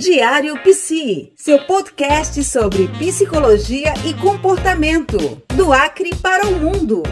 Diário 0.00 0.56
Psi, 0.62 1.30
seu 1.36 1.58
podcast 1.66 2.42
sobre 2.42 2.88
psicologia 2.88 3.92
e 4.06 4.14
comportamento, 4.14 5.18
do 5.54 5.74
Acre 5.74 6.16
para 6.16 6.46
o 6.46 6.58
mundo. 6.58 7.02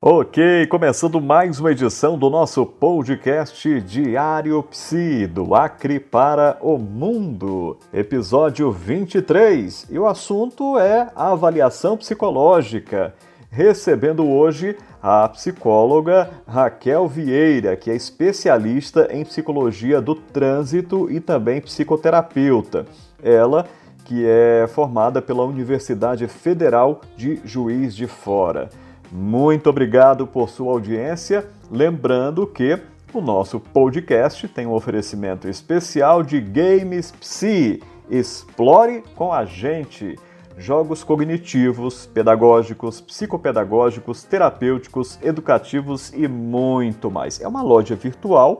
Ok, 0.00 0.66
começando 0.68 1.20
mais 1.20 1.60
uma 1.60 1.72
edição 1.72 2.18
do 2.18 2.30
nosso 2.30 2.64
podcast 2.64 3.78
Diário 3.82 4.62
Psi, 4.62 5.26
do 5.26 5.54
Acre 5.54 6.00
para 6.00 6.56
o 6.62 6.78
Mundo, 6.78 7.76
episódio 7.92 8.72
23. 8.72 9.86
E 9.90 9.98
o 9.98 10.06
assunto 10.06 10.78
é 10.78 11.12
avaliação 11.14 11.98
psicológica 11.98 13.14
recebendo 13.50 14.28
hoje 14.28 14.76
a 15.02 15.28
psicóloga 15.28 16.30
Raquel 16.46 17.08
Vieira, 17.08 17.76
que 17.76 17.90
é 17.90 17.96
especialista 17.96 19.08
em 19.10 19.24
psicologia 19.24 20.00
do 20.00 20.14
trânsito 20.14 21.10
e 21.10 21.20
também 21.20 21.60
psicoterapeuta. 21.60 22.86
Ela 23.22 23.66
que 24.04 24.26
é 24.26 24.66
formada 24.66 25.22
pela 25.22 25.44
Universidade 25.44 26.26
Federal 26.26 27.00
de 27.16 27.40
Juiz 27.44 27.94
de 27.94 28.08
Fora. 28.08 28.68
Muito 29.12 29.70
obrigado 29.70 30.26
por 30.26 30.48
sua 30.48 30.72
audiência. 30.72 31.46
Lembrando 31.70 32.46
que 32.46 32.76
o 33.12 33.20
nosso 33.20 33.60
podcast 33.60 34.48
tem 34.48 34.66
um 34.66 34.72
oferecimento 34.72 35.48
especial 35.48 36.22
de 36.22 36.40
Games 36.40 37.12
Psi. 37.12 37.80
Explore 38.08 39.04
com 39.14 39.32
a 39.32 39.44
gente 39.44 40.16
jogos 40.60 41.02
cognitivos, 41.02 42.04
pedagógicos, 42.06 43.00
psicopedagógicos, 43.00 44.24
terapêuticos, 44.24 45.18
educativos 45.22 46.12
e 46.12 46.28
muito 46.28 47.10
mais. 47.10 47.40
É 47.40 47.48
uma 47.48 47.62
loja 47.62 47.96
virtual 47.96 48.58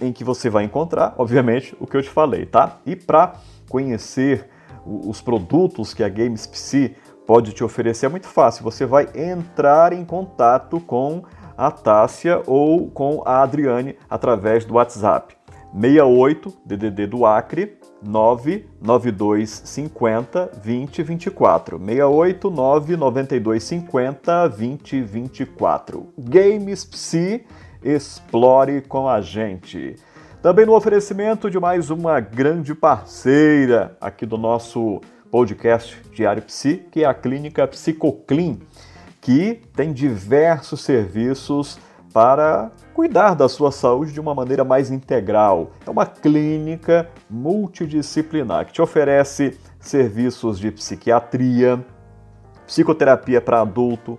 em 0.00 0.12
que 0.12 0.24
você 0.24 0.50
vai 0.50 0.64
encontrar, 0.64 1.14
obviamente, 1.16 1.76
o 1.78 1.86
que 1.86 1.96
eu 1.96 2.02
te 2.02 2.10
falei, 2.10 2.46
tá? 2.46 2.78
E 2.84 2.96
para 2.96 3.34
conhecer 3.68 4.48
os 4.84 5.20
produtos 5.20 5.94
que 5.94 6.02
a 6.02 6.08
Games 6.08 6.46
Psi 6.46 6.96
pode 7.26 7.52
te 7.52 7.62
oferecer 7.62 8.06
é 8.06 8.08
muito 8.08 8.26
fácil. 8.26 8.64
Você 8.64 8.84
vai 8.84 9.08
entrar 9.14 9.92
em 9.92 10.04
contato 10.04 10.80
com 10.80 11.22
a 11.56 11.70
Tássia 11.70 12.42
ou 12.46 12.90
com 12.90 13.22
a 13.24 13.42
Adriane 13.42 13.96
através 14.08 14.64
do 14.64 14.74
WhatsApp. 14.74 15.39
68 15.72 16.52
DDD 16.66 17.06
do 17.06 17.24
Acre 17.24 17.78
99250 18.02 20.50
2024. 20.64 21.78
68 21.78 22.50
99250 22.50 24.48
2024. 24.48 26.08
Games 26.18 26.84
Psi, 26.84 27.46
explore 27.82 28.82
com 28.82 29.08
a 29.08 29.20
gente. 29.20 29.96
Também 30.42 30.66
no 30.66 30.74
oferecimento 30.74 31.48
de 31.50 31.60
mais 31.60 31.90
uma 31.90 32.18
grande 32.18 32.74
parceira 32.74 33.96
aqui 34.00 34.26
do 34.26 34.38
nosso 34.38 35.00
podcast 35.30 36.02
Diário 36.12 36.42
Psi, 36.42 36.82
que 36.90 37.04
é 37.04 37.06
a 37.06 37.14
clínica 37.14 37.68
Psicoclean, 37.68 38.56
que 39.20 39.60
tem 39.76 39.92
diversos 39.92 40.80
serviços 40.80 41.78
para 42.12 42.72
cuidar 43.00 43.32
da 43.32 43.48
sua 43.48 43.72
saúde 43.72 44.12
de 44.12 44.20
uma 44.20 44.34
maneira 44.34 44.62
mais 44.62 44.90
integral. 44.90 45.70
É 45.86 45.88
uma 45.88 46.04
clínica 46.04 47.08
multidisciplinar 47.30 48.66
que 48.66 48.74
te 48.74 48.82
oferece 48.82 49.58
serviços 49.80 50.58
de 50.58 50.70
psiquiatria, 50.70 51.82
psicoterapia 52.66 53.40
para 53.40 53.62
adulto, 53.62 54.18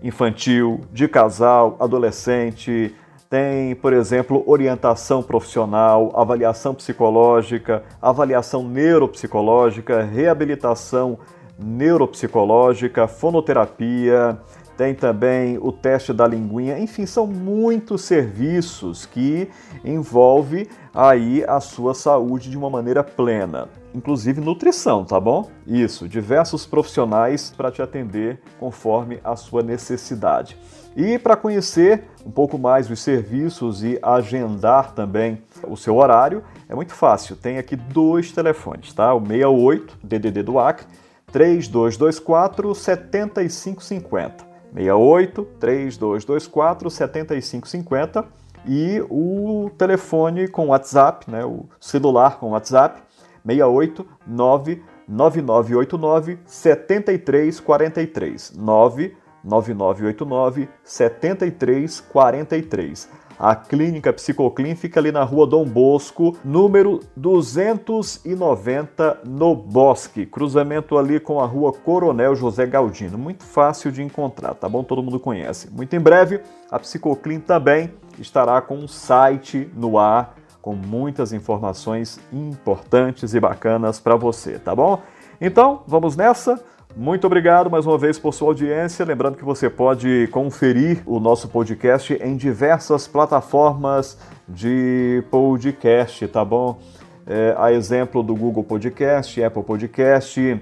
infantil, 0.00 0.82
de 0.92 1.08
casal, 1.08 1.76
adolescente, 1.80 2.94
tem, 3.28 3.74
por 3.74 3.92
exemplo, 3.92 4.44
orientação 4.46 5.20
profissional, 5.20 6.12
avaliação 6.14 6.72
psicológica, 6.72 7.82
avaliação 8.00 8.62
neuropsicológica, 8.62 10.04
reabilitação 10.04 11.18
neuropsicológica, 11.58 13.08
fonoterapia, 13.08 14.38
tem 14.80 14.94
também 14.94 15.58
o 15.60 15.70
teste 15.70 16.10
da 16.10 16.26
linguinha, 16.26 16.78
enfim, 16.78 17.04
são 17.04 17.26
muitos 17.26 18.00
serviços 18.00 19.04
que 19.04 19.46
envolve 19.84 20.70
aí 20.94 21.44
a 21.46 21.60
sua 21.60 21.92
saúde 21.92 22.48
de 22.48 22.56
uma 22.56 22.70
maneira 22.70 23.04
plena, 23.04 23.68
inclusive 23.94 24.40
nutrição, 24.40 25.04
tá 25.04 25.20
bom? 25.20 25.50
Isso, 25.66 26.08
diversos 26.08 26.64
profissionais 26.64 27.52
para 27.54 27.70
te 27.70 27.82
atender 27.82 28.40
conforme 28.58 29.20
a 29.22 29.36
sua 29.36 29.62
necessidade. 29.62 30.56
E 30.96 31.18
para 31.18 31.36
conhecer 31.36 32.04
um 32.24 32.30
pouco 32.30 32.56
mais 32.56 32.90
os 32.90 33.00
serviços 33.00 33.84
e 33.84 33.98
agendar 34.02 34.94
também 34.94 35.42
o 35.68 35.76
seu 35.76 35.96
horário, 35.96 36.42
é 36.70 36.74
muito 36.74 36.94
fácil. 36.94 37.36
Tem 37.36 37.58
aqui 37.58 37.76
dois 37.76 38.32
telefones, 38.32 38.94
tá? 38.94 39.12
O 39.12 39.20
68 39.20 39.98
DDD 40.02 40.42
do 40.42 40.58
Acre 40.58 40.86
3224 41.30 42.74
7550. 42.74 44.49
68 44.74 45.44
3224 45.58 46.90
7550 46.90 48.26
e 48.66 49.02
o 49.08 49.70
telefone 49.78 50.48
com 50.48 50.66
WhatsApp, 50.68 51.30
né, 51.30 51.42
o 51.44 51.64
celular 51.80 52.38
com 52.38 52.50
WhatsApp 52.50 53.00
68 53.46 54.06
99989 54.26 56.38
7343 56.44 58.52
99989 58.56 60.68
7343 60.84 63.19
a 63.40 63.56
Clínica 63.56 64.12
Psicoclin 64.12 64.74
fica 64.74 65.00
ali 65.00 65.10
na 65.10 65.24
rua 65.24 65.46
Dom 65.46 65.64
Bosco, 65.64 66.36
número 66.44 67.00
290, 67.16 69.20
no 69.24 69.56
Bosque. 69.56 70.26
Cruzamento 70.26 70.98
ali 70.98 71.18
com 71.18 71.40
a 71.40 71.46
rua 71.46 71.72
Coronel 71.72 72.36
José 72.36 72.66
Galdino. 72.66 73.16
Muito 73.16 73.42
fácil 73.42 73.90
de 73.90 74.02
encontrar, 74.02 74.52
tá 74.52 74.68
bom? 74.68 74.84
Todo 74.84 75.02
mundo 75.02 75.18
conhece. 75.18 75.70
Muito 75.70 75.96
em 75.96 76.00
breve, 76.00 76.42
a 76.70 76.78
Psicoclin 76.78 77.40
também 77.40 77.94
estará 78.18 78.60
com 78.60 78.74
um 78.74 78.86
site 78.86 79.70
no 79.74 79.96
ar 79.96 80.36
com 80.60 80.74
muitas 80.74 81.32
informações 81.32 82.20
importantes 82.30 83.32
e 83.32 83.40
bacanas 83.40 83.98
para 83.98 84.16
você, 84.16 84.58
tá 84.58 84.76
bom? 84.76 85.00
Então, 85.40 85.82
vamos 85.86 86.14
nessa? 86.14 86.62
Muito 86.96 87.24
obrigado 87.24 87.70
mais 87.70 87.86
uma 87.86 87.96
vez 87.96 88.18
por 88.18 88.34
sua 88.34 88.48
audiência. 88.48 89.04
Lembrando 89.04 89.36
que 89.36 89.44
você 89.44 89.70
pode 89.70 90.28
conferir 90.32 91.02
o 91.06 91.20
nosso 91.20 91.48
podcast 91.48 92.12
em 92.14 92.36
diversas 92.36 93.06
plataformas 93.06 94.18
de 94.48 95.22
podcast, 95.30 96.26
tá 96.26 96.44
bom? 96.44 96.80
É, 97.26 97.54
a 97.56 97.72
exemplo 97.72 98.24
do 98.24 98.34
Google 98.34 98.64
Podcast, 98.64 99.40
Apple 99.42 99.62
Podcast, 99.62 100.60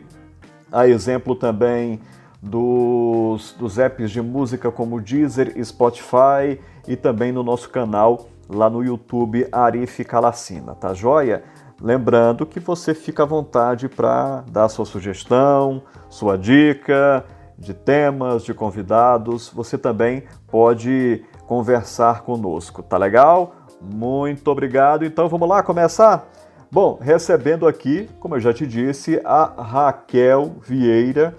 a 0.71 0.87
exemplo 0.87 1.35
também 1.35 1.99
dos, 2.43 3.55
dos 3.59 3.79
apps 3.79 4.11
de 4.11 4.21
música 4.21 4.71
como 4.71 5.01
Deezer 5.01 5.53
Spotify 5.65 6.61
e 6.87 6.95
também 6.95 7.33
no 7.33 7.43
nosso 7.43 7.71
canal 7.71 8.29
lá 8.49 8.69
no 8.69 8.85
YouTube 8.85 9.49
Arif 9.51 10.05
Calacina, 10.05 10.75
tá 10.75 10.93
joia? 10.93 11.43
Lembrando 11.81 12.45
que 12.45 12.59
você 12.59 12.93
fica 12.93 13.23
à 13.23 13.27
vontade 13.27 13.89
para 13.89 14.43
dar 14.51 14.69
sua 14.69 14.85
sugestão, 14.85 15.83
sua 16.09 16.37
dica 16.37 17.25
de 17.57 17.73
temas, 17.73 18.45
de 18.45 18.53
convidados. 18.53 19.49
Você 19.55 19.79
também 19.79 20.25
pode 20.49 21.25
conversar 21.47 22.23
conosco, 22.23 22.83
tá 22.83 22.97
legal? 22.97 23.55
Muito 23.81 24.49
obrigado. 24.49 25.05
Então 25.05 25.29
vamos 25.29 25.49
lá 25.49 25.63
começar? 25.63 26.29
Bom, 26.71 26.99
recebendo 27.01 27.67
aqui, 27.67 28.11
como 28.21 28.37
eu 28.37 28.41
já 28.41 28.53
te 28.53 28.67
disse, 28.67 29.21
a 29.25 29.45
Raquel 29.63 30.57
Vieira, 30.61 31.35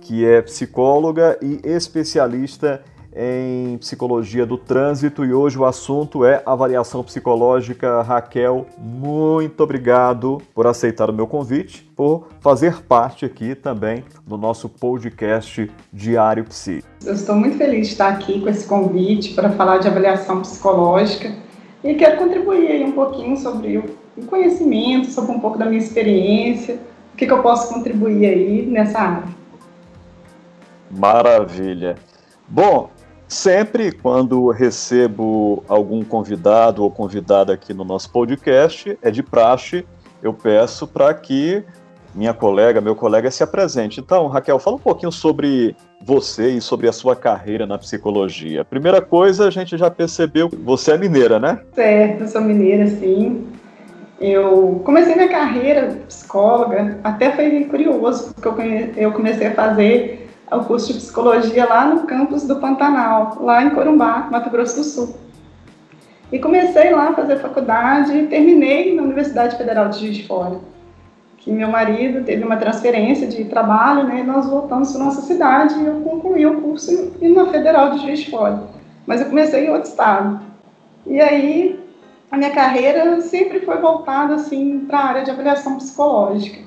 que 0.00 0.26
é 0.26 0.42
psicóloga 0.42 1.38
e 1.40 1.60
especialista 1.64 2.82
em 2.93 2.93
psicologia 3.78 4.44
do 4.44 4.56
trânsito 4.56 5.24
e 5.24 5.32
hoje 5.32 5.58
o 5.58 5.64
assunto 5.64 6.24
é 6.24 6.42
avaliação 6.44 7.04
psicológica. 7.04 8.02
Raquel, 8.02 8.66
muito 8.78 9.62
obrigado 9.62 10.40
por 10.54 10.66
aceitar 10.66 11.10
o 11.10 11.12
meu 11.12 11.26
convite, 11.26 11.82
por 11.94 12.28
fazer 12.40 12.82
parte 12.82 13.24
aqui 13.24 13.54
também 13.54 14.04
do 14.26 14.36
nosso 14.36 14.68
podcast 14.68 15.70
Diário 15.92 16.44
Psi. 16.44 16.82
Eu 17.04 17.14
estou 17.14 17.36
muito 17.36 17.56
feliz 17.56 17.86
de 17.86 17.92
estar 17.92 18.08
aqui 18.08 18.40
com 18.40 18.48
esse 18.48 18.66
convite 18.66 19.34
para 19.34 19.50
falar 19.50 19.78
de 19.78 19.86
avaliação 19.86 20.40
psicológica 20.40 21.32
e 21.84 21.94
quero 21.94 22.16
contribuir 22.16 22.66
aí 22.68 22.84
um 22.84 22.92
pouquinho 22.92 23.36
sobre 23.36 23.78
o 24.16 24.26
conhecimento, 24.26 25.10
sobre 25.10 25.32
um 25.32 25.40
pouco 25.40 25.58
da 25.58 25.66
minha 25.66 25.78
experiência, 25.78 26.80
o 27.12 27.16
que, 27.16 27.26
que 27.26 27.32
eu 27.32 27.42
posso 27.42 27.72
contribuir 27.72 28.26
aí 28.26 28.66
nessa 28.66 28.98
área. 28.98 29.28
Maravilha. 30.90 31.96
Bom, 32.48 32.90
Sempre 33.28 33.90
quando 33.90 34.50
recebo 34.50 35.64
algum 35.68 36.04
convidado 36.04 36.82
ou 36.82 36.90
convidada 36.90 37.52
aqui 37.52 37.72
no 37.72 37.84
nosso 37.84 38.10
podcast, 38.10 38.98
é 39.02 39.10
de 39.10 39.22
praxe, 39.22 39.84
eu 40.22 40.32
peço 40.32 40.86
para 40.86 41.12
que 41.14 41.64
minha 42.14 42.32
colega, 42.32 42.80
meu 42.80 42.94
colega 42.94 43.30
se 43.30 43.42
apresente. 43.42 44.00
Então, 44.00 44.28
Raquel, 44.28 44.58
fala 44.58 44.76
um 44.76 44.80
pouquinho 44.80 45.10
sobre 45.10 45.74
você 46.00 46.50
e 46.50 46.60
sobre 46.60 46.88
a 46.88 46.92
sua 46.92 47.16
carreira 47.16 47.66
na 47.66 47.76
psicologia. 47.76 48.64
Primeira 48.64 49.00
coisa, 49.00 49.48
a 49.48 49.50
gente 49.50 49.76
já 49.76 49.90
percebeu 49.90 50.48
você 50.48 50.92
é 50.92 50.98
mineira, 50.98 51.40
né? 51.40 51.60
Certo, 51.74 52.22
eu 52.22 52.28
sou 52.28 52.40
mineira, 52.40 52.86
sim. 52.86 53.46
Eu 54.20 54.80
comecei 54.84 55.14
minha 55.14 55.28
carreira 55.28 55.98
psicóloga, 56.06 57.00
até 57.02 57.32
foi 57.32 57.64
curioso, 57.64 58.32
porque 58.34 58.92
eu 58.96 59.10
comecei 59.12 59.48
a 59.48 59.54
fazer 59.54 60.23
o 60.50 60.60
curso 60.64 60.92
de 60.92 60.98
psicologia 60.98 61.66
lá 61.66 61.86
no 61.86 62.02
campus 62.04 62.44
do 62.44 62.56
Pantanal, 62.56 63.38
lá 63.40 63.64
em 63.64 63.70
Corumbá, 63.70 64.28
Mato 64.30 64.50
Grosso 64.50 64.76
do 64.76 64.84
Sul. 64.84 65.16
E 66.32 66.38
comecei 66.38 66.90
lá 66.90 67.10
a 67.10 67.14
fazer 67.14 67.38
faculdade 67.38 68.16
e 68.16 68.26
terminei 68.26 68.94
na 68.94 69.02
Universidade 69.02 69.56
Federal 69.56 69.88
de 69.88 70.00
Juiz 70.00 70.16
de 70.16 70.26
Fora 70.26 70.74
que 71.44 71.52
meu 71.52 71.68
marido 71.68 72.24
teve 72.24 72.42
uma 72.42 72.56
transferência 72.56 73.26
de 73.26 73.44
trabalho, 73.44 74.04
né, 74.04 74.20
e 74.20 74.22
nós 74.22 74.48
voltamos 74.48 74.90
para 74.92 75.04
nossa 75.04 75.20
cidade 75.20 75.78
e 75.78 75.84
eu 75.84 76.00
concluí 76.00 76.46
o 76.46 76.62
curso 76.62 77.12
na 77.20 77.46
Federal 77.50 77.90
de 77.90 77.98
Juiz 77.98 78.20
de 78.20 78.30
Fora. 78.30 78.62
Mas 79.06 79.20
eu 79.20 79.26
comecei 79.26 79.66
em 79.66 79.70
outro 79.70 79.90
estado. 79.90 80.40
E 81.06 81.20
aí 81.20 81.78
a 82.30 82.38
minha 82.38 82.50
carreira 82.50 83.20
sempre 83.20 83.60
foi 83.60 83.76
voltada 83.76 84.36
assim 84.36 84.86
para 84.86 84.98
a 84.98 85.04
área 85.04 85.22
de 85.22 85.30
avaliação 85.30 85.76
psicológica. 85.76 86.64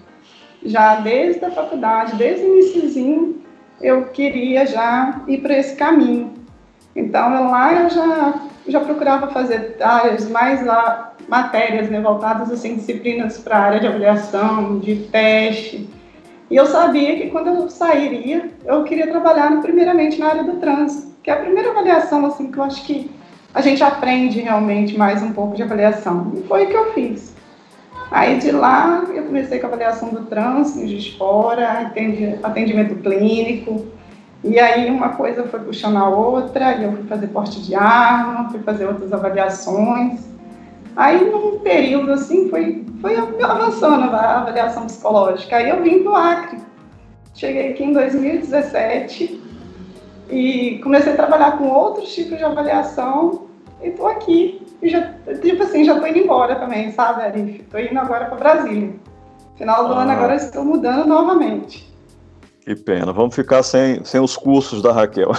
Já 0.63 0.97
desde 0.97 1.43
a 1.43 1.49
faculdade, 1.49 2.15
desde 2.15 2.45
o 2.45 2.53
iníciozinho, 2.53 3.41
eu 3.81 4.05
queria 4.05 4.65
já 4.65 5.21
ir 5.27 5.39
para 5.39 5.57
esse 5.57 5.75
caminho. 5.75 6.33
Então 6.95 7.49
lá 7.49 7.73
eu 7.73 7.89
já 7.89 8.33
já 8.67 8.79
procurava 8.81 9.27
fazer 9.27 9.77
áreas 9.79 10.29
mais 10.29 10.65
lá 10.65 11.13
matérias 11.27 11.89
né, 11.89 12.01
voltadas 12.01 12.51
assim 12.51 12.75
disciplinas 12.75 13.37
para 13.37 13.57
a 13.57 13.61
área 13.61 13.79
de 13.79 13.87
avaliação, 13.87 14.79
de 14.79 14.95
teste. 15.11 15.89
E 16.49 16.55
eu 16.55 16.65
sabia 16.65 17.15
que 17.17 17.29
quando 17.29 17.47
eu 17.47 17.69
sairia, 17.69 18.49
eu 18.65 18.83
queria 18.83 19.07
trabalhar 19.07 19.61
primeiramente 19.61 20.19
na 20.19 20.27
área 20.27 20.43
do 20.43 20.57
trânsito, 20.57 21.13
que 21.21 21.29
é 21.29 21.33
a 21.33 21.37
primeira 21.37 21.71
avaliação 21.71 22.25
assim 22.25 22.51
que 22.51 22.57
eu 22.57 22.63
acho 22.63 22.85
que 22.85 23.11
a 23.53 23.61
gente 23.61 23.83
aprende 23.83 24.39
realmente 24.39 24.97
mais 24.97 25.21
um 25.21 25.33
pouco 25.33 25.55
de 25.55 25.63
avaliação. 25.63 26.33
E 26.35 26.43
foi 26.43 26.65
o 26.65 26.67
que 26.67 26.75
eu 26.75 26.93
fiz. 26.93 27.36
Aí 28.09 28.39
de 28.39 28.51
lá 28.51 29.03
eu 29.13 29.23
comecei 29.23 29.59
com 29.59 29.67
a 29.67 29.69
avaliação 29.69 30.09
do 30.09 30.23
trânsito, 30.25 30.85
de 30.85 31.17
fora, 31.17 31.91
atendimento 32.43 32.95
clínico. 32.95 33.85
E 34.43 34.59
aí 34.59 34.89
uma 34.89 35.09
coisa 35.09 35.43
foi 35.43 35.59
puxando 35.59 35.97
a 35.97 36.07
outra, 36.07 36.75
e 36.75 36.83
eu 36.83 36.91
fui 36.93 37.03
fazer 37.03 37.27
porte 37.27 37.61
de 37.61 37.75
arma, 37.75 38.49
fui 38.49 38.61
fazer 38.61 38.85
outras 38.85 39.11
avaliações. 39.11 40.27
Aí, 40.95 41.29
num 41.29 41.59
período 41.59 42.11
assim, 42.11 42.49
foi, 42.49 42.83
foi 43.01 43.15
avançando 43.15 44.15
a 44.15 44.39
avaliação 44.39 44.85
psicológica. 44.87 45.57
Aí 45.57 45.69
eu 45.69 45.83
vim 45.83 46.01
do 46.01 46.15
Acre. 46.15 46.59
Cheguei 47.35 47.69
aqui 47.69 47.83
em 47.83 47.93
2017 47.93 49.39
e 50.31 50.79
comecei 50.83 51.13
a 51.13 51.15
trabalhar 51.15 51.57
com 51.57 51.67
outros 51.67 52.13
tipos 52.13 52.37
de 52.37 52.43
avaliação 52.43 53.47
e 53.83 53.91
tô 53.91 54.07
aqui. 54.07 54.66
E 54.81 54.89
já, 54.89 55.13
tipo 55.41 55.63
assim, 55.63 55.83
já 55.83 55.99
tô 55.99 56.05
indo 56.05 56.19
embora 56.19 56.55
também, 56.55 56.91
sabe, 56.91 57.23
Arif? 57.23 57.63
Tô 57.63 57.77
indo 57.79 57.99
agora 57.99 58.25
para 58.25 58.37
Brasília. 58.37 58.93
Final 59.55 59.87
do 59.87 59.93
ah. 59.93 60.01
ano 60.01 60.11
agora 60.11 60.35
estou 60.35 60.63
mudando 60.63 61.07
novamente. 61.07 61.91
Que 62.61 62.75
pena. 62.75 63.11
Vamos 63.11 63.33
ficar 63.33 63.63
sem, 63.63 64.03
sem 64.03 64.21
os 64.21 64.37
cursos 64.37 64.81
da 64.81 64.91
Raquel. 64.91 65.31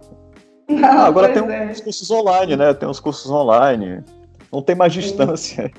Não, 0.68 0.88
ah, 0.88 1.06
agora 1.06 1.28
tem 1.28 1.42
é. 1.48 1.70
uns 1.70 1.80
cursos 1.80 2.10
online, 2.10 2.56
né? 2.56 2.74
Tem 2.74 2.88
uns 2.88 2.98
cursos 2.98 3.30
online. 3.30 4.02
Não 4.52 4.60
tem 4.60 4.74
mais 4.74 4.92
distância. 4.92 5.70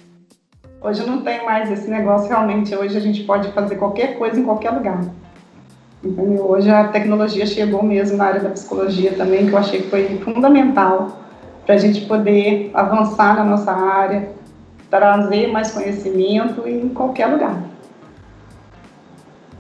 Hoje 0.80 1.06
não 1.06 1.22
tem 1.24 1.44
mais 1.44 1.70
esse 1.70 1.90
negócio 1.90 2.30
realmente. 2.30 2.74
Hoje 2.74 2.96
a 2.96 3.00
gente 3.02 3.24
pode 3.24 3.52
fazer 3.52 3.76
qualquer 3.76 4.18
coisa 4.18 4.40
em 4.40 4.44
qualquer 4.44 4.72
lugar. 4.72 5.02
Entendeu? 6.02 6.50
Hoje 6.50 6.70
a 6.70 6.88
tecnologia 6.88 7.46
chegou 7.46 7.84
mesmo 7.84 8.16
na 8.16 8.26
área 8.26 8.40
da 8.40 8.50
psicologia 8.52 9.14
também, 9.14 9.48
que 9.48 9.52
eu 9.52 9.58
achei 9.58 9.82
que 9.82 9.90
foi 9.90 10.20
fundamental 10.20 11.20
para 11.68 11.76
a 11.76 11.78
gente 11.78 12.06
poder 12.06 12.72
avançar 12.74 13.36
na 13.36 13.44
nossa 13.44 13.74
área, 13.74 14.32
trazer 14.90 15.52
mais 15.52 15.70
conhecimento 15.72 16.66
em 16.66 16.88
qualquer 16.88 17.28
lugar. 17.28 17.62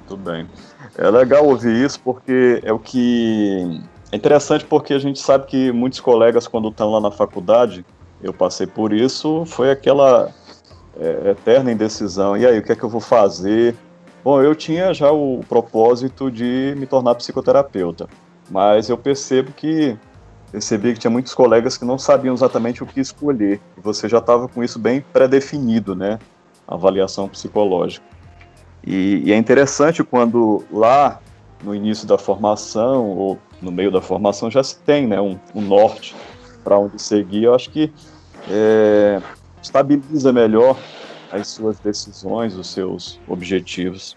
Tudo 0.07 0.31
bem. 0.31 0.47
É 0.97 1.09
legal 1.09 1.45
ouvir 1.45 1.85
isso 1.85 1.99
porque 1.99 2.61
é 2.63 2.71
o 2.71 2.79
que 2.79 3.81
é 4.09 4.15
interessante 4.15 4.63
porque 4.63 4.93
a 4.93 4.99
gente 4.99 5.19
sabe 5.19 5.47
que 5.47 5.69
muitos 5.73 5.99
colegas 5.99 6.47
quando 6.47 6.69
estão 6.69 6.89
lá 6.91 7.01
na 7.01 7.11
faculdade 7.11 7.85
eu 8.23 8.33
passei 8.33 8.65
por 8.65 8.93
isso, 8.93 9.43
foi 9.45 9.69
aquela 9.69 10.31
é, 10.97 11.31
eterna 11.31 11.71
indecisão. 11.71 12.37
E 12.37 12.45
aí, 12.45 12.57
o 12.57 12.63
que 12.63 12.71
é 12.71 12.75
que 12.75 12.83
eu 12.83 12.89
vou 12.89 13.01
fazer? 13.01 13.75
Bom, 14.23 14.41
eu 14.41 14.55
tinha 14.55 14.93
já 14.93 15.11
o 15.11 15.41
propósito 15.47 16.31
de 16.31 16.73
me 16.77 16.87
tornar 16.87 17.15
psicoterapeuta, 17.15 18.07
mas 18.49 18.89
eu 18.89 18.97
percebo 18.97 19.51
que 19.51 19.97
percebi 20.57 20.93
que 20.93 20.99
tinha 20.99 21.11
muitos 21.11 21.35
colegas 21.35 21.77
que 21.77 21.85
não 21.85 21.99
sabiam 21.99 22.33
exatamente 22.33 22.81
o 22.81 22.85
que 22.85 22.99
escolher. 22.99 23.61
E 23.77 23.81
você 23.81 24.09
já 24.09 24.17
estava 24.17 24.47
com 24.47 24.63
isso 24.63 24.79
bem 24.79 25.01
pré-definido, 25.13 25.95
né? 25.95 26.17
A 26.67 26.73
avaliação 26.73 27.29
psicológica. 27.29 28.03
E, 28.83 29.21
e, 29.25 29.31
é 29.31 29.37
interessante 29.37 30.03
quando 30.03 30.63
lá 30.71 31.19
no 31.63 31.75
início 31.75 32.07
da 32.07 32.17
formação 32.17 33.05
ou 33.05 33.39
no 33.61 33.71
meio 33.71 33.91
da 33.91 34.01
formação 34.01 34.49
já 34.49 34.63
se 34.63 34.77
tem, 34.79 35.07
né, 35.07 35.19
um, 35.19 35.37
um 35.53 35.61
norte 35.61 36.15
para 36.63 36.77
onde 36.77 37.01
seguir, 37.01 37.43
eu 37.43 37.55
acho 37.55 37.69
que 37.71 37.91
é, 38.49 39.21
estabiliza 39.61 40.31
melhor 40.31 40.77
as 41.31 41.47
suas 41.47 41.79
decisões, 41.79 42.55
os 42.55 42.67
seus 42.67 43.19
objetivos. 43.27 44.15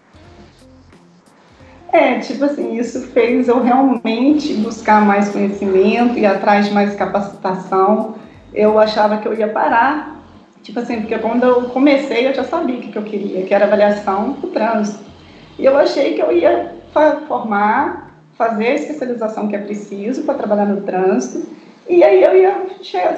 É, 1.91 2.19
tipo 2.19 2.45
assim, 2.45 2.77
isso 2.77 3.01
fez 3.07 3.47
eu 3.47 3.61
realmente 3.61 4.53
buscar 4.55 5.05
mais 5.05 5.29
conhecimento 5.29 6.17
e 6.17 6.25
atrás 6.25 6.67
de 6.67 6.73
mais 6.73 6.95
capacitação. 6.95 8.15
Eu 8.53 8.79
achava 8.79 9.17
que 9.17 9.27
eu 9.27 9.33
ia 9.33 9.47
parar, 9.47 10.21
tipo 10.63 10.79
assim, 10.79 11.01
porque 11.01 11.17
quando 11.17 11.43
eu 11.43 11.63
comecei 11.69 12.27
eu 12.27 12.33
já 12.33 12.43
sabia 12.43 12.77
o 12.77 12.79
que 12.79 12.95
eu 12.95 13.03
queria, 13.03 13.45
que 13.45 13.53
era 13.53 13.65
avaliação 13.65 14.33
do 14.33 14.47
trânsito. 14.47 15.03
E 15.59 15.65
eu 15.65 15.77
achei 15.77 16.13
que 16.13 16.21
eu 16.21 16.31
ia 16.31 16.75
formar, 17.27 18.15
fazer 18.37 18.67
a 18.67 18.75
especialização 18.75 19.47
que 19.47 19.55
é 19.55 19.59
preciso 19.59 20.23
para 20.23 20.35
trabalhar 20.35 20.65
no 20.65 20.81
trânsito 20.81 21.45
e 21.91 22.03
aí 22.03 22.23
eu 22.23 22.37
ia, 22.37 22.67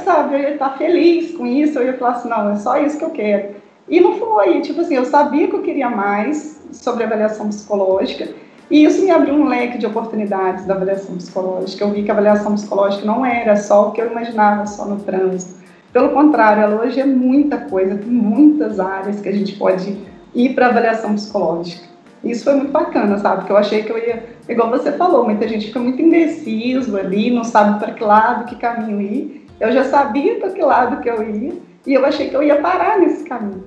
sabe, 0.03 0.35
eu 0.35 0.39
ia 0.39 0.53
estar 0.53 0.77
feliz 0.77 1.35
com 1.37 1.45
isso, 1.45 1.77
eu 1.77 1.85
ia 1.85 1.97
falar 1.97 2.13
assim, 2.13 2.29
não, 2.29 2.51
é 2.51 2.55
só 2.55 2.77
isso 2.77 2.97
que 2.97 3.05
eu 3.05 3.11
quero. 3.11 3.55
E 3.87 3.99
não 3.99 4.17
foi, 4.17 4.61
tipo 4.61 4.81
assim, 4.81 4.95
eu 4.95 5.05
sabia 5.05 5.47
que 5.47 5.55
eu 5.55 5.61
queria 5.61 5.89
mais 5.89 6.59
sobre 6.71 7.03
avaliação 7.03 7.49
psicológica, 7.49 8.29
e 8.69 8.83
isso 8.83 9.03
me 9.03 9.11
abriu 9.11 9.35
um 9.35 9.47
leque 9.47 9.77
de 9.77 9.85
oportunidades 9.85 10.65
da 10.65 10.73
avaliação 10.73 11.15
psicológica. 11.17 11.83
Eu 11.83 11.91
vi 11.91 12.03
que 12.03 12.09
a 12.09 12.13
avaliação 12.13 12.53
psicológica 12.55 13.05
não 13.05 13.25
era 13.25 13.55
só 13.55 13.89
o 13.89 13.91
que 13.91 14.01
eu 14.01 14.09
imaginava 14.09 14.65
só 14.65 14.85
no 14.85 14.97
trânsito. 14.97 15.61
Pelo 15.91 16.09
contrário, 16.09 16.63
ela 16.63 16.81
hoje 16.81 16.99
é 16.99 17.05
muita 17.05 17.57
coisa, 17.57 17.95
tem 17.95 18.09
muitas 18.09 18.79
áreas 18.79 19.19
que 19.19 19.29
a 19.29 19.33
gente 19.33 19.55
pode 19.55 19.97
ir 20.33 20.55
para 20.55 20.67
avaliação 20.67 21.13
psicológica. 21.13 21.83
Isso 22.23 22.45
foi 22.45 22.55
muito 22.55 22.71
bacana, 22.71 23.17
sabe? 23.19 23.37
Porque 23.37 23.51
eu 23.51 23.57
achei 23.57 23.83
que 23.83 23.91
eu 23.91 23.97
ia, 23.97 24.23
igual 24.47 24.69
você 24.69 24.93
falou, 24.93 25.25
muita 25.25 25.47
gente 25.47 25.67
fica 25.67 25.79
muito 25.79 26.01
indeciso 26.01 26.97
ali, 26.97 27.29
não 27.29 27.43
sabe 27.43 27.79
para 27.79 27.91
que 27.91 28.03
lado, 28.03 28.45
que 28.45 28.55
caminho 28.55 29.01
ir. 29.01 29.45
Eu 29.59 29.71
já 29.71 29.83
sabia 29.83 30.39
para 30.39 30.49
que 30.49 30.61
lado 30.61 31.01
que 31.01 31.09
eu 31.09 31.21
ia 31.21 31.53
e 31.85 31.93
eu 31.93 32.05
achei 32.05 32.29
que 32.29 32.35
eu 32.35 32.41
ia 32.41 32.61
parar 32.61 32.97
nesse 32.97 33.23
caminho. 33.25 33.63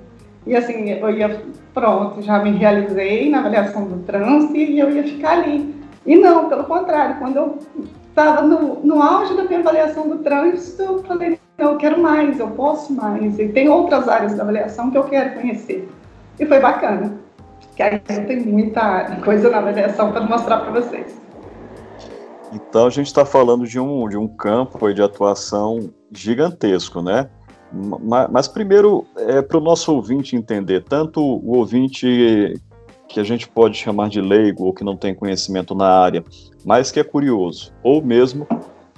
E 0.47 0.57
assim, 0.57 0.91
eu 0.91 1.11
ia, 1.11 1.43
pronto, 1.77 2.23
já 2.23 2.39
me 2.39 2.53
realizei 2.53 3.29
na 3.29 3.41
avaliação 3.41 3.85
do 3.85 3.99
trânsito 3.99 4.57
e 4.57 4.81
eu 4.81 4.91
ia 4.91 5.03
ficar 5.03 5.33
ali. 5.33 5.75
E 6.07 6.17
não, 6.17 6.49
pelo 6.49 6.65
contrário, 6.65 7.19
quando 7.19 7.37
eu 7.37 7.59
estava 8.09 8.41
no, 8.41 8.81
no 8.83 9.03
auge 9.03 9.37
da 9.37 9.45
minha 9.45 9.61
avaliação 9.61 10.09
do 10.09 10.19
trânsito, 10.21 10.83
eu 10.83 11.03
falei, 11.03 11.39
não, 11.59 11.73
eu 11.73 11.77
quero 11.77 12.01
mais, 12.01 12.41
eu 12.41 12.49
posso 12.49 12.95
mais. 12.95 13.39
E 13.39 13.49
tem 13.49 13.69
outras 13.69 14.09
áreas 14.09 14.35
da 14.35 14.43
avaliação 14.43 14.91
que 14.91 14.97
eu 14.97 15.05
quero 15.05 15.39
conhecer. 15.39 15.87
E 16.41 16.47
foi 16.47 16.61
bacana 16.61 17.13
que 17.77 17.83
aí 17.83 17.99
tem 17.99 18.41
muita 18.41 19.19
coisa 19.23 19.51
na 19.51 19.59
avaliação 19.59 20.11
para 20.11 20.23
mostrar 20.23 20.61
para 20.61 20.81
vocês. 20.81 21.21
Então 22.55 22.87
a 22.87 22.91
gente 22.91 23.09
está 23.09 23.27
falando 23.27 23.67
de 23.67 23.79
um, 23.79 24.09
de 24.09 24.17
um 24.17 24.27
campo 24.27 24.91
de 24.95 25.03
atuação 25.03 25.91
gigantesco, 26.11 27.03
né? 27.03 27.29
Mas, 27.73 28.31
mas 28.31 28.49
primeiro, 28.49 29.07
é, 29.17 29.43
para 29.43 29.59
o 29.59 29.61
nosso 29.61 29.93
ouvinte 29.93 30.37
entender, 30.37 30.85
tanto 30.85 31.21
o 31.21 31.57
ouvinte 31.57 32.55
que 33.09 33.21
a 33.21 33.25
gente 33.25 33.49
pode 33.49 33.77
chamar 33.77 34.09
de 34.09 34.21
leigo 34.21 34.65
ou 34.65 34.75
que 34.75 34.85
não 34.85 34.97
tem 34.97 35.15
conhecimento 35.15 35.75
na 35.75 35.89
área, 35.89 36.25
mas 36.65 36.91
que 36.91 37.01
é 37.01 37.05
curioso, 37.05 37.73
ou 37.83 38.03
mesmo 38.03 38.47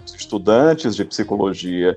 estudantes 0.04 0.96
de 0.96 1.04
psicologia, 1.04 1.96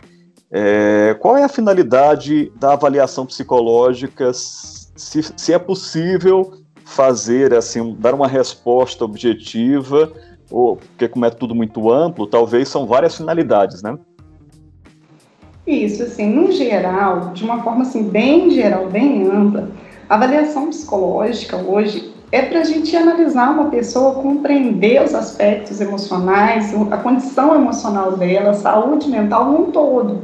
é, 0.51 1.16
qual 1.20 1.38
é 1.38 1.44
a 1.44 1.50
finalidade 1.50 2.51
da 2.60 2.74
avaliação 2.74 3.25
psicológica? 3.25 4.32
Se, 4.34 5.24
se 5.24 5.54
é 5.54 5.58
possível 5.58 6.62
fazer, 6.84 7.54
assim, 7.54 7.96
dar 7.98 8.13
uma 8.13 8.28
resposta 8.28 9.06
objetiva, 9.06 10.12
ou 10.51 10.75
porque 10.75 11.08
como 11.08 11.25
é 11.25 11.30
tudo 11.30 11.56
muito 11.56 11.90
amplo, 11.90 12.28
talvez 12.28 12.68
são 12.68 12.86
várias 12.86 13.16
finalidades, 13.16 13.82
né? 13.82 13.98
Isso, 15.65 16.01
assim, 16.03 16.27
no 16.27 16.51
geral, 16.51 17.32
de 17.34 17.44
uma 17.44 17.62
forma 17.62 17.84
assim 17.84 18.03
bem 18.03 18.50
geral, 18.50 18.88
bem 18.88 19.27
ampla, 19.27 19.70
A 20.10 20.15
avaliação 20.15 20.68
psicológica 20.68 21.56
hoje 21.56 22.13
é 22.32 22.41
para 22.41 22.62
a 22.62 22.63
gente 22.63 22.96
analisar 22.96 23.51
uma 23.51 23.70
pessoa, 23.70 24.15
compreender 24.15 25.03
os 25.03 25.13
aspectos 25.13 25.80
emocionais, 25.80 26.74
a 26.89 26.98
condição 26.98 27.53
emocional 27.56 28.18
dela, 28.18 28.51
a 28.51 28.56
saúde 28.56 29.08
mental 29.08 29.51
num 29.51 29.72
todo. 29.72 30.24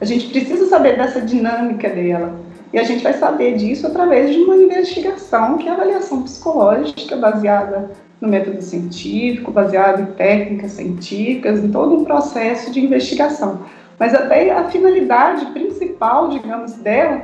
A 0.00 0.04
gente 0.04 0.28
precisa 0.28 0.66
saber 0.66 0.96
dessa 0.96 1.22
dinâmica 1.22 1.88
dela. 1.88 2.34
E 2.72 2.78
a 2.78 2.82
gente 2.82 3.02
vai 3.02 3.14
saber 3.14 3.56
disso 3.56 3.86
através 3.86 4.30
de 4.30 4.38
uma 4.40 4.56
investigação, 4.56 5.56
que 5.56 5.68
é 5.68 5.70
a 5.70 5.74
avaliação 5.74 6.22
psicológica, 6.22 7.16
baseada 7.16 7.90
no 8.20 8.28
método 8.28 8.60
científico, 8.60 9.50
baseada 9.50 10.02
em 10.02 10.06
técnicas 10.06 10.72
científicas, 10.72 11.64
em 11.64 11.70
todo 11.70 11.96
um 11.96 12.04
processo 12.04 12.70
de 12.70 12.84
investigação. 12.84 13.60
Mas 13.98 14.14
até 14.14 14.50
a 14.50 14.64
finalidade 14.64 15.46
principal, 15.46 16.28
digamos, 16.28 16.72
dela 16.74 17.22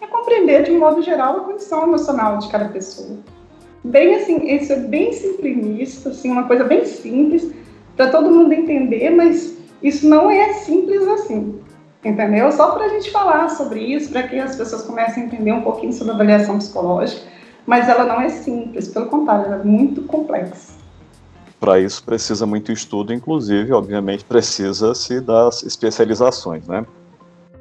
é 0.00 0.06
compreender 0.06 0.62
de 0.62 0.72
um 0.72 0.78
modo 0.78 1.02
geral 1.02 1.38
a 1.38 1.40
condição 1.40 1.82
emocional 1.82 2.38
de 2.38 2.48
cada 2.48 2.68
pessoa. 2.68 3.18
Bem 3.82 4.14
assim, 4.14 4.46
isso 4.46 4.72
é 4.72 4.76
bem 4.76 5.12
simplimista, 5.12 6.10
assim, 6.10 6.30
uma 6.30 6.44
coisa 6.44 6.64
bem 6.64 6.84
simples 6.84 7.52
para 7.96 8.10
todo 8.10 8.30
mundo 8.30 8.52
entender, 8.52 9.10
mas 9.10 9.58
isso 9.82 10.08
não 10.08 10.30
é 10.30 10.52
simples 10.54 11.06
assim 11.08 11.60
entendeu? 12.04 12.52
Só 12.52 12.72
para 12.72 12.84
a 12.84 12.88
gente 12.88 13.10
falar 13.10 13.48
sobre 13.48 13.80
isso, 13.80 14.10
para 14.10 14.24
que 14.24 14.38
as 14.38 14.56
pessoas 14.56 14.82
comecem 14.82 15.22
a 15.22 15.26
entender 15.26 15.52
um 15.52 15.62
pouquinho 15.62 15.92
sobre 15.92 16.12
avaliação 16.12 16.58
psicológica, 16.58 17.22
mas 17.66 17.88
ela 17.88 18.04
não 18.04 18.20
é 18.20 18.28
simples, 18.28 18.88
pelo 18.88 19.06
contrário, 19.06 19.46
ela 19.46 19.56
é 19.56 19.64
muito 19.64 20.02
complexa. 20.02 20.83
Para 21.64 21.80
isso 21.80 22.04
precisa 22.04 22.44
muito 22.44 22.70
estudo, 22.70 23.10
inclusive, 23.10 23.72
obviamente, 23.72 24.22
precisa-se 24.22 25.18
das 25.18 25.62
especializações, 25.62 26.68
né? 26.68 26.84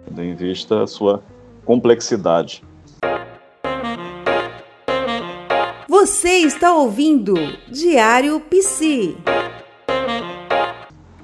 Tendo 0.03 0.21
em 0.21 0.35
vista 0.35 0.83
a 0.83 0.87
sua 0.87 1.23
complexidade. 1.63 2.65
Você 5.87 6.31
está 6.39 6.73
ouvindo 6.73 7.33
Diário 7.69 8.41
Psi. 8.41 9.15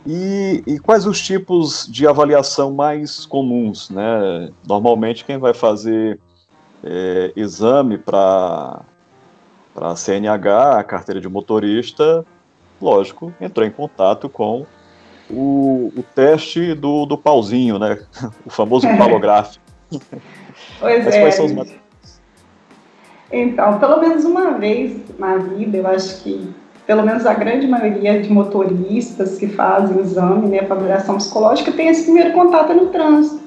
E, 0.08 0.64
e, 0.66 0.80
quais 0.80 1.06
os 1.06 1.22
tipos 1.22 1.86
de 1.86 2.08
avaliação 2.08 2.74
mais 2.74 3.26
comuns? 3.26 3.90
Né? 3.90 4.54
Normalmente, 4.66 5.26
quem 5.26 5.38
vai 5.38 5.54
fazer 5.54 6.18
é, 6.82 7.34
exame 7.36 7.98
para 7.98 8.86
a 9.76 9.96
CNH, 9.98 10.80
a 10.80 10.84
carteira 10.86 11.20
de 11.20 11.28
motorista, 11.28 12.26
lógico, 12.82 13.34
entrou 13.40 13.66
em 13.66 13.72
contato 13.72 14.30
com 14.30 14.66
o, 15.30 15.92
o 15.96 16.04
teste 16.16 16.74
do, 16.74 17.06
do 17.06 17.18
pauzinho, 17.18 17.78
né? 17.78 18.00
o 18.46 18.50
famoso 18.50 18.88
palográfico. 18.98 19.64
Pois 20.80 21.06
Mas 21.06 21.16
é. 21.16 21.32
São 21.32 21.46
os. 21.46 21.76
Então, 23.32 23.80
pelo 23.80 24.00
menos 24.00 24.26
uma 24.26 24.52
vez 24.52 24.98
na 25.18 25.38
vida, 25.38 25.78
eu 25.78 25.88
acho 25.88 26.22
que 26.22 26.54
pelo 26.90 27.04
menos 27.04 27.24
a 27.24 27.36
grande 27.36 27.68
maioria 27.68 28.20
de 28.20 28.32
motoristas 28.32 29.38
que 29.38 29.48
fazem 29.48 30.00
exame, 30.00 30.48
né, 30.48 30.64
para 30.64 30.76
avaliação 30.76 31.18
psicológica, 31.18 31.72
tem 31.72 31.88
esse 31.88 32.04
primeiro 32.04 32.34
contato 32.34 32.74
no 32.74 32.88
trânsito. 32.88 33.44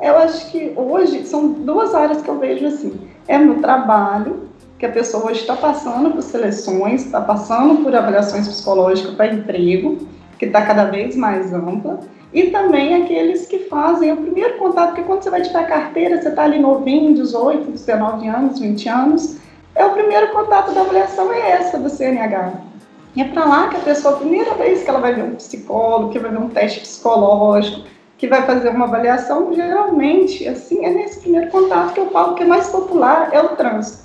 Eu 0.00 0.16
acho 0.18 0.48
que 0.52 0.72
hoje 0.76 1.26
são 1.26 1.48
duas 1.54 1.92
áreas 1.92 2.22
que 2.22 2.28
eu 2.28 2.38
vejo 2.38 2.66
assim. 2.66 3.00
É 3.26 3.36
no 3.36 3.56
trabalho, 3.56 4.48
que 4.84 4.88
a 4.88 4.92
pessoa 4.92 5.30
hoje 5.30 5.40
está 5.40 5.56
passando 5.56 6.10
por 6.10 6.20
seleções, 6.20 7.06
está 7.06 7.18
passando 7.18 7.82
por 7.82 7.96
avaliações 7.96 8.46
psicológicas 8.46 9.14
para 9.14 9.32
emprego, 9.32 10.06
que 10.38 10.44
está 10.44 10.60
cada 10.60 10.84
vez 10.84 11.16
mais 11.16 11.54
ampla, 11.54 12.00
e 12.34 12.50
também 12.50 13.02
aqueles 13.02 13.46
que 13.46 13.60
fazem 13.60 14.12
o 14.12 14.16
primeiro 14.18 14.58
contato, 14.58 14.88
porque 14.88 15.04
quando 15.04 15.22
você 15.22 15.30
vai 15.30 15.40
tirar 15.40 15.64
carteira, 15.64 16.20
você 16.20 16.28
está 16.28 16.42
ali 16.42 16.58
novinho, 16.58 17.14
18, 17.14 17.70
19 17.70 18.28
anos, 18.28 18.58
20 18.58 18.88
anos, 18.90 19.38
é 19.74 19.86
o 19.86 19.92
primeiro 19.92 20.30
contato 20.32 20.72
da 20.74 20.82
avaliação 20.82 21.32
é 21.32 21.52
essa 21.52 21.78
do 21.78 21.88
CNH. 21.88 22.52
E 23.16 23.22
é 23.22 23.24
para 23.28 23.46
lá 23.46 23.68
que 23.68 23.76
a 23.76 23.80
pessoa, 23.80 24.16
a 24.16 24.18
primeira 24.18 24.52
vez 24.54 24.82
que 24.82 24.90
ela 24.90 25.00
vai 25.00 25.14
ver 25.14 25.24
um 25.24 25.36
psicólogo, 25.36 26.10
que 26.10 26.18
vai 26.18 26.30
ver 26.30 26.40
um 26.40 26.48
teste 26.50 26.80
psicológico, 26.80 27.86
que 28.18 28.28
vai 28.28 28.42
fazer 28.42 28.68
uma 28.68 28.84
avaliação, 28.84 29.50
geralmente, 29.54 30.46
assim, 30.46 30.84
é 30.84 30.90
nesse 30.90 31.20
primeiro 31.20 31.50
contato 31.50 31.94
que 31.94 32.00
eu 32.00 32.10
falo 32.10 32.34
que 32.34 32.42
é 32.42 32.46
mais 32.46 32.68
popular, 32.68 33.30
é 33.32 33.40
o 33.40 33.56
trânsito. 33.56 34.03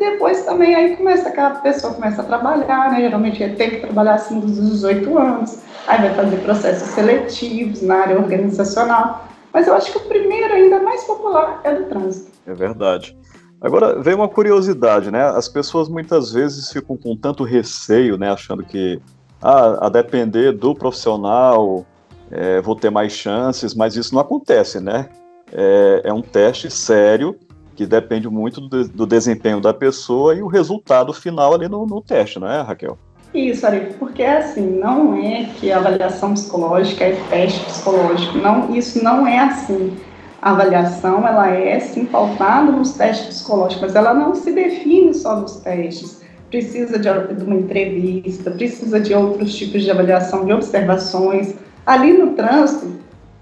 Depois 0.00 0.46
também 0.46 0.74
aí 0.74 0.96
começa, 0.96 1.28
a 1.28 1.50
pessoa 1.56 1.92
começa 1.92 2.22
a 2.22 2.24
trabalhar, 2.24 2.90
né? 2.90 3.02
Geralmente 3.02 3.46
tem 3.50 3.68
que 3.68 3.80
trabalhar 3.80 4.14
assim 4.14 4.40
dos 4.40 4.56
18 4.56 5.18
anos, 5.18 5.58
aí 5.86 6.00
vai 6.00 6.14
fazer 6.14 6.38
processos 6.38 6.88
seletivos 6.88 7.82
na 7.82 7.96
área 7.96 8.18
organizacional. 8.18 9.28
Mas 9.52 9.68
eu 9.68 9.74
acho 9.74 9.92
que 9.92 9.98
o 9.98 10.08
primeiro, 10.08 10.54
ainda 10.54 10.80
mais 10.80 11.04
popular, 11.04 11.60
é 11.64 11.74
do 11.74 11.84
trânsito. 11.84 12.30
É 12.46 12.54
verdade. 12.54 13.14
Agora, 13.60 14.00
vem 14.00 14.14
uma 14.14 14.26
curiosidade, 14.26 15.10
né? 15.10 15.22
As 15.22 15.50
pessoas 15.50 15.86
muitas 15.86 16.32
vezes 16.32 16.72
ficam 16.72 16.96
com 16.96 17.14
tanto 17.14 17.44
receio, 17.44 18.16
né? 18.16 18.32
Achando 18.32 18.64
que, 18.64 18.98
ah, 19.42 19.86
a 19.86 19.88
depender 19.90 20.52
do 20.52 20.74
profissional, 20.74 21.84
é, 22.30 22.58
vou 22.62 22.74
ter 22.74 22.88
mais 22.88 23.12
chances, 23.12 23.74
mas 23.74 23.96
isso 23.96 24.14
não 24.14 24.22
acontece, 24.22 24.80
né? 24.80 25.10
É, 25.52 26.00
é 26.04 26.12
um 26.12 26.22
teste 26.22 26.70
sério 26.70 27.38
que 27.80 27.86
depende 27.86 28.28
muito 28.28 28.60
do, 28.60 28.86
do, 28.86 29.06
desempenho 29.06 29.58
da 29.58 29.72
pessoa 29.72 30.34
e 30.34 30.42
o 30.42 30.46
resultado 30.46 31.14
final 31.14 31.54
ali 31.54 31.66
no, 31.66 31.86
no 31.86 32.02
teste, 32.02 32.38
não 32.38 32.46
é, 32.46 32.60
Raquel? 32.60 32.98
Isso, 33.32 33.66
Ari, 33.66 33.94
porque 33.98 34.22
assim, 34.22 34.78
não 34.78 35.14
é 35.14 35.48
que 35.58 35.72
a 35.72 35.78
avaliação 35.78 36.34
psicológica 36.34 37.04
é 37.04 37.12
teste 37.30 37.64
psicológico, 37.64 38.36
não, 38.36 38.76
isso 38.76 39.02
não 39.02 39.26
é 39.26 39.38
assim 39.38 39.96
a 40.42 40.50
avaliação 40.50 41.26
ela 41.26 41.50
é 41.50 41.78
sim 41.80 42.04
pautada 42.04 42.70
nos 42.70 42.92
testes 42.92 43.26
psicológicos, 43.26 43.82
mas 43.82 43.94
ela 43.94 44.12
não 44.14 44.34
se 44.34 44.52
define 44.52 45.12
só 45.12 45.36
nos 45.36 45.56
testes. 45.56 46.22
Precisa 46.48 46.98
de, 46.98 47.34
de 47.34 47.44
uma 47.44 47.56
entrevista, 47.56 48.50
precisa 48.50 48.98
de 48.98 49.14
outros 49.14 49.54
tipos 49.54 49.82
de 49.82 49.90
avaliação, 49.90 50.46
de 50.46 50.52
observações. 50.52 51.54
Ali 51.86 52.14
no 52.14 52.32
trânsito, 52.32 52.90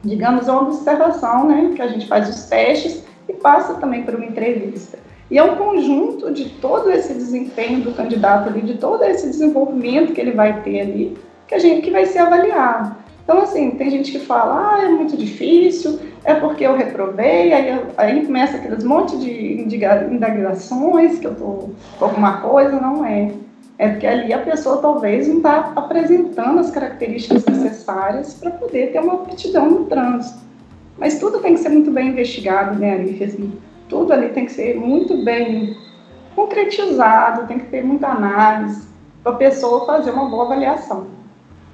digamos, 0.05 0.49
é 0.49 0.53
uma 0.53 0.63
observação, 0.63 1.47
né, 1.47 1.73
que 1.75 1.81
a 1.81 1.87
gente 1.87 2.07
faz 2.09 2.29
os 2.29 2.45
testes 2.45 3.05
e 3.29 3.33
passa 3.35 3.75
também 3.75 4.03
por 4.03 4.15
uma 4.15 4.25
entrevista. 4.25 4.99
E 5.31 5.37
é 5.37 5.45
um 5.45 5.57
conjunto 5.57 6.33
de 6.33 6.49
todo 6.49 6.91
esse 6.91 7.13
desempenho 7.13 7.83
do 7.83 7.93
candidato 7.93 8.49
ali, 8.49 8.63
de 8.63 8.79
todo 8.79 9.05
esse 9.05 9.27
desenvolvimento 9.27 10.13
que 10.13 10.21
ele 10.21 10.33
vai 10.33 10.63
ter 10.63 10.81
ali, 10.81 11.19
que 11.47 11.55
a 11.55 11.59
gente 11.59 11.83
que 11.83 11.91
vai 11.91 12.07
ser 12.07 12.21
avaliado. 12.21 12.97
Então, 13.25 13.43
assim, 13.43 13.73
tem 13.73 13.91
gente 13.91 14.11
que 14.11 14.21
fala, 14.21 14.77
ah, 14.77 14.85
é 14.85 14.89
muito 14.89 15.15
difícil, 15.15 16.01
é 16.25 16.33
porque 16.35 16.65
eu 16.65 16.75
reprovei, 16.75 17.53
aí, 17.53 17.79
aí 17.99 18.25
começa 18.25 18.57
aqueles 18.57 18.83
monte 18.83 19.19
de 19.19 19.61
indagações 19.61 21.19
que 21.19 21.27
eu 21.27 21.35
tô, 21.35 21.69
com 21.99 22.17
uma 22.17 22.41
coisa, 22.41 22.81
não 22.81 23.05
é. 23.05 23.31
É 23.77 23.89
porque 23.91 24.07
ali 24.07 24.33
a 24.33 24.39
pessoa 24.39 24.79
talvez 24.79 25.29
não 25.29 25.37
está 25.37 25.73
apresentando 25.77 26.59
as 26.59 26.71
características 26.71 27.45
necessárias 27.45 28.33
para 28.33 28.51
poder 28.51 28.93
ter 28.93 29.01
uma 29.01 29.15
aptidão 29.15 29.71
no 29.71 29.85
trânsito. 29.85 30.48
Mas 30.99 31.19
tudo 31.19 31.41
tem 31.41 31.55
que 31.55 31.61
ser 31.61 31.69
muito 31.69 31.91
bem 31.91 32.09
investigado, 32.09 32.79
né, 32.79 32.95
Alice? 32.95 33.23
Assim, 33.23 33.53
tudo 33.89 34.13
ali 34.13 34.31
tem 34.31 34.47
que 34.47 34.53
ser 34.53 34.77
muito 34.77 35.17
bem 35.25 35.77
concretizado, 36.35 37.47
tem 37.47 37.59
que 37.59 37.67
ter 37.67 37.85
muita 37.85 38.09
análise 38.09 38.87
para 39.23 39.33
a 39.33 39.37
pessoa 39.37 39.87
fazer 39.87 40.11
uma 40.11 40.29
boa 40.29 40.45
avaliação. 40.45 41.07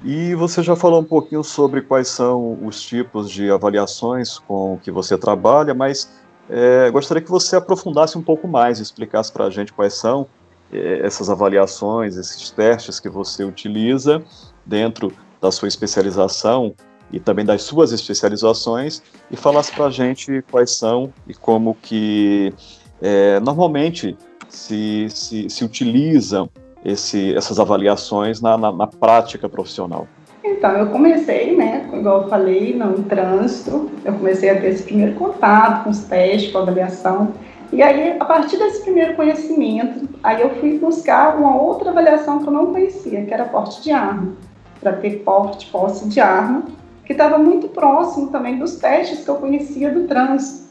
E 0.03 0.35
você 0.35 0.61
já 0.61 0.75
falou 0.75 1.01
um 1.01 1.05
pouquinho 1.05 1.43
sobre 1.43 1.81
quais 1.81 2.07
são 2.07 2.59
os 2.63 2.81
tipos 2.81 3.29
de 3.29 3.49
avaliações 3.49 4.37
com 4.37 4.77
que 4.81 4.91
você 4.91 5.17
trabalha, 5.17 5.73
mas 5.73 6.11
é, 6.47 6.91
gostaria 6.91 7.23
que 7.23 7.31
você 7.31 7.55
aprofundasse 7.55 8.17
um 8.17 8.21
pouco 8.21 8.47
mais, 8.47 8.79
explicasse 8.79 9.31
para 9.31 9.45
a 9.45 9.49
gente 9.49 9.73
quais 9.73 9.95
são 9.95 10.27
é, 10.71 10.99
essas 11.03 11.29
avaliações, 11.29 12.17
esses 12.17 12.51
testes 12.51 12.99
que 12.99 13.09
você 13.09 13.43
utiliza 13.43 14.23
dentro 14.63 15.11
da 15.41 15.51
sua 15.51 15.67
especialização 15.67 16.75
e 17.11 17.19
também 17.19 17.45
das 17.45 17.63
suas 17.63 17.91
especializações 17.91 19.01
e 19.29 19.37
falasse 19.37 19.71
para 19.71 19.85
a 19.85 19.89
gente 19.89 20.43
quais 20.51 20.71
são 20.71 21.13
e 21.27 21.33
como 21.33 21.75
que 21.81 22.53
é, 23.01 23.39
normalmente 23.39 24.17
se, 24.49 25.07
se, 25.09 25.49
se 25.49 25.63
utilizam 25.63 26.49
esse, 26.83 27.35
essas 27.35 27.59
avaliações 27.59 28.41
na, 28.41 28.57
na, 28.57 28.71
na, 28.71 28.87
prática 28.87 29.49
profissional? 29.49 30.07
Então, 30.43 30.71
eu 30.71 30.87
comecei, 30.87 31.55
né, 31.55 31.89
igual 31.91 32.23
eu 32.23 32.29
falei, 32.29 32.75
no 32.75 33.01
trânsito, 33.03 33.89
eu 34.03 34.13
comecei 34.13 34.49
a 34.49 34.61
ter 34.61 34.67
esse 34.67 34.83
primeiro 34.83 35.15
contato 35.15 35.83
com 35.83 35.89
os 35.89 36.01
testes, 36.01 36.51
com 36.51 36.59
a 36.59 36.61
avaliação, 36.61 37.33
e 37.73 37.81
aí, 37.81 38.15
a 38.19 38.25
partir 38.25 38.57
desse 38.57 38.83
primeiro 38.83 39.15
conhecimento, 39.15 40.07
aí 40.23 40.41
eu 40.41 40.51
fui 40.55 40.77
buscar 40.77 41.35
uma 41.35 41.59
outra 41.59 41.89
avaliação 41.89 42.39
que 42.39 42.47
eu 42.47 42.53
não 42.53 42.67
conhecia, 42.67 43.25
que 43.25 43.33
era 43.33 43.45
porte 43.45 43.81
de 43.81 43.91
arma, 43.91 44.33
para 44.79 44.93
ter 44.93 45.23
porte, 45.23 45.65
posse 45.67 46.07
de 46.07 46.19
arma, 46.19 46.63
que 47.05 47.13
estava 47.13 47.37
muito 47.37 47.67
próximo 47.69 48.27
também 48.27 48.57
dos 48.57 48.75
testes 48.75 49.23
que 49.23 49.29
eu 49.29 49.35
conhecia 49.35 49.91
do 49.91 50.07
trânsito. 50.07 50.65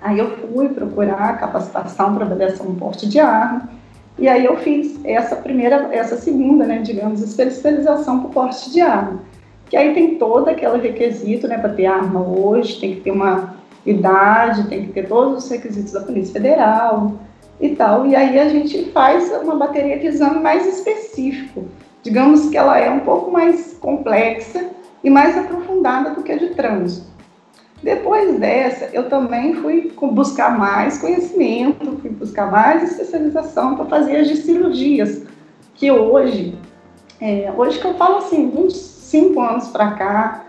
Aí 0.00 0.18
eu 0.18 0.36
fui 0.36 0.68
procurar 0.68 1.38
capacitação 1.38 2.14
para 2.14 2.24
avaliação 2.24 2.66
do 2.66 2.74
porte 2.74 3.08
de 3.08 3.18
arma, 3.18 3.68
e 4.18 4.28
aí 4.28 4.44
eu 4.44 4.56
fiz 4.58 4.98
essa 5.04 5.36
primeira, 5.36 5.88
essa 5.92 6.16
segunda, 6.16 6.66
né, 6.66 6.78
digamos, 6.78 7.22
especialização 7.22 8.20
para 8.20 8.28
o 8.28 8.32
porte 8.32 8.70
de 8.70 8.80
arma. 8.80 9.20
Que 9.70 9.76
aí 9.76 9.94
tem 9.94 10.16
todo 10.16 10.48
aquele 10.48 10.78
requisito, 10.78 11.46
né, 11.46 11.58
para 11.58 11.70
ter 11.70 11.86
arma 11.86 12.20
hoje, 12.20 12.80
tem 12.80 12.96
que 12.96 13.00
ter 13.02 13.10
uma 13.10 13.54
idade, 13.86 14.68
tem 14.68 14.86
que 14.86 14.92
ter 14.92 15.08
todos 15.08 15.44
os 15.44 15.50
requisitos 15.50 15.92
da 15.92 16.00
Polícia 16.00 16.32
Federal, 16.32 17.12
e 17.60 17.70
tal. 17.70 18.06
E 18.06 18.14
aí 18.14 18.38
a 18.38 18.48
gente 18.48 18.84
faz 18.92 19.30
uma 19.42 19.56
bateria 19.56 19.98
de 19.98 20.06
exame 20.06 20.40
mais 20.40 20.66
específico. 20.66 21.66
Digamos 22.02 22.48
que 22.48 22.56
ela 22.56 22.78
é 22.78 22.90
um 22.90 23.00
pouco 23.00 23.30
mais 23.30 23.74
complexa 23.74 24.70
e 25.02 25.10
mais 25.10 25.36
aprofundada 25.36 26.10
do 26.10 26.22
que 26.22 26.32
a 26.32 26.38
de 26.38 26.48
trânsito. 26.50 27.06
Depois 27.82 28.38
dessa, 28.40 28.86
eu 28.92 29.08
também 29.08 29.54
fui 29.54 29.92
buscar 30.12 30.58
mais 30.58 30.98
conhecimento, 30.98 31.98
fui 32.00 32.10
buscar 32.10 32.50
mais 32.50 32.82
especialização 32.82 33.76
para 33.76 33.84
fazer 33.86 34.16
as 34.16 34.28
de 34.28 34.36
cirurgias, 34.36 35.24
que 35.74 35.90
hoje, 35.90 36.58
é, 37.20 37.52
hoje 37.56 37.78
que 37.78 37.86
eu 37.86 37.94
falo 37.94 38.18
assim, 38.18 38.52
uns 38.56 38.76
cinco 38.76 39.40
anos 39.40 39.68
para 39.68 39.92
cá, 39.92 40.44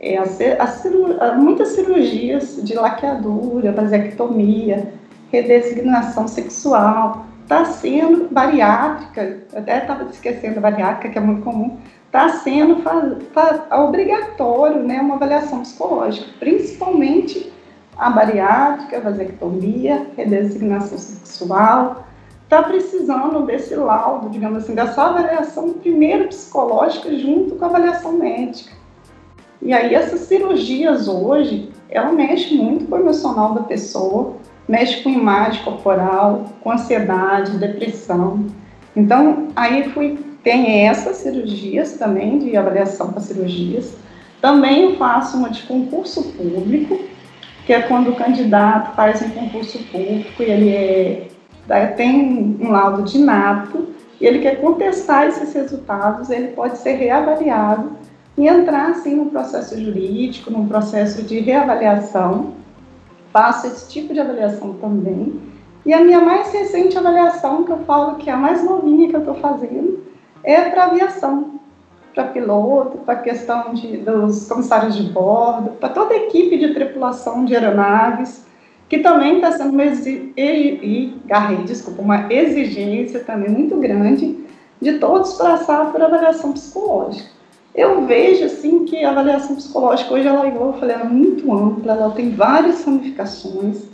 é, 0.00 0.18
a, 0.18 0.24
a, 0.24 1.34
muitas 1.36 1.68
cirurgias 1.68 2.60
de 2.64 2.74
laqueadura, 2.74 3.70
vasectomia, 3.70 4.92
redesignação 5.30 6.26
sexual, 6.26 7.26
está 7.42 7.64
sendo 7.64 8.28
bariátrica, 8.28 9.44
eu 9.52 9.58
até 9.60 9.78
estava 9.78 10.10
esquecendo 10.10 10.58
a 10.58 10.62
bariátrica, 10.62 11.08
que 11.10 11.18
é 11.18 11.20
muito 11.20 11.42
comum, 11.42 11.78
está 12.12 12.28
sendo 12.28 12.76
faz, 12.82 13.14
faz, 13.32 13.62
obrigatório 13.72 14.82
né, 14.82 15.00
uma 15.00 15.14
avaliação 15.14 15.60
psicológica, 15.60 16.26
principalmente 16.38 17.50
a 17.96 18.10
bariátrica, 18.10 18.98
a 18.98 19.00
vasectomia, 19.00 20.08
redesignação 20.14 20.98
sexual, 20.98 22.04
está 22.44 22.62
precisando 22.62 23.46
desse 23.46 23.74
laudo, 23.74 24.28
digamos 24.28 24.62
assim, 24.62 24.74
dessa 24.74 25.04
avaliação 25.04 25.72
primeiro 25.72 26.28
psicológica 26.28 27.16
junto 27.16 27.54
com 27.54 27.64
a 27.64 27.68
avaliação 27.68 28.12
médica. 28.12 28.72
E 29.62 29.72
aí 29.72 29.94
essas 29.94 30.20
cirurgias 30.20 31.08
hoje, 31.08 31.70
ela 31.88 32.12
mexe 32.12 32.54
muito 32.54 32.86
com 32.88 32.96
o 32.96 32.98
emocional 32.98 33.54
da 33.54 33.62
pessoa, 33.62 34.36
mexe 34.68 35.02
com 35.02 35.08
imagem 35.08 35.64
corporal, 35.64 36.44
com 36.60 36.72
ansiedade, 36.72 37.56
depressão. 37.56 38.44
Então, 38.94 39.48
aí 39.56 39.88
fui, 39.90 40.18
tem 40.42 40.86
essas 40.86 41.16
cirurgias 41.18 41.92
também, 41.92 42.38
de 42.38 42.56
avaliação 42.56 43.12
para 43.12 43.20
cirurgias. 43.20 43.94
Também 44.40 44.82
eu 44.82 44.96
faço 44.96 45.36
uma 45.36 45.50
de 45.50 45.62
concurso 45.62 46.32
público, 46.32 46.98
que 47.64 47.72
é 47.72 47.82
quando 47.82 48.10
o 48.10 48.16
candidato 48.16 48.94
faz 48.96 49.22
um 49.22 49.30
concurso 49.30 49.78
público 49.90 50.42
e 50.42 50.50
ele 50.50 51.30
é, 51.68 51.86
tem 51.86 52.56
um 52.60 52.70
laudo 52.70 53.02
de 53.02 53.18
nato 53.18 53.88
e 54.20 54.26
ele 54.26 54.40
quer 54.40 54.60
contestar 54.60 55.28
esses 55.28 55.52
resultados, 55.52 56.28
ele 56.30 56.48
pode 56.48 56.78
ser 56.78 56.94
reavaliado 56.94 57.92
e 58.36 58.48
entrar 58.48 58.90
assim 58.90 59.14
no 59.14 59.26
processo 59.26 59.80
jurídico, 59.80 60.50
num 60.50 60.66
processo 60.66 61.22
de 61.22 61.38
reavaliação 61.38 62.54
faço 63.32 63.66
esse 63.66 63.88
tipo 63.88 64.12
de 64.12 64.20
avaliação 64.20 64.74
também. 64.74 65.40
E 65.84 65.92
a 65.92 66.04
minha 66.04 66.20
mais 66.20 66.52
recente 66.52 66.96
avaliação, 66.96 67.64
que 67.64 67.72
eu 67.72 67.78
falo 67.78 68.16
que 68.16 68.30
é 68.30 68.32
a 68.32 68.36
mais 68.36 68.62
novinha 68.62 69.08
que 69.08 69.16
eu 69.16 69.20
estou 69.20 69.34
fazendo, 69.36 70.04
é 70.44 70.70
para 70.70 70.84
aviação, 70.84 71.60
para 72.14 72.24
piloto, 72.24 72.98
para 72.98 73.14
a 73.14 73.22
questão 73.22 73.74
de, 73.74 73.98
dos 73.98 74.48
comissários 74.48 74.96
de 74.96 75.04
bordo, 75.04 75.70
para 75.72 75.88
toda 75.88 76.14
a 76.14 76.16
equipe 76.16 76.58
de 76.58 76.74
tripulação 76.74 77.44
de 77.44 77.54
aeronaves, 77.54 78.44
que 78.88 78.98
também 78.98 79.36
está 79.36 79.52
sendo 79.52 79.72
uma, 79.72 79.84
e, 79.84 81.14
desculpa, 81.64 82.02
uma 82.02 82.32
exigência 82.32 83.20
também 83.20 83.48
muito 83.48 83.76
grande 83.76 84.38
de 84.80 84.98
todos 84.98 85.34
passar 85.34 85.90
por 85.90 86.02
avaliação 86.02 86.52
psicológica. 86.52 87.30
Eu 87.74 88.04
vejo 88.04 88.44
assim 88.44 88.84
que 88.84 89.02
a 89.02 89.10
avaliação 89.10 89.56
psicológica 89.56 90.12
hoje 90.12 90.26
ela, 90.26 90.46
igual 90.46 90.72
eu 90.72 90.72
falei, 90.74 90.94
ela 90.94 91.06
é 91.06 91.08
muito 91.08 91.50
ampla, 91.50 91.92
ela 91.94 92.10
tem 92.10 92.34
várias 92.34 92.84
ramificações. 92.84 93.84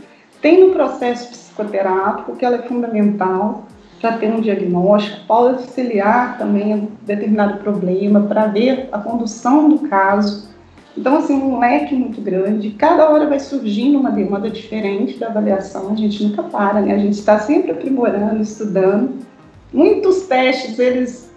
Tem 0.42 0.66
no 0.66 0.72
processo 0.72 1.30
psicoterápico, 1.30 2.34
que 2.34 2.44
ela 2.44 2.56
é 2.56 2.62
fundamental 2.62 3.67
para 4.00 4.12
ter 4.18 4.32
um 4.32 4.40
diagnóstico, 4.40 5.26
pode 5.26 5.62
auxiliar 5.62 6.38
também 6.38 6.72
a 6.72 6.78
determinado 7.02 7.58
problema, 7.58 8.20
para 8.22 8.46
ver 8.46 8.88
a 8.92 8.98
condução 8.98 9.68
do 9.68 9.80
caso. 9.88 10.48
Então, 10.96 11.18
assim, 11.18 11.34
um 11.34 11.60
leque 11.60 11.94
muito 11.94 12.20
grande. 12.20 12.70
Cada 12.70 13.08
hora 13.08 13.26
vai 13.26 13.38
surgindo 13.38 13.98
uma 13.98 14.10
demanda 14.10 14.50
diferente 14.50 15.18
da 15.18 15.28
avaliação, 15.28 15.92
a 15.92 15.94
gente 15.94 16.24
nunca 16.24 16.42
para, 16.42 16.80
né? 16.80 16.94
A 16.94 16.98
gente 16.98 17.18
está 17.18 17.38
sempre 17.38 17.70
aprimorando, 17.70 18.42
estudando. 18.42 19.18
Muitos 19.72 20.22
testes, 20.22 20.78
eles 20.78 21.30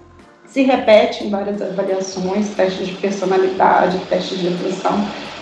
se 0.45 0.63
repete 0.63 1.25
em 1.25 1.29
várias 1.29 1.61
avaliações, 1.61 2.49
testes 2.55 2.87
de 2.87 2.95
personalidade, 2.95 3.97
testes 4.09 4.39
de 4.39 4.47
atenção. 4.47 4.93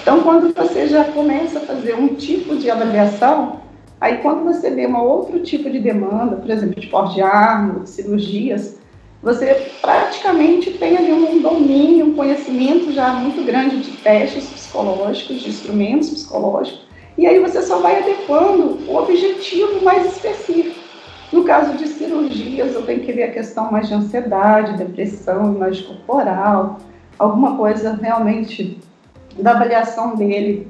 Então, 0.02 0.22
quando 0.22 0.54
você 0.54 0.88
já 0.88 1.06
começa 1.06 1.60
a 1.60 1.62
fazer 1.62 1.96
um 1.96 2.10
tipo 2.10 2.56
de 2.56 2.70
avaliação, 2.70 3.60
aí 4.00 4.18
quando 4.18 4.44
você 4.44 4.70
vê 4.70 4.88
um 4.88 5.00
outro 5.00 5.42
tipo 5.42 5.70
de 5.70 5.80
demanda, 5.80 6.38
por 6.38 6.50
exemplo, 6.50 6.80
de 6.80 6.88
porte 6.88 7.16
de 7.16 7.22
arma, 7.22 7.82
de 7.82 7.90
cirurgias, 7.90 8.80
você 9.22 9.70
praticamente 9.82 10.72
tem 10.72 10.98
ali 10.98 11.12
um 11.12 11.42
domínio, 11.42 12.08
um 12.08 12.14
conhecimento 12.14 12.92
já 12.94 13.12
muito 13.14 13.46
grande 13.46 13.80
de 13.82 13.92
testes 13.98 14.48
psicológicos, 14.48 15.42
de 15.42 15.50
instrumentos 15.50 16.10
psicológicos, 16.10 16.88
e 17.18 17.28
aí 17.28 17.38
você 17.40 17.62
só 17.62 17.80
vai 17.80 18.00
adequando 18.00 18.80
o 18.88 18.96
objetivo 18.96 19.84
mais 19.84 20.06
específico. 20.06 20.80
No 21.34 21.44
caso 21.44 21.78
de 21.78 21.88
cirurgias, 21.88 22.74
eu 22.74 22.84
tenho 22.84 23.02
que 23.02 23.12
ver 23.12 23.24
a 23.24 23.32
questão 23.32 23.70
mais 23.70 23.88
de 23.88 23.94
ansiedade, 23.94 24.78
depressão, 24.78 25.54
imagem 25.54 25.86
corporal, 25.86 26.80
alguma 27.20 27.58
coisa 27.58 28.00
realmente 28.02 28.80
da 29.38 29.52
avaliação 29.52 30.16
dele, 30.16 30.68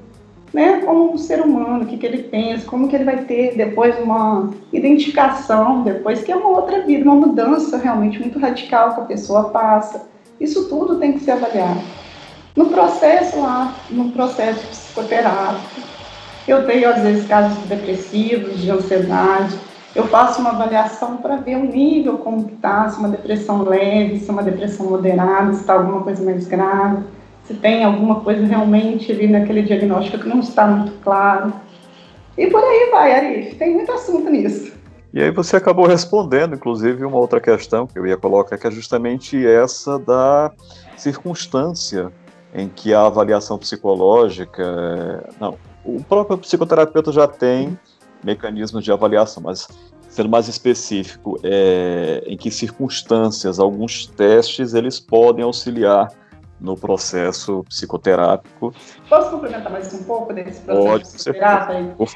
né, 0.53 0.81
como 0.81 1.13
um 1.13 1.17
ser 1.17 1.41
humano, 1.41 1.83
o 1.83 1.85
que, 1.85 1.97
que 1.97 2.05
ele 2.05 2.23
pensa, 2.23 2.65
como 2.65 2.87
que 2.87 2.95
ele 2.95 3.03
vai 3.03 3.23
ter 3.25 3.55
depois 3.55 3.97
uma 3.99 4.49
identificação, 4.73 5.83
depois 5.83 6.23
que 6.23 6.31
é 6.31 6.35
uma 6.35 6.49
outra 6.49 6.81
vida, 6.81 7.03
uma 7.03 7.27
mudança 7.27 7.77
realmente 7.77 8.19
muito 8.19 8.39
radical 8.39 8.95
que 8.95 9.01
a 9.01 9.05
pessoa 9.05 9.49
passa. 9.49 10.07
Isso 10.39 10.67
tudo 10.67 10.97
tem 10.97 11.13
que 11.13 11.19
ser 11.19 11.31
avaliado. 11.31 11.81
No 12.55 12.65
processo 12.65 13.39
lá, 13.39 13.75
no 13.89 14.11
processo 14.11 14.65
psicoterápico, 14.67 15.81
eu 16.47 16.65
tenho 16.65 16.89
às 16.89 17.01
vezes 17.01 17.27
casos 17.27 17.57
depressivos, 17.67 18.57
de 18.57 18.71
ansiedade, 18.71 19.55
eu 19.95 20.07
faço 20.07 20.41
uma 20.41 20.51
avaliação 20.51 21.17
para 21.17 21.37
ver 21.37 21.57
o 21.57 21.65
nível 21.65 22.17
como 22.19 22.47
está, 22.47 22.89
se 22.89 22.99
uma 22.99 23.09
depressão 23.09 23.63
leve, 23.63 24.19
se 24.19 24.29
uma 24.29 24.43
depressão 24.43 24.87
moderada, 24.87 25.53
se 25.53 25.61
está 25.61 25.73
alguma 25.73 26.01
coisa 26.01 26.23
mais 26.23 26.47
grave, 26.47 27.03
se 27.49 27.55
tem 27.55 27.83
alguma 27.83 28.19
coisa 28.19 28.45
realmente 28.45 29.11
ali 29.11 29.27
naquele 29.27 29.63
diagnóstico 29.63 30.19
que 30.19 30.29
não 30.29 30.39
está 30.39 30.67
muito 30.67 30.91
claro. 31.01 31.51
E 32.37 32.45
por 32.45 32.63
aí 32.63 32.89
vai, 32.91 33.11
Arif, 33.11 33.55
tem 33.55 33.73
muito 33.73 33.91
assunto 33.91 34.29
nisso. 34.29 34.71
E 35.11 35.19
aí 35.19 35.31
você 35.31 35.55
acabou 35.55 35.87
respondendo, 35.87 36.53
inclusive, 36.53 37.03
uma 37.03 37.17
outra 37.17 37.41
questão 37.41 37.87
que 37.87 37.97
eu 37.97 38.05
ia 38.05 38.15
colocar, 38.15 38.55
que 38.55 38.67
é 38.67 38.71
justamente 38.71 39.47
essa 39.47 39.97
da 39.97 40.51
circunstância 40.95 42.11
em 42.53 42.69
que 42.69 42.93
a 42.93 43.07
avaliação 43.07 43.57
psicológica. 43.57 45.27
Não, 45.39 45.57
o 45.83 46.03
próprio 46.03 46.37
psicoterapeuta 46.37 47.11
já 47.11 47.27
tem 47.27 47.79
mecanismos 48.23 48.83
de 48.83 48.91
avaliação, 48.91 49.41
mas 49.41 49.67
sendo 50.07 50.29
mais 50.29 50.47
específico, 50.47 51.39
é, 51.41 52.23
em 52.27 52.37
que 52.37 52.51
circunstâncias 52.51 53.57
alguns 53.57 54.05
testes 54.05 54.75
eles 54.75 54.99
podem 54.99 55.43
auxiliar 55.43 56.09
no 56.59 56.75
processo 56.77 57.63
psicoterápico. 57.69 58.73
Posso 59.09 59.31
complementar 59.31 59.71
mais 59.71 59.93
um 59.93 60.03
pouco 60.03 60.33
desse 60.33 60.61
processo 60.61 60.87
Pode, 60.87 61.03
psicoterápico? 61.03 62.07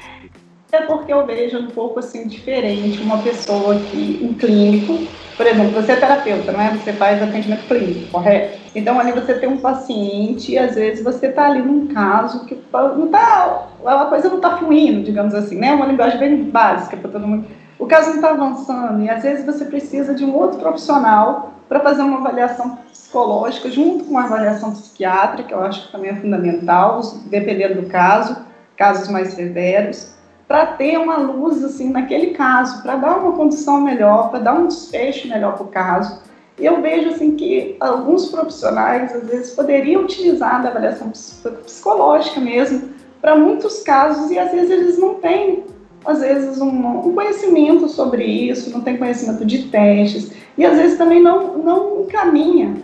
É 0.72 0.80
porque 0.82 1.12
eu 1.12 1.24
vejo 1.24 1.56
um 1.56 1.68
pouco 1.68 2.00
assim 2.00 2.26
diferente 2.26 3.00
uma 3.00 3.18
pessoa 3.18 3.76
que, 3.76 4.18
um 4.20 4.34
clínico, 4.34 5.06
por 5.36 5.46
exemplo, 5.46 5.70
você 5.70 5.92
é 5.92 5.96
terapeuta, 5.96 6.50
não 6.50 6.60
é? 6.60 6.76
Você 6.76 6.92
faz 6.92 7.22
atendimento 7.22 7.68
clínico, 7.68 8.10
correto? 8.10 8.58
Então 8.74 8.98
ali 8.98 9.12
você 9.12 9.34
tem 9.34 9.48
um 9.48 9.58
paciente 9.58 10.50
e 10.50 10.58
às 10.58 10.74
vezes 10.74 11.04
você 11.04 11.28
está 11.28 11.46
ali 11.46 11.62
num 11.62 11.86
caso 11.86 12.44
que 12.44 12.58
não 12.72 13.06
tá, 13.08 13.68
a 13.86 14.06
coisa 14.06 14.28
não 14.28 14.36
está 14.36 14.56
fluindo, 14.56 15.04
digamos 15.04 15.32
assim, 15.32 15.56
né? 15.56 15.72
Uma 15.72 15.86
linguagem 15.86 16.18
bem 16.18 16.42
básica 16.42 16.96
para 16.96 17.10
todo 17.10 17.26
mundo. 17.26 17.46
O 17.78 17.86
caso 17.86 18.08
não 18.08 18.16
está 18.16 18.30
avançando 18.30 19.00
e 19.02 19.08
às 19.08 19.22
vezes 19.22 19.46
você 19.46 19.66
precisa 19.66 20.12
de 20.12 20.24
um 20.24 20.34
outro 20.34 20.58
profissional 20.58 21.53
para 21.68 21.80
fazer 21.80 22.02
uma 22.02 22.18
avaliação 22.18 22.76
psicológica 22.90 23.70
junto 23.70 24.04
com 24.04 24.18
a 24.18 24.24
avaliação 24.24 24.72
psiquiátrica, 24.72 25.54
eu 25.54 25.62
acho 25.62 25.86
que 25.86 25.92
também 25.92 26.10
é 26.10 26.16
fundamental, 26.16 27.00
dependendo 27.26 27.82
do 27.82 27.88
caso, 27.88 28.36
casos 28.76 29.08
mais 29.08 29.34
severos 29.34 30.14
para 30.46 30.66
ter 30.66 30.98
uma 30.98 31.16
luz 31.16 31.64
assim 31.64 31.90
naquele 31.90 32.28
caso, 32.28 32.82
para 32.82 32.96
dar 32.96 33.18
uma 33.18 33.32
condição 33.32 33.80
melhor, 33.80 34.30
para 34.30 34.40
dar 34.40 34.54
um 34.54 34.66
desfecho 34.66 35.28
melhor 35.28 35.54
para 35.54 35.64
o 35.64 35.68
caso. 35.68 36.20
E 36.58 36.64
eu 36.64 36.80
vejo 36.80 37.08
assim 37.08 37.34
que 37.34 37.76
alguns 37.80 38.28
profissionais 38.28 39.14
às 39.14 39.26
vezes 39.26 39.54
poderiam 39.54 40.02
utilizar 40.02 40.62
da 40.62 40.68
avaliação 40.68 41.10
psicológica 41.10 42.40
mesmo 42.40 42.90
para 43.20 43.34
muitos 43.34 43.82
casos 43.82 44.30
e 44.30 44.38
às 44.38 44.52
vezes 44.52 44.70
eles 44.70 44.98
não 44.98 45.14
têm 45.14 45.64
às 46.04 46.20
vezes 46.20 46.60
um, 46.60 46.68
um, 46.68 47.14
conhecimento 47.14 47.88
sobre 47.88 48.24
isso, 48.24 48.70
não 48.70 48.80
tem 48.80 48.96
conhecimento 48.96 49.44
de 49.44 49.64
testes 49.64 50.32
e 50.56 50.64
às 50.64 50.76
vezes 50.76 50.98
também 50.98 51.22
não 51.22 51.58
não 51.58 52.02
encaminha, 52.02 52.76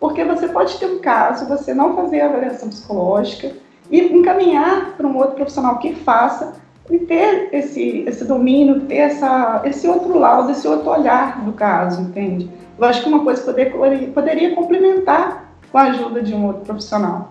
porque 0.00 0.24
você 0.24 0.48
pode 0.48 0.76
ter 0.78 0.86
um 0.86 0.98
caso, 0.98 1.48
você 1.48 1.72
não 1.72 1.94
fazer 1.94 2.20
a 2.20 2.26
avaliação 2.26 2.68
psicológica 2.68 3.52
e 3.90 4.00
encaminhar 4.00 4.94
para 4.96 5.06
um 5.06 5.16
outro 5.16 5.36
profissional 5.36 5.78
que 5.78 5.94
faça 5.94 6.54
e 6.90 6.98
ter 6.98 7.48
esse, 7.52 8.04
esse 8.06 8.24
domínio, 8.24 8.82
ter 8.82 8.96
essa, 8.96 9.62
esse 9.64 9.86
outro 9.88 10.18
lado, 10.18 10.50
esse 10.50 10.68
outro 10.68 10.90
olhar 10.90 11.44
do 11.44 11.52
caso, 11.52 12.02
entende? 12.02 12.50
Eu 12.78 12.84
acho 12.84 13.02
que 13.02 13.08
uma 13.08 13.24
coisa 13.24 13.42
poder, 13.42 13.72
poderia 14.12 14.54
complementar 14.54 15.54
com 15.70 15.78
a 15.78 15.84
ajuda 15.84 16.22
de 16.22 16.34
um 16.34 16.46
outro 16.46 16.62
profissional. 16.62 17.30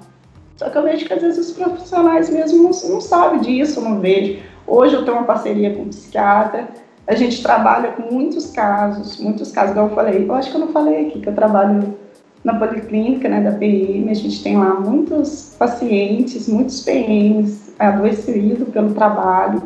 Só 0.58 0.69
que 0.69 0.77
eu 0.77 0.84
vejo 0.84 1.06
que 1.06 1.13
às 1.13 1.21
vezes 1.21 1.49
os 1.49 1.56
profissionais 1.56 2.29
mesmo 2.29 2.63
não, 2.63 2.71
não 2.89 3.01
sabem 3.01 3.41
disso, 3.41 3.82
não 3.82 3.99
vejo. 3.99 4.41
Hoje 4.65 4.95
eu 4.95 5.04
tenho 5.04 5.17
uma 5.17 5.26
parceria 5.26 5.76
com 5.76 5.84
um 5.84 5.89
psiquiatra, 5.89 6.69
a 7.06 7.15
gente 7.15 7.43
trabalha 7.43 7.91
com 7.91 8.13
muitos 8.13 8.52
casos, 8.52 9.19
muitos 9.19 9.52
casos, 9.52 9.71
igual 9.71 9.89
eu 9.89 9.95
falei, 9.95 10.26
eu 10.26 10.34
acho 10.34 10.49
que 10.49 10.56
eu 10.56 10.62
não 10.62 10.69
falei 10.69 11.08
aqui, 11.08 11.19
que 11.19 11.28
eu 11.28 11.36
trabalho 11.36 11.97
na 12.43 12.58
policlínica 12.58 13.28
né, 13.28 13.41
da 13.41 13.52
PM, 13.52 14.10
a 14.10 14.13
gente 14.13 14.41
tem 14.41 14.58
lá 14.58 14.73
muitos 14.73 15.56
pacientes, 15.58 16.47
muitos 16.47 16.82
PMs 16.82 17.73
adoecidos 17.78 18.69
pelo 18.69 18.93
trabalho, 18.93 19.63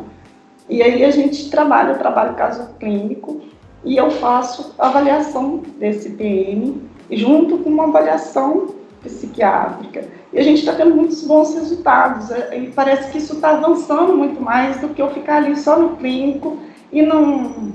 e 0.68 0.82
aí 0.82 1.04
a 1.04 1.10
gente 1.10 1.48
trabalha, 1.50 1.92
eu 1.92 1.98
trabalho 1.98 2.34
caso 2.34 2.68
clínico, 2.78 3.40
e 3.84 3.96
eu 3.96 4.10
faço 4.10 4.74
avaliação 4.78 5.62
desse 5.78 6.10
PM, 6.10 6.82
junto 7.10 7.58
com 7.58 7.70
uma 7.70 7.84
avaliação 7.84 8.77
psiquiátrica. 9.02 10.06
E 10.32 10.38
a 10.38 10.42
gente 10.42 10.58
está 10.60 10.74
tendo 10.74 10.94
muitos 10.94 11.22
bons 11.22 11.54
resultados, 11.54 12.30
é, 12.30 12.58
e 12.58 12.70
parece 12.70 13.10
que 13.10 13.18
isso 13.18 13.34
está 13.34 13.50
avançando 13.50 14.16
muito 14.16 14.40
mais 14.40 14.80
do 14.80 14.88
que 14.88 15.00
eu 15.00 15.10
ficar 15.10 15.36
ali 15.36 15.56
só 15.56 15.78
no 15.78 15.96
clínico 15.96 16.58
e 16.92 17.02
não. 17.02 17.72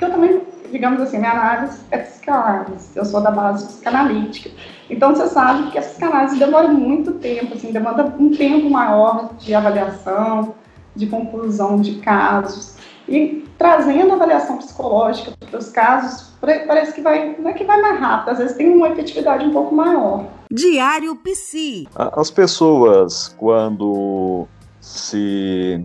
Eu 0.00 0.10
também, 0.10 0.42
digamos 0.70 1.00
assim, 1.00 1.18
minha 1.18 1.32
análise 1.32 1.80
é 1.90 1.98
psicanálise, 1.98 2.90
eu 2.94 3.04
sou 3.04 3.20
da 3.20 3.30
base 3.30 3.66
psicanalítica. 3.66 4.50
Então 4.88 5.14
você 5.14 5.28
sabe 5.28 5.70
que 5.70 5.78
a 5.78 5.82
psicanálise 5.82 6.38
demora 6.38 6.68
muito 6.68 7.12
tempo, 7.12 7.54
assim, 7.54 7.72
demanda 7.72 8.14
um 8.18 8.30
tempo 8.30 8.68
maior 8.68 9.34
de 9.38 9.54
avaliação, 9.54 10.54
de 10.94 11.06
conclusão 11.06 11.80
de 11.80 11.96
casos. 11.96 12.76
E 13.10 13.44
trazendo 13.58 14.12
a 14.12 14.14
avaliação 14.14 14.56
psicológica 14.58 15.32
para 15.50 15.58
os 15.58 15.68
casos, 15.70 16.30
parece 16.40 16.94
que 16.94 17.02
vai, 17.02 17.36
não 17.36 17.50
é 17.50 17.52
que 17.52 17.64
vai 17.64 17.80
mais 17.80 17.98
rápido, 17.98 18.30
às 18.30 18.38
vezes 18.38 18.56
tem 18.56 18.72
uma 18.72 18.88
efetividade 18.88 19.44
um 19.44 19.52
pouco 19.52 19.74
maior. 19.74 20.24
Diário 20.50 21.16
Psi. 21.16 21.88
As 21.94 22.30
pessoas, 22.30 23.34
quando 23.36 24.46
se 24.80 25.84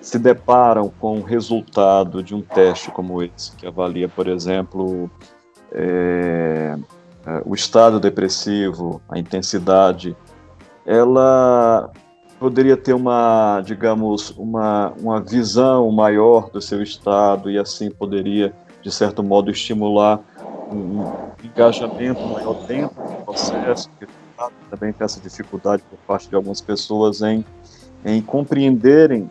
se 0.00 0.18
deparam 0.18 0.92
com 1.00 1.20
o 1.20 1.22
resultado 1.22 2.22
de 2.22 2.34
um 2.34 2.42
teste 2.42 2.90
como 2.90 3.22
esse, 3.22 3.52
que 3.52 3.66
avalia, 3.66 4.08
por 4.08 4.26
exemplo, 4.26 5.08
é, 5.70 6.76
é, 7.24 7.42
o 7.46 7.54
estado 7.54 8.00
depressivo, 8.00 9.00
a 9.08 9.16
intensidade, 9.16 10.16
ela 10.84 11.88
poderia 12.42 12.76
ter 12.76 12.92
uma, 12.92 13.62
digamos, 13.64 14.30
uma, 14.36 14.92
uma 15.00 15.20
visão 15.20 15.88
maior 15.92 16.50
do 16.50 16.60
seu 16.60 16.82
estado 16.82 17.48
e 17.48 17.56
assim 17.56 17.88
poderia, 17.88 18.52
de 18.82 18.90
certo 18.90 19.22
modo, 19.22 19.48
estimular 19.48 20.18
um 20.72 21.04
engajamento 21.44 22.20
maior 22.26 22.54
dentro 22.66 23.00
do 23.00 23.24
processo, 23.24 23.88
que 23.96 24.08
também 24.68 24.92
tem 24.92 25.04
essa 25.04 25.20
dificuldade 25.20 25.84
por 25.88 25.96
parte 26.00 26.28
de 26.28 26.34
algumas 26.34 26.60
pessoas 26.60 27.22
em, 27.22 27.44
em 28.04 28.20
compreenderem 28.20 29.30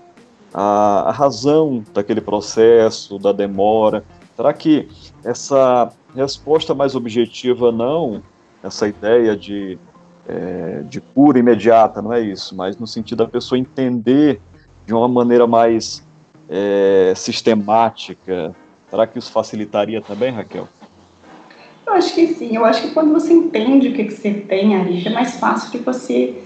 a, 0.53 1.09
a 1.09 1.11
razão 1.11 1.83
daquele 1.93 2.21
processo, 2.21 3.19
da 3.19 3.33
demora? 3.33 4.05
Será 4.37 4.53
que 4.53 4.87
essa 5.21 5.91
resposta 6.15 6.73
mais 6.73 6.95
objetiva 6.95 7.73
não, 7.73 8.23
essa 8.63 8.87
ideia 8.87 9.35
de, 9.35 9.77
é, 10.31 10.83
de 10.83 11.01
cura 11.01 11.37
imediata, 11.37 12.01
não 12.01 12.13
é 12.13 12.21
isso, 12.21 12.55
mas 12.55 12.77
no 12.77 12.87
sentido 12.87 13.19
da 13.19 13.27
pessoa 13.27 13.59
entender 13.59 14.41
de 14.85 14.93
uma 14.93 15.07
maneira 15.07 15.45
mais 15.45 16.07
é, 16.49 17.13
sistemática, 17.15 18.55
será 18.89 19.05
que 19.05 19.19
isso 19.19 19.31
facilitaria 19.31 20.01
também, 20.01 20.31
Raquel? 20.31 20.67
Eu 21.85 21.93
acho 21.93 22.15
que 22.15 22.27
sim, 22.27 22.55
eu 22.55 22.63
acho 22.63 22.83
que 22.83 22.91
quando 22.91 23.11
você 23.11 23.33
entende 23.33 23.89
o 23.89 23.93
que, 23.93 24.05
que 24.05 24.13
você 24.13 24.31
tem, 24.31 24.75
Ari, 24.75 25.05
é 25.05 25.09
mais 25.09 25.37
fácil 25.37 25.71
que 25.71 25.79
você 25.79 26.41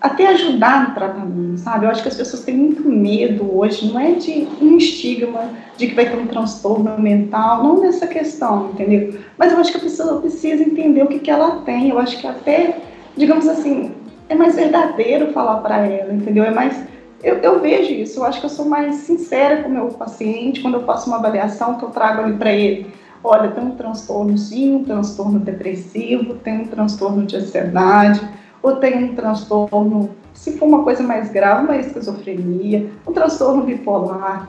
até 0.00 0.28
ajudar 0.28 0.88
no 0.88 0.94
tratamento, 0.94 1.58
sabe? 1.58 1.86
Eu 1.86 1.90
acho 1.90 2.02
que 2.02 2.08
as 2.08 2.16
pessoas 2.16 2.44
têm 2.44 2.56
muito 2.56 2.88
medo 2.88 3.58
hoje, 3.58 3.90
não 3.90 3.98
é 3.98 4.12
de 4.12 4.46
um 4.60 4.76
estigma 4.76 5.50
de 5.76 5.88
que 5.88 5.94
vai 5.94 6.08
ter 6.08 6.16
um 6.16 6.26
transtorno 6.26 6.98
mental, 6.98 7.62
não 7.62 7.80
nessa 7.80 8.06
questão, 8.06 8.70
entendeu? 8.72 9.18
Mas 9.36 9.52
eu 9.52 9.58
acho 9.58 9.72
que 9.72 9.78
a 9.78 9.80
pessoa 9.80 10.20
precisa 10.20 10.62
entender 10.62 11.02
o 11.02 11.08
que, 11.08 11.18
que 11.18 11.30
ela 11.30 11.62
tem. 11.62 11.88
Eu 11.88 11.98
acho 11.98 12.18
que 12.18 12.26
até, 12.26 12.78
digamos 13.16 13.48
assim, 13.48 13.92
é 14.28 14.34
mais 14.34 14.54
verdadeiro 14.54 15.32
falar 15.32 15.60
para 15.60 15.86
ela, 15.86 16.12
entendeu? 16.12 16.44
É 16.44 16.50
mais. 16.50 16.84
Eu, 17.22 17.36
eu, 17.36 17.60
vejo 17.60 17.92
isso, 17.92 18.20
eu 18.20 18.24
acho 18.24 18.40
que 18.40 18.46
eu 18.46 18.50
sou 18.50 18.66
mais 18.66 18.96
sincera 18.96 19.62
com 19.62 19.68
o 19.68 19.72
meu 19.72 19.88
paciente 19.88 20.60
quando 20.60 20.74
eu 20.74 20.84
faço 20.84 21.08
uma 21.08 21.16
avaliação 21.16 21.76
que 21.76 21.84
eu 21.84 21.90
trago 21.90 22.22
ali 22.22 22.36
para 22.36 22.52
ele. 22.52 22.92
Olha, 23.24 23.50
tem 23.50 23.64
um 23.64 23.74
transtorno 23.74 24.36
sim, 24.36 24.76
um 24.76 24.84
transtorno 24.84 25.40
depressivo, 25.40 26.34
tem 26.34 26.60
um 26.60 26.66
transtorno 26.66 27.24
de 27.24 27.36
ansiedade 27.36 28.20
ou 28.62 28.76
tem 28.76 29.04
um 29.04 29.14
transtorno, 29.14 30.10
se 30.32 30.58
for 30.58 30.66
uma 30.66 30.82
coisa 30.84 31.02
mais 31.02 31.30
grave, 31.30 31.64
uma 31.64 31.76
esquizofrenia, 31.76 32.90
um 33.06 33.12
transtorno 33.12 33.64
bipolar. 33.64 34.48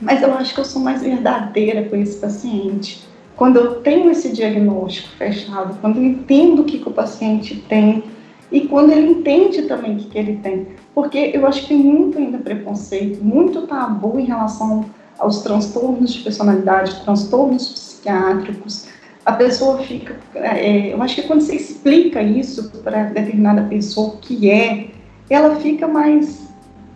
Mas 0.00 0.22
eu 0.22 0.32
acho 0.34 0.54
que 0.54 0.60
eu 0.60 0.64
sou 0.64 0.80
mais 0.80 1.02
verdadeira 1.02 1.88
com 1.88 1.96
esse 1.96 2.16
paciente. 2.18 3.07
Quando 3.38 3.56
eu 3.56 3.76
tenho 3.76 4.10
esse 4.10 4.32
diagnóstico 4.32 5.10
fechado, 5.16 5.78
quando 5.80 5.98
eu 5.98 6.04
entendo 6.04 6.62
o 6.62 6.64
que, 6.64 6.80
que 6.80 6.88
o 6.88 6.92
paciente 6.92 7.64
tem 7.68 8.02
e 8.50 8.62
quando 8.62 8.90
ele 8.90 9.12
entende 9.12 9.62
também 9.62 9.94
o 9.94 9.96
que, 9.96 10.06
que 10.06 10.18
ele 10.18 10.40
tem. 10.42 10.66
Porque 10.92 11.30
eu 11.32 11.46
acho 11.46 11.62
que 11.62 11.68
tem 11.68 11.76
muito 11.76 12.18
ainda 12.18 12.38
preconceito, 12.38 13.22
muito 13.22 13.62
tabu 13.68 14.18
em 14.18 14.24
relação 14.24 14.86
aos 15.16 15.40
transtornos 15.42 16.12
de 16.14 16.24
personalidade, 16.24 17.00
transtornos 17.04 17.68
psiquiátricos, 17.68 18.88
a 19.24 19.32
pessoa 19.32 19.78
fica. 19.78 20.16
É, 20.34 20.92
eu 20.92 21.00
acho 21.00 21.14
que 21.14 21.22
quando 21.22 21.42
você 21.42 21.54
explica 21.54 22.20
isso 22.20 22.72
para 22.82 23.04
determinada 23.04 23.62
pessoa 23.68 24.14
o 24.14 24.16
que 24.16 24.50
é, 24.50 24.88
ela 25.30 25.54
fica 25.56 25.86
mais 25.86 26.48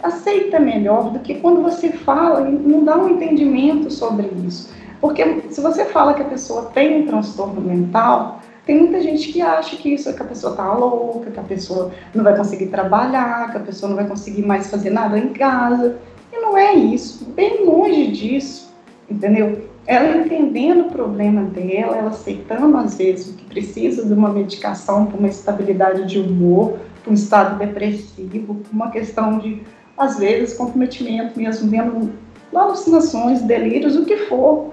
aceita 0.03 0.59
melhor 0.59 1.13
do 1.13 1.21
que 1.21 1.37
quando 1.37 1.63
você 1.63 1.91
fala 1.91 2.49
e 2.49 2.53
não 2.53 2.83
dá 2.83 2.99
um 2.99 3.11
entendimento 3.11 3.93
sobre 3.93 4.29
isso. 4.45 4.82
Porque 5.03 5.51
se 5.51 5.61
você 5.61 5.85
fala 5.85 6.15
que 6.15 6.23
a 6.23 6.27
pessoa 6.27 6.71
tem 6.73 7.03
um 7.03 7.07
transtorno 7.07 7.61
mental, 7.61 8.41
tem 8.65 8.79
muita 8.79 9.03
gente 9.03 9.31
que 9.33 9.43
acha 9.43 9.77
que 9.77 9.93
isso 9.93 10.09
é 10.09 10.15
que 10.15 10.23
a 10.23 10.27
pessoa 10.27 10.57
tá 10.57 10.73
louca, 10.73 11.31
que 11.31 11.41
a 11.41 11.43
pessoa 11.43 11.91
não 12.15 12.25
vai 12.25 12.35
conseguir 12.35 12.69
trabalhar, 12.69 13.51
que 13.51 13.59
a 13.59 13.61
pessoa 13.61 13.91
não 13.91 13.97
vai 13.97 14.07
conseguir 14.07 14.47
mais 14.47 14.71
fazer 14.71 14.89
nada 14.89 15.19
em 15.19 15.35
casa. 15.35 15.99
E 16.33 16.41
não 16.41 16.57
é 16.57 16.73
isso, 16.73 17.27
bem 17.27 17.67
longe 17.67 18.11
disso, 18.13 18.73
entendeu? 19.11 19.71
ela 19.87 20.17
entendendo 20.17 20.83
o 20.83 20.91
problema 20.91 21.43
dela, 21.43 21.97
ela 21.97 22.11
aceitando 22.11 22.77
às 22.77 22.97
vezes 22.97 23.35
que 23.35 23.45
precisa 23.45 24.05
de 24.05 24.13
uma 24.13 24.29
medicação 24.29 25.07
para 25.07 25.19
uma 25.19 25.29
estabilidade 25.29 26.07
de 26.07 26.21
humor, 26.21 26.79
para 27.03 27.11
um 27.11 27.15
estado 27.15 27.59
depressivo, 27.59 28.61
uma 28.73 28.91
questão 28.91 29.39
de, 29.39 29.63
às 29.99 30.19
vezes, 30.19 30.57
comprometimento 30.57 31.39
mesmo, 31.39 31.69
vendo 31.69 32.13
alucinações, 32.55 33.43
delírios, 33.43 33.97
o 33.97 34.05
que 34.05 34.17
for. 34.29 34.73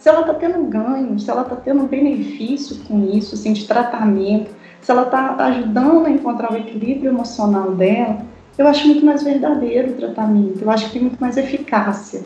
Se 0.00 0.08
ela 0.08 0.22
está 0.22 0.32
tendo 0.32 0.64
ganho, 0.64 1.18
se 1.18 1.30
ela 1.30 1.42
está 1.42 1.54
tendo 1.54 1.86
benefício 1.86 2.82
com 2.88 3.10
isso, 3.12 3.34
assim, 3.34 3.52
de 3.52 3.66
tratamento, 3.66 4.50
se 4.80 4.90
ela 4.90 5.02
está 5.02 5.36
ajudando 5.36 6.06
a 6.06 6.10
encontrar 6.10 6.50
o 6.50 6.56
equilíbrio 6.56 7.10
emocional 7.10 7.72
dela, 7.72 8.22
eu 8.56 8.66
acho 8.66 8.86
muito 8.86 9.04
mais 9.04 9.22
verdadeiro 9.22 9.90
o 9.90 9.96
tratamento, 9.96 10.62
eu 10.62 10.70
acho 10.70 10.86
que 10.86 10.92
tem 10.92 11.02
muito 11.02 11.20
mais 11.20 11.36
eficácia. 11.36 12.22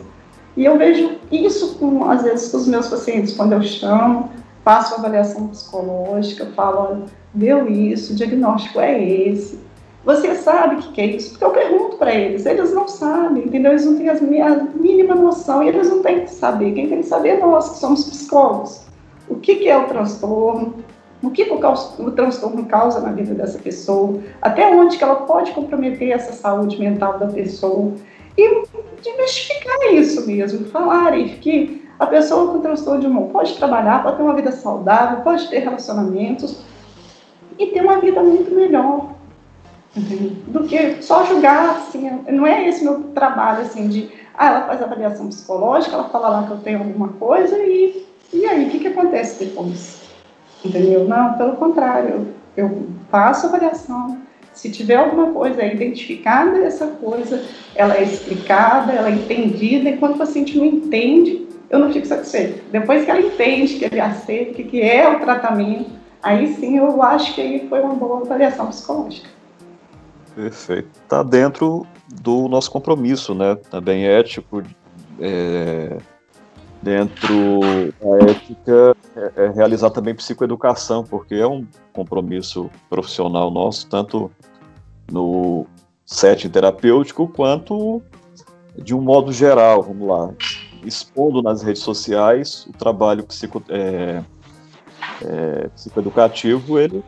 E 0.55 0.63
eu 0.63 0.77
vejo 0.77 1.17
isso, 1.29 1.77
com, 1.77 2.09
às 2.09 2.23
vezes, 2.23 2.49
com 2.49 2.55
os 2.55 2.65
meus 2.65 2.87
pacientes, 2.87 3.33
quando 3.35 3.51
eu 3.51 3.61
chamo, 3.61 4.31
faço 4.63 4.95
avaliação 4.95 5.49
psicológica, 5.49 6.45
falo, 6.55 6.79
olha, 6.79 7.03
deu 7.33 7.69
isso, 7.69 8.13
o 8.13 8.15
diagnóstico 8.15 8.79
é 8.79 9.03
esse. 9.03 9.59
Você 10.05 10.35
sabe 10.35 10.75
o 10.75 10.91
que 10.91 11.01
é 11.01 11.05
isso? 11.07 11.31
Porque 11.31 11.45
eu 11.45 11.49
pergunto 11.49 11.97
para 11.97 12.13
eles, 12.13 12.45
eles 12.45 12.71
não 12.73 12.87
sabem, 12.87 13.45
entendeu? 13.45 13.71
Eles 13.71 13.85
não 13.85 13.97
têm 13.97 14.09
a 14.09 14.63
mínima 14.75 15.15
noção 15.15 15.63
e 15.63 15.69
eles 15.69 15.89
não 15.89 16.03
têm 16.03 16.21
que 16.21 16.31
saber. 16.31 16.73
Quem 16.73 16.87
tem 16.87 16.99
que 16.99 17.07
saber 17.07 17.29
é 17.29 17.39
nós, 17.39 17.69
que 17.69 17.77
somos 17.79 18.05
psicólogos. 18.05 18.85
O 19.27 19.35
que, 19.35 19.55
que 19.55 19.67
é 19.67 19.75
o 19.75 19.87
transtorno? 19.87 20.75
O 21.23 21.31
que 21.31 21.41
o, 21.43 21.55
o, 21.55 22.11
transtorno 22.11 22.65
causa 22.65 22.99
na 22.99 23.11
vida 23.11 23.33
dessa 23.33 23.57
pessoa? 23.57 24.19
Até 24.39 24.69
onde 24.69 24.95
que 24.95 25.03
ela 25.03 25.15
pode 25.15 25.51
comprometer 25.53 26.11
essa 26.11 26.33
saúde 26.33 26.79
mental 26.79 27.17
da 27.17 27.25
pessoa? 27.25 27.91
E 28.37 28.63
desmistificar 29.01 29.91
isso 29.91 30.27
mesmo, 30.27 30.67
falar 30.67 31.13
que 31.41 31.83
a 31.97 32.05
pessoa 32.05 32.51
com 32.51 32.59
transtorno 32.59 32.99
de 32.99 33.07
humor 33.07 33.29
pode 33.29 33.55
trabalhar, 33.55 34.03
pode 34.03 34.17
ter 34.17 34.23
uma 34.23 34.35
vida 34.35 34.51
saudável, 34.51 35.21
pode 35.23 35.47
ter 35.49 35.59
relacionamentos 35.59 36.63
e 37.57 37.67
ter 37.67 37.81
uma 37.81 37.99
vida 37.99 38.21
muito 38.21 38.53
melhor 38.53 39.14
do 39.95 40.63
que 40.63 41.01
só 41.01 41.25
julgar, 41.25 41.77
assim, 41.77 42.09
não 42.29 42.45
é 42.45 42.67
esse 42.67 42.83
meu 42.83 43.03
trabalho, 43.13 43.61
assim, 43.61 43.87
de, 43.87 44.09
ah, 44.37 44.47
ela 44.47 44.61
faz 44.67 44.81
avaliação 44.81 45.27
psicológica, 45.27 45.95
ela 45.95 46.09
fala 46.09 46.29
lá 46.29 46.43
que 46.43 46.51
eu 46.51 46.57
tenho 46.57 46.79
alguma 46.79 47.09
coisa 47.09 47.57
e, 47.59 48.05
e 48.33 48.45
aí, 48.45 48.65
o 48.65 48.69
que 48.69 48.79
que 48.79 48.87
acontece 48.87 49.45
depois? 49.45 50.01
Entendeu? 50.63 51.07
Não, 51.07 51.33
pelo 51.33 51.55
contrário, 51.55 52.27
eu, 52.57 52.87
faço 53.09 53.47
avaliação, 53.47 54.17
Se 54.51 54.71
tiver 54.71 54.95
alguma 54.95 55.31
coisa 55.31 55.65
identificada, 55.65 56.57
essa 56.59 56.87
coisa 56.87 57.43
ela 57.75 57.95
é 57.97 58.03
explicada, 58.03 58.93
ela 58.93 59.09
é 59.09 59.11
entendida, 59.11 59.89
e 59.89 59.97
quando 59.97 60.15
o 60.15 60.17
paciente 60.17 60.57
não 60.57 60.65
entende, 60.65 61.45
eu 61.69 61.79
não 61.79 61.91
fico 61.91 62.05
satisfeita. 62.05 62.61
Depois 62.71 63.03
que 63.03 63.11
ela 63.11 63.21
entende, 63.21 63.75
que 63.75 63.85
ele 63.85 63.99
aceita, 63.99 64.61
o 64.61 64.65
que 64.65 64.81
é 64.81 65.07
o 65.09 65.19
tratamento, 65.19 65.91
aí 66.21 66.53
sim 66.55 66.77
eu 66.77 67.01
acho 67.01 67.35
que 67.35 67.41
aí 67.41 67.67
foi 67.67 67.81
uma 67.81 67.95
boa 67.95 68.21
avaliação 68.21 68.67
psicológica. 68.67 69.34
Perfeito. 70.35 70.89
Está 71.01 71.23
dentro 71.23 71.87
do 72.21 72.49
nosso 72.49 72.69
compromisso, 72.69 73.33
né? 73.33 73.55
Também 73.71 74.05
ético, 74.05 74.61
é, 75.19 75.97
dentro 76.81 77.61
da 78.01 78.31
ética, 78.31 78.95
é, 79.15 79.45
é 79.45 79.49
realizar 79.49 79.89
também 79.91 80.13
psicoeducação, 80.13 81.03
porque 81.03 81.35
é 81.35 81.47
um 81.47 81.65
compromisso 81.93 82.69
profissional 82.89 83.49
nosso, 83.49 83.87
tanto 83.87 84.29
no 85.09 85.65
setting 86.05 86.49
terapêutico 86.49 87.27
quanto 87.27 88.01
de 88.77 88.93
um 88.93 89.01
modo 89.01 89.31
geral, 89.31 89.81
vamos 89.81 90.07
lá, 90.07 90.33
expondo 90.83 91.41
nas 91.41 91.63
redes 91.63 91.81
sociais 91.81 92.67
o 92.67 92.73
trabalho 92.73 93.23
psico, 93.23 93.63
é, 93.69 94.21
é, 95.23 95.67
psicoeducativo, 95.69 96.77
ele 96.77 97.01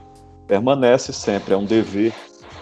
permanece 0.48 1.12
sempre, 1.12 1.54
é 1.54 1.58
um 1.58 1.66
dever 1.66 2.13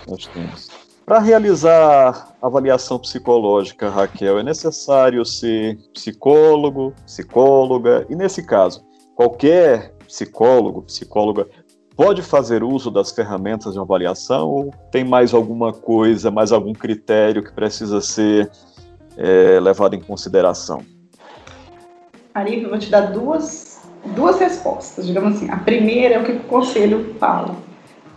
nós 0.07 0.25
temos. 0.27 0.69
Para 1.05 1.19
realizar 1.19 2.35
avaliação 2.41 2.97
psicológica, 2.97 3.89
Raquel, 3.89 4.39
é 4.39 4.43
necessário 4.43 5.23
ser 5.23 5.77
psicólogo, 5.93 6.93
psicóloga, 7.05 8.07
e 8.09 8.15
nesse 8.15 8.43
caso, 8.43 8.83
qualquer 9.13 9.93
psicólogo, 10.07 10.81
psicóloga 10.81 11.47
pode 11.95 12.23
fazer 12.23 12.63
uso 12.63 12.89
das 12.89 13.11
ferramentas 13.11 13.73
de 13.73 13.79
avaliação 13.79 14.49
ou 14.49 14.73
tem 14.91 15.03
mais 15.03 15.33
alguma 15.33 15.71
coisa, 15.71 16.31
mais 16.31 16.51
algum 16.51 16.73
critério 16.73 17.43
que 17.43 17.53
precisa 17.53 18.01
ser 18.01 18.49
é, 19.15 19.59
levado 19.59 19.95
em 19.95 20.01
consideração? 20.01 20.81
Arif, 22.33 22.63
eu 22.63 22.69
vou 22.69 22.79
te 22.79 22.89
dar 22.89 23.11
duas, 23.11 23.79
duas 24.15 24.39
respostas, 24.39 25.05
digamos 25.05 25.35
assim. 25.35 25.49
A 25.49 25.57
primeira 25.57 26.15
é 26.15 26.19
o 26.19 26.25
que 26.25 26.31
o 26.33 26.39
Conselho 26.41 27.15
fala. 27.17 27.55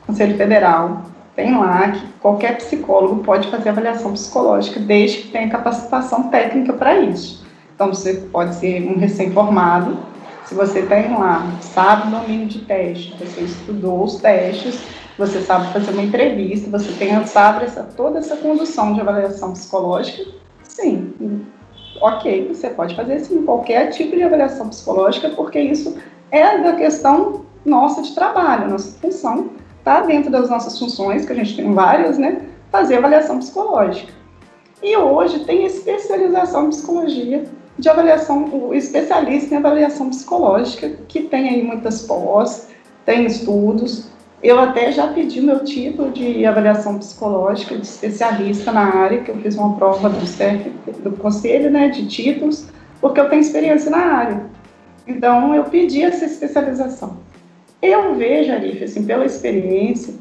Conselho 0.06 0.36
Federal 0.36 1.02
tem 1.38 1.56
lá 1.56 1.92
que 1.92 2.04
qualquer 2.20 2.56
psicólogo 2.56 3.22
pode 3.22 3.48
fazer 3.48 3.68
avaliação 3.68 4.12
psicológica 4.12 4.80
desde 4.80 5.18
que 5.18 5.28
tenha 5.28 5.48
capacitação 5.48 6.24
técnica 6.30 6.72
para 6.72 6.98
isso. 6.98 7.46
Então, 7.72 7.94
você 7.94 8.14
pode 8.14 8.56
ser 8.56 8.82
um 8.82 8.98
recém-formado, 8.98 9.98
se 10.46 10.54
você 10.56 10.82
tem 10.82 11.16
lá, 11.16 11.46
sabe 11.60 12.08
o 12.08 12.18
domínio 12.18 12.48
de 12.48 12.62
teste, 12.62 13.14
você 13.20 13.42
estudou 13.42 14.02
os 14.02 14.16
testes, 14.16 14.80
você 15.16 15.40
sabe 15.40 15.72
fazer 15.72 15.92
uma 15.92 16.02
entrevista, 16.02 16.68
você 16.76 16.90
tem, 16.94 17.24
sabe 17.24 17.66
essa, 17.66 17.84
toda 17.84 18.18
essa 18.18 18.34
condução 18.38 18.94
de 18.94 19.00
avaliação 19.00 19.52
psicológica, 19.52 20.28
sim, 20.64 21.14
ok, 22.00 22.48
você 22.48 22.70
pode 22.70 22.96
fazer 22.96 23.20
sim 23.20 23.44
qualquer 23.44 23.90
tipo 23.90 24.16
de 24.16 24.24
avaliação 24.24 24.70
psicológica, 24.70 25.28
porque 25.30 25.60
isso 25.60 25.96
é 26.32 26.58
da 26.58 26.72
questão 26.72 27.44
nossa 27.64 28.02
de 28.02 28.12
trabalho, 28.12 28.68
nossa 28.68 28.98
função 28.98 29.50
está 29.88 30.00
dentro 30.02 30.30
das 30.30 30.50
nossas 30.50 30.78
funções, 30.78 31.24
que 31.24 31.32
a 31.32 31.36
gente 31.36 31.56
tem 31.56 31.72
várias, 31.72 32.18
né, 32.18 32.42
fazer 32.70 32.96
avaliação 32.96 33.38
psicológica. 33.38 34.12
E 34.82 34.96
hoje 34.96 35.40
tem 35.44 35.64
especialização 35.64 36.66
em 36.66 36.70
psicologia 36.70 37.44
de 37.78 37.88
avaliação, 37.88 38.44
o 38.44 38.74
especialista 38.74 39.54
em 39.54 39.58
avaliação 39.58 40.10
psicológica, 40.10 40.90
que 41.08 41.22
tem 41.22 41.48
aí 41.48 41.62
muitas 41.62 42.02
pós, 42.02 42.68
tem 43.06 43.24
estudos. 43.24 44.08
Eu 44.42 44.60
até 44.60 44.92
já 44.92 45.08
pedi 45.08 45.40
meu 45.40 45.64
título 45.64 46.12
de 46.12 46.44
avaliação 46.44 46.98
psicológica 46.98 47.76
de 47.76 47.86
especialista 47.86 48.70
na 48.70 48.94
área, 48.94 49.22
que 49.22 49.30
eu 49.30 49.36
fiz 49.38 49.56
uma 49.56 49.74
prova 49.74 50.08
do 50.10 50.26
CEF, 50.26 50.70
do 51.02 51.12
Conselho 51.12 51.70
né, 51.70 51.88
de 51.88 52.06
Títulos, 52.06 52.66
porque 53.00 53.18
eu 53.18 53.28
tenho 53.28 53.40
experiência 53.40 53.90
na 53.90 53.98
área. 53.98 54.42
Então, 55.06 55.54
eu 55.54 55.64
pedi 55.64 56.02
essa 56.02 56.24
especialização. 56.24 57.16
Eu 57.80 58.14
vejo, 58.14 58.52
Arif, 58.52 58.82
assim, 58.82 59.06
pela 59.06 59.24
experiência, 59.24 60.14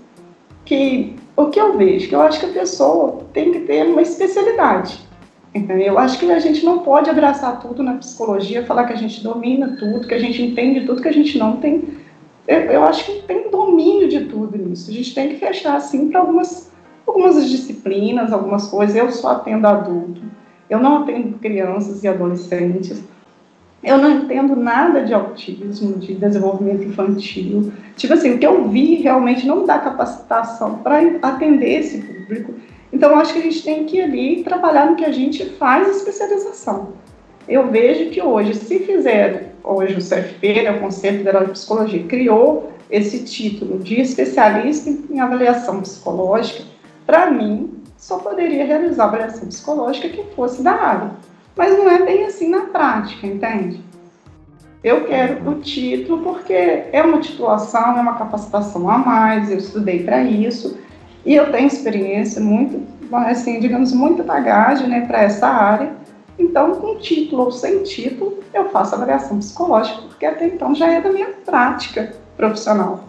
que 0.63 1.15
o 1.35 1.45
que 1.47 1.59
eu 1.59 1.77
vejo, 1.77 2.09
que 2.09 2.15
eu 2.15 2.21
acho 2.21 2.39
que 2.39 2.45
a 2.47 2.53
pessoa 2.53 3.25
tem 3.33 3.51
que 3.51 3.59
ter 3.61 3.85
uma 3.87 4.01
especialidade. 4.01 5.07
Eu 5.53 5.97
acho 5.97 6.19
que 6.19 6.31
a 6.31 6.39
gente 6.39 6.63
não 6.63 6.79
pode 6.79 7.09
abraçar 7.09 7.59
tudo 7.59 7.81
na 7.81 7.95
psicologia, 7.95 8.65
falar 8.65 8.85
que 8.85 8.93
a 8.93 8.97
gente 8.97 9.23
domina 9.23 9.75
tudo, 9.77 10.07
que 10.07 10.13
a 10.13 10.19
gente 10.19 10.41
entende 10.41 10.85
tudo, 10.85 11.01
que 11.01 11.07
a 11.07 11.13
gente 11.13 11.37
não 11.39 11.57
tem. 11.57 11.97
Eu, 12.47 12.59
eu 12.59 12.83
acho 12.83 13.05
que 13.05 13.21
tem 13.23 13.49
domínio 13.49 14.07
de 14.07 14.25
tudo 14.25 14.57
nisso. 14.57 14.91
A 14.91 14.93
gente 14.93 15.15
tem 15.15 15.29
que 15.29 15.35
fechar 15.37 15.75
assim 15.75 16.09
para 16.09 16.19
algumas, 16.19 16.71
algumas 17.07 17.49
disciplinas, 17.49 18.31
algumas 18.31 18.67
coisas. 18.67 18.95
Eu 18.95 19.11
só 19.11 19.29
atendo 19.29 19.65
adulto, 19.65 20.21
eu 20.69 20.79
não 20.79 21.03
atendo 21.03 21.39
crianças 21.39 22.03
e 22.03 22.07
adolescentes. 22.07 23.03
Eu 23.87 23.97
não 23.97 24.11
entendo 24.11 24.53
nada 24.53 25.01
de 25.01 25.13
autismo, 25.13 25.93
de 25.97 26.13
desenvolvimento 26.13 26.83
infantil. 26.83 27.71
Tipo 27.95 28.15
assim, 28.15 28.33
o 28.33 28.37
que 28.37 28.45
eu 28.45 28.67
vi 28.67 28.95
realmente 28.95 29.47
não 29.47 29.65
dá 29.65 29.79
capacitação 29.79 30.79
para 30.79 30.99
atender 31.21 31.79
esse 31.79 31.99
público. 31.99 32.53
Então, 32.91 33.17
acho 33.17 33.31
que 33.31 33.39
a 33.39 33.43
gente 33.43 33.63
tem 33.63 33.85
que 33.85 33.97
ir 33.97 34.01
ali 34.01 34.43
trabalhar 34.43 34.87
no 34.89 34.97
que 34.97 35.05
a 35.05 35.11
gente 35.11 35.45
faz 35.51 35.87
especialização. 35.87 36.89
Eu 37.47 37.71
vejo 37.71 38.09
que 38.09 38.21
hoje, 38.21 38.55
se 38.55 38.79
fizeram, 38.79 39.39
hoje 39.63 39.93
o 39.93 39.97
CFP, 39.99 40.63
né, 40.63 40.71
o 40.71 40.81
Conselho 40.81 41.19
Federal 41.19 41.45
de 41.45 41.51
Psicologia, 41.51 42.03
criou 42.03 42.73
esse 42.91 43.23
título 43.23 43.79
de 43.79 44.01
especialista 44.01 44.89
em 44.89 45.19
avaliação 45.21 45.79
psicológica, 45.79 46.65
para 47.05 47.31
mim, 47.31 47.73
só 47.97 48.17
poderia 48.19 48.65
realizar 48.65 49.05
avaliação 49.05 49.47
psicológica 49.47 50.09
que 50.09 50.23
fosse 50.35 50.61
da 50.61 50.73
área. 50.73 51.11
Mas 51.57 51.75
não 51.75 51.89
é 51.89 52.05
bem 52.05 52.25
assim 52.25 52.49
na 52.49 52.61
prática, 52.61 53.25
entende? 53.25 53.81
Eu 54.83 55.05
quero 55.05 55.49
o 55.49 55.55
título 55.55 56.21
porque 56.21 56.53
é 56.53 57.01
uma 57.03 57.19
titulação, 57.19 57.97
é 57.97 58.01
uma 58.01 58.13
capacitação 58.13 58.87
a 58.89 58.97
mais, 58.97 59.49
eu 59.49 59.57
estudei 59.57 60.03
para 60.03 60.21
isso, 60.21 60.77
e 61.25 61.33
eu 61.35 61.51
tenho 61.51 61.67
experiência 61.67 62.39
muito, 62.39 62.81
assim, 63.11 63.59
digamos, 63.59 63.91
muita 63.91 64.23
bagagem 64.23 64.87
né, 64.87 65.01
para 65.01 65.23
essa 65.23 65.47
área. 65.47 65.91
Então, 66.37 66.75
com 66.75 66.95
título 66.99 67.45
ou 67.45 67.51
sem 67.51 67.81
título, 67.81 68.37
eu 68.53 68.69
faço 68.69 68.93
avaliação 68.93 69.39
psicológica, 69.39 70.03
porque 70.03 70.25
até 70.25 70.45
então 70.45 70.75
já 70.75 70.87
é 70.87 71.01
da 71.01 71.11
minha 71.11 71.29
prática 71.43 72.13
profissional. 72.37 73.03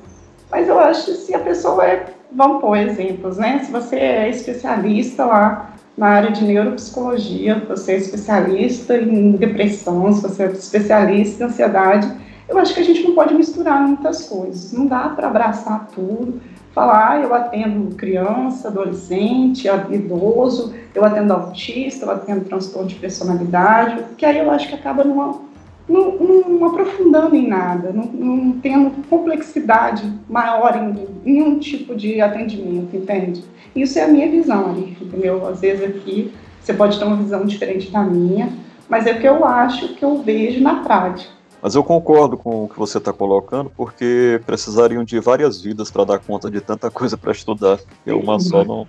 Mas 0.50 0.66
eu 0.66 0.78
acho 0.78 1.04
que 1.04 1.12
se 1.12 1.34
a 1.34 1.38
pessoa 1.38 1.87
é, 1.87 2.06
vamos 2.32 2.62
pôr 2.62 2.76
exemplos, 2.78 3.37
né? 3.37 3.61
Se 3.62 3.70
você 3.70 3.96
é 3.96 4.30
especialista 4.30 5.26
lá 5.26 5.67
na 5.98 6.06
área 6.06 6.30
de 6.30 6.44
neuropsicologia, 6.44 7.62
você 7.68 7.92
é 7.92 7.96
especialista 7.96 8.96
em 8.96 9.32
depressão, 9.32 10.11
se 10.12 10.22
você 10.22 10.44
é 10.44 10.52
especialista 10.52 11.42
em 11.42 11.46
ansiedade, 11.48 12.11
eu 12.48 12.56
acho 12.56 12.72
que 12.72 12.80
a 12.80 12.84
gente 12.84 13.02
não 13.02 13.14
pode 13.14 13.34
misturar 13.34 13.82
muitas 13.82 14.26
coisas. 14.26 14.72
Não 14.72 14.87
dá 14.87 15.11
para 15.11 15.26
abraçar 15.26 15.88
tudo 15.94 16.40
falar, 16.78 17.11
ah, 17.11 17.20
eu 17.20 17.34
atendo 17.34 17.96
criança, 17.96 18.68
adolescente, 18.68 19.66
idoso, 19.90 20.72
eu 20.94 21.04
atendo 21.04 21.32
autista, 21.32 22.06
eu 22.06 22.11
atendo 22.12 22.44
transtorno 22.44 22.88
de 22.88 22.94
personalidade, 22.94 24.04
que 24.16 24.24
aí 24.24 24.38
eu 24.38 24.48
acho 24.48 24.68
que 24.68 24.76
acaba 24.76 25.02
não, 25.02 25.47
não, 25.88 26.16
não 26.18 26.66
aprofundando 26.66 27.35
em 27.35 27.48
nada, 27.48 27.92
não, 27.92 28.05
não, 28.05 28.53
tendo 28.61 28.90
complexidade 29.09 30.12
maior 30.29 30.77
em 30.77 31.09
nenhum 31.24 31.59
tipo 31.59 31.94
de 31.94 32.20
atendimento, 32.20 32.94
entende? 32.94 33.44
Isso 33.74 33.98
é 33.98 34.05
a 34.05 34.09
minha 34.09 34.31
visão, 34.31 34.70
ali, 34.70 34.96
entendeu? 35.01 35.46
Às 35.46 35.61
vezes 35.61 35.85
aqui 35.85 36.33
você 36.61 36.74
pode 36.74 36.98
ter 36.98 37.05
uma 37.05 37.16
visão 37.16 37.46
diferente 37.46 37.90
da 37.90 38.03
minha, 38.03 38.53
mas 38.88 39.07
é 39.07 39.12
o 39.12 39.20
que 39.20 39.27
eu 39.27 39.44
acho, 39.44 39.94
que 39.94 40.05
eu 40.05 40.22
vejo 40.22 40.62
na 40.62 40.83
prática. 40.83 41.31
Mas 41.61 41.74
eu 41.74 41.83
concordo 41.83 42.37
com 42.37 42.64
o 42.64 42.68
que 42.68 42.79
você 42.79 42.98
está 42.98 43.12
colocando, 43.12 43.70
porque 43.74 44.40
precisariam 44.46 45.03
de 45.03 45.18
várias 45.18 45.61
vidas 45.61 45.90
para 45.90 46.05
dar 46.05 46.18
conta 46.18 46.51
de 46.51 46.61
tanta 46.61 46.90
coisa 46.90 47.16
para 47.16 47.33
estudar. 47.33 47.81
E 48.07 48.12
uma 48.12 48.38
só 48.38 48.64
não, 48.64 48.87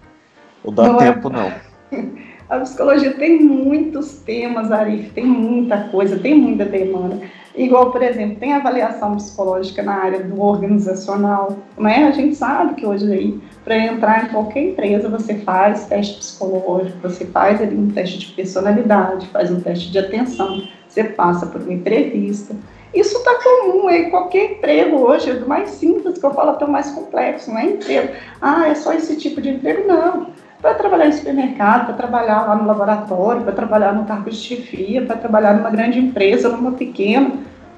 não 0.63 0.73
dá 0.73 0.83
não 0.83 1.01
é 1.01 1.11
tempo, 1.11 1.29
é... 1.29 1.31
não. 1.31 2.19
A 2.49 2.59
psicologia 2.59 3.13
tem 3.13 3.39
muitos 3.41 4.19
temas, 4.19 4.71
Arif, 4.71 5.11
tem 5.11 5.25
muita 5.25 5.89
coisa, 5.89 6.17
tem 6.17 6.35
muita 6.35 6.65
demanda. 6.65 7.19
Igual, 7.55 7.91
por 7.91 8.01
exemplo, 8.01 8.37
tem 8.39 8.53
avaliação 8.53 9.15
psicológica 9.15 9.83
na 9.83 9.93
área 9.93 10.23
do 10.23 10.41
organizacional, 10.41 11.57
né? 11.77 12.07
A 12.07 12.11
gente 12.11 12.35
sabe 12.35 12.75
que 12.75 12.85
hoje 12.85 13.11
aí, 13.11 13.39
para 13.63 13.77
entrar 13.77 14.25
em 14.25 14.29
qualquer 14.29 14.63
empresa, 14.63 15.09
você 15.09 15.35
faz 15.35 15.85
teste 15.85 16.17
psicológico, 16.17 16.97
você 17.01 17.25
faz 17.25 17.61
ali 17.61 17.75
um 17.75 17.91
teste 17.91 18.19
de 18.19 18.27
personalidade, 18.33 19.27
faz 19.27 19.51
um 19.51 19.61
teste 19.61 19.91
de 19.91 19.99
atenção 19.99 20.67
você 20.89 21.03
passa 21.03 21.45
por 21.45 21.61
uma 21.61 21.73
entrevista. 21.73 22.55
Isso 22.93 23.17
está 23.17 23.35
comum 23.35 23.89
em 23.89 24.09
qualquer 24.09 24.53
emprego 24.53 24.97
hoje, 24.97 25.31
do 25.33 25.47
mais 25.47 25.69
simples 25.69 26.17
que 26.17 26.25
eu 26.25 26.33
falo 26.33 26.51
até 26.51 26.65
o 26.65 26.71
mais 26.71 26.89
complexo, 26.89 27.51
não 27.51 27.59
é 27.59 27.65
emprego. 27.65 28.13
Ah, 28.41 28.67
é 28.67 28.73
só 28.73 28.91
esse 28.93 29.15
tipo 29.15 29.39
de 29.39 29.49
emprego? 29.49 29.87
Não. 29.87 30.27
Para 30.61 30.73
trabalhar 30.73 31.07
em 31.07 31.13
supermercado, 31.13 31.85
para 31.85 31.95
trabalhar 31.95 32.45
lá 32.45 32.55
no 32.55 32.67
laboratório, 32.67 33.43
para 33.43 33.53
trabalhar 33.53 33.93
no 33.93 34.05
cargo 34.05 34.29
de 34.29 34.35
chefia, 34.35 35.05
para 35.05 35.15
trabalhar 35.15 35.53
numa 35.53 35.69
grande 35.69 35.99
empresa, 35.99 36.49
numa 36.49 36.73
pequena, 36.73 37.31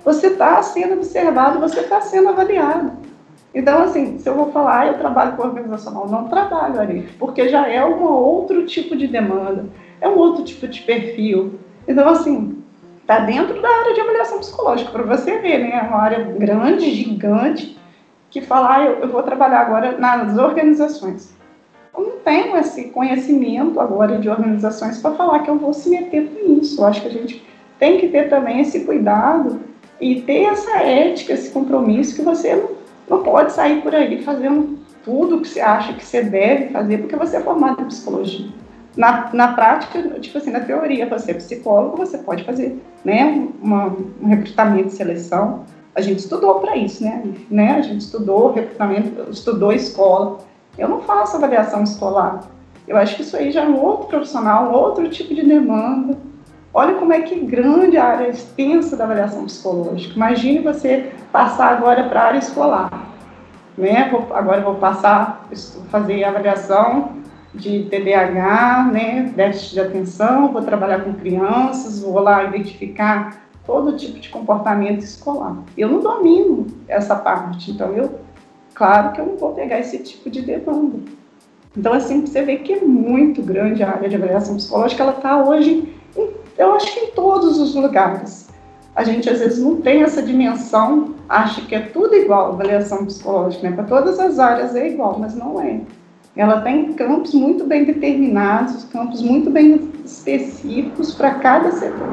você 0.04 0.28
está 0.28 0.62
sendo 0.64 0.96
observado, 0.96 1.60
você 1.60 1.82
está 1.82 2.02
sendo 2.02 2.30
avaliado. 2.30 2.94
Então, 3.54 3.84
assim, 3.84 4.18
se 4.18 4.28
eu 4.28 4.34
vou 4.34 4.52
falar, 4.52 4.88
eu 4.88 4.98
trabalho 4.98 5.34
com 5.34 5.44
organizacional, 5.44 6.08
não 6.08 6.28
trabalho, 6.28 6.80
ali, 6.80 7.08
porque 7.20 7.50
já 7.50 7.68
é 7.68 7.86
um 7.86 8.02
outro 8.02 8.66
tipo 8.66 8.96
de 8.96 9.08
demanda, 9.08 9.66
é 10.00 10.08
um 10.08 10.18
outro 10.18 10.44
tipo 10.44 10.68
de 10.68 10.82
perfil. 10.82 11.60
Então, 11.88 12.08
assim, 12.10 12.64
está 13.02 13.20
dentro 13.20 13.62
da 13.62 13.70
área 13.70 13.94
de 13.94 14.02
avaliação 14.02 14.40
psicológica, 14.40 14.92
para 14.92 15.04
você 15.04 15.38
ver, 15.38 15.60
né? 15.60 15.72
É 15.74 15.82
uma 15.82 16.02
área 16.02 16.24
grande, 16.24 16.90
gigante, 16.90 17.78
que 18.32 18.42
fala, 18.42 18.76
ah, 18.76 18.84
eu, 18.86 19.00
eu 19.02 19.10
vou 19.10 19.22
trabalhar 19.22 19.60
agora 19.60 19.98
nas 20.00 20.36
organizações. 20.38 21.40
Eu 21.96 22.04
não 22.04 22.20
tenho 22.24 22.58
esse 22.58 22.86
conhecimento 22.86 23.80
agora 23.80 24.18
de 24.18 24.30
organizações 24.30 25.00
para 25.00 25.16
falar 25.16 25.40
que 25.40 25.50
eu 25.50 25.58
vou 25.58 25.74
se 25.74 25.90
meter 25.90 26.30
com 26.30 26.60
isso. 26.60 26.82
Eu 26.82 26.88
acho 26.88 27.02
que 27.02 27.08
a 27.08 27.12
gente 27.12 27.46
tem 27.80 28.00
que 28.00 28.08
ter 28.08 28.30
também 28.30 28.62
esse 28.62 28.82
cuidado 28.82 29.60
e 30.00 30.22
ter 30.22 30.44
essa 30.44 30.78
ética, 30.78 31.34
esse 31.34 31.52
compromisso 31.52 32.16
que 32.16 32.22
você 32.22 32.56
não 32.56 32.82
não 33.12 33.24
pode 33.24 33.52
sair 33.52 33.82
por 33.82 33.94
aí 33.94 34.24
fazendo 34.24 34.80
tudo 35.04 35.42
que 35.42 35.48
você 35.48 35.60
acha 35.60 35.94
que 35.94 36.06
você 36.06 36.24
deve 36.24 36.70
fazer, 36.70 37.00
porque 37.00 37.16
você 37.16 37.38
é 37.38 37.42
formado 37.42 37.82
em 37.82 37.86
psicologia. 37.86 38.48
Na, 38.96 39.30
na 39.34 39.50
prática, 39.50 40.02
tipo 40.20 40.38
assim, 40.38 40.52
na 40.52 40.62
teoria, 40.62 41.08
você 41.08 41.32
é 41.32 41.34
psicólogo, 41.34 41.98
você 41.98 42.18
pode 42.18 42.44
fazer 42.44 42.82
né, 43.04 43.48
uma, 43.62 43.88
um 44.22 44.28
recrutamento 44.28 44.88
de 44.88 44.94
seleção. 44.94 45.66
A 45.94 46.02
gente 46.02 46.20
estudou 46.20 46.56
para 46.56 46.78
isso, 46.78 47.04
né? 47.04 47.24
né? 47.50 47.72
A 47.72 47.82
gente 47.82 48.02
estudou 48.02 48.54
recrutamento, 48.54 49.30
estudou 49.30 49.74
escola. 49.74 50.40
Eu 50.78 50.88
não 50.88 51.02
faço 51.02 51.38
avaliação 51.38 51.84
escolar. 51.84 52.42
Eu 52.88 52.98
acho 52.98 53.16
que 53.16 53.22
isso 53.22 53.38
aí 53.38 53.52
já 53.52 53.64
é 53.64 53.68
um 53.68 53.80
outro 53.80 54.08
profissional, 54.08 54.66
um 54.66 54.74
outro 54.74 55.08
tipo 55.10 55.34
de 55.34 55.44
demanda. 55.44 56.18
Olha 56.74 56.96
como 56.96 57.12
é 57.12 57.22
que 57.22 57.40
grande 57.40 57.98
a 57.98 58.06
área 58.06 58.30
extensa 58.30 58.96
da 58.96 59.04
avaliação 59.04 59.46
psicológica. 59.46 60.16
Imagine 60.16 60.60
você 60.60 61.12
passar 61.32 61.68
agora 61.74 62.06
para 62.06 62.22
a 62.22 62.26
área 62.28 62.40
escolar. 62.40 62.90
Né? 63.78 64.10
Vou, 64.10 64.28
agora 64.34 64.62
vou 64.62 64.76
passar, 64.76 65.48
fazer 65.90 66.24
avaliação 66.24 67.22
de 67.54 67.84
TDAH, 67.84 68.90
né? 68.94 69.34
déficit 69.36 69.74
de 69.74 69.80
atenção, 69.82 70.54
vou 70.54 70.62
trabalhar 70.62 71.04
com 71.04 71.14
crianças, 71.14 72.02
vou 72.02 72.20
lá 72.20 72.46
identificar 72.46 73.42
todo 73.66 73.98
tipo 73.98 74.20
de 74.20 74.30
comportamento 74.30 75.00
escolar. 75.00 75.58
Eu 75.78 75.90
não 75.90 76.00
domino 76.00 76.68
essa 76.88 77.16
parte, 77.16 77.72
então 77.72 77.90
eu, 77.90 78.21
claro 78.82 79.12
que 79.12 79.22
eu 79.22 79.28
não 79.28 79.38
vou 79.38 79.54
pegar 79.54 79.80
esse 79.80 80.00
tipo 80.00 80.28
de 80.28 80.42
demanda. 80.42 80.98
Então, 81.78 81.94
assim, 81.94 82.26
você 82.26 82.42
vê 82.42 82.58
que 82.58 82.74
é 82.74 82.82
muito 82.82 83.44
grande 83.44 83.84
a 83.84 83.92
área 83.92 84.10
de 84.10 84.16
avaliação 84.16 84.56
psicológica, 84.56 85.04
ela 85.04 85.12
está 85.12 85.44
hoje 85.44 85.88
em 86.18 86.28
eu 86.58 86.74
acho 86.74 86.92
que 86.94 87.00
em 87.00 87.12
todos 87.12 87.60
os 87.60 87.76
lugares. 87.76 88.50
A 88.96 89.04
gente 89.04 89.30
às 89.30 89.40
vezes 89.40 89.64
não 89.64 89.78
tem 89.78 90.02
essa 90.02 90.22
dimensão, 90.22 91.16
acha 91.30 91.62
que 91.62 91.76
é 91.76 91.80
tudo 91.80 92.16
igual, 92.16 92.54
avaliação 92.54 93.06
psicológica, 93.06 93.70
né? 93.70 93.76
Para 93.76 93.86
todas 93.86 94.20
as 94.20 94.40
áreas 94.40 94.76
é 94.76 94.90
igual, 94.90 95.18
mas 95.20 95.36
não 95.36 95.62
é. 95.62 95.82
Ela 96.36 96.62
tem 96.62 96.92
campos 96.94 97.34
muito 97.34 97.66
bem 97.66 97.86
determinados, 97.86 98.84
campos 98.86 99.22
muito 99.22 99.50
bem 99.50 99.92
específicos 100.04 101.14
para 101.14 101.36
cada 101.36 101.72
setor. 101.72 102.08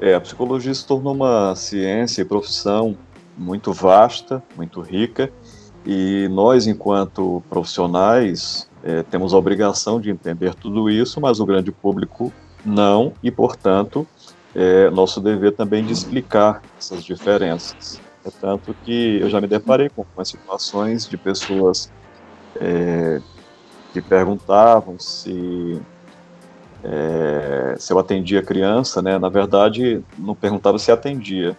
É, 0.00 0.14
a 0.14 0.20
psicologia 0.20 0.72
se 0.72 0.86
tornou 0.86 1.12
uma 1.12 1.54
ciência 1.54 2.22
e 2.22 2.24
profissão 2.24 2.96
muito 3.38 3.72
vasta, 3.72 4.42
muito 4.56 4.80
rica, 4.80 5.32
e 5.86 6.28
nós, 6.28 6.66
enquanto 6.66 7.42
profissionais, 7.48 8.68
é, 8.82 9.02
temos 9.02 9.32
a 9.32 9.38
obrigação 9.38 10.00
de 10.00 10.10
entender 10.10 10.54
tudo 10.54 10.90
isso, 10.90 11.20
mas 11.20 11.40
o 11.40 11.46
grande 11.46 11.72
público 11.72 12.32
não, 12.64 13.12
e 13.22 13.30
portanto, 13.30 14.06
é 14.54 14.90
nosso 14.90 15.20
dever 15.20 15.54
também 15.54 15.84
de 15.84 15.92
explicar 15.92 16.62
essas 16.78 17.04
diferenças. 17.04 18.00
É 18.24 18.30
tanto 18.40 18.74
que 18.82 19.18
eu 19.20 19.30
já 19.30 19.40
me 19.40 19.46
deparei 19.46 19.88
com 19.88 20.02
algumas 20.02 20.28
situações 20.28 21.08
de 21.08 21.16
pessoas 21.16 21.90
é, 22.60 23.20
que 23.92 24.02
perguntavam 24.02 24.98
se, 24.98 25.80
é, 26.82 27.76
se 27.78 27.92
eu 27.92 27.98
atendia 27.98 28.42
criança, 28.42 29.00
né? 29.00 29.18
Na 29.18 29.28
verdade, 29.28 30.02
não 30.18 30.34
perguntava 30.34 30.78
se 30.78 30.90
atendia. 30.90 31.56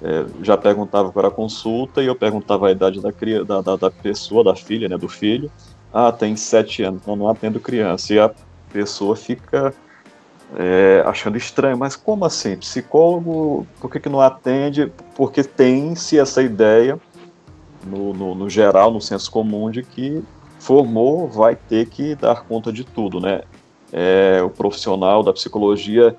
É, 0.00 0.24
já 0.42 0.56
perguntava 0.56 1.10
para 1.10 1.28
a 1.28 1.30
consulta 1.30 2.02
e 2.02 2.06
eu 2.06 2.14
perguntava 2.14 2.68
a 2.68 2.70
idade 2.72 3.00
da, 3.00 3.10
da, 3.44 3.60
da, 3.60 3.76
da 3.76 3.90
pessoa, 3.90 4.44
da 4.44 4.54
filha, 4.54 4.88
né, 4.88 4.96
do 4.96 5.08
filho. 5.08 5.50
Ah, 5.92 6.12
tem 6.12 6.36
sete 6.36 6.82
anos, 6.82 7.02
não, 7.06 7.16
não 7.16 7.28
atendo 7.28 7.58
criança. 7.58 8.14
E 8.14 8.18
a 8.18 8.30
pessoa 8.72 9.16
fica 9.16 9.74
é, 10.56 11.02
achando 11.04 11.36
estranho, 11.36 11.76
mas 11.76 11.96
como 11.96 12.24
assim? 12.24 12.56
Psicólogo, 12.56 13.66
por 13.80 13.90
que, 13.90 13.98
que 13.98 14.08
não 14.08 14.20
atende? 14.20 14.92
Porque 15.16 15.42
tem-se 15.42 16.18
essa 16.18 16.42
ideia, 16.42 16.98
no, 17.84 18.12
no, 18.14 18.34
no, 18.34 18.48
geral, 18.48 18.90
no 18.92 19.00
senso 19.00 19.30
comum, 19.30 19.70
de 19.70 19.82
que 19.82 20.22
formou 20.60 21.28
vai 21.28 21.56
ter 21.56 21.86
que 21.86 22.14
dar 22.14 22.42
conta 22.42 22.72
de 22.72 22.84
tudo, 22.84 23.20
né? 23.20 23.42
É, 23.92 24.40
o 24.42 24.50
profissional 24.50 25.22
da 25.22 25.32
psicologia 25.32 26.14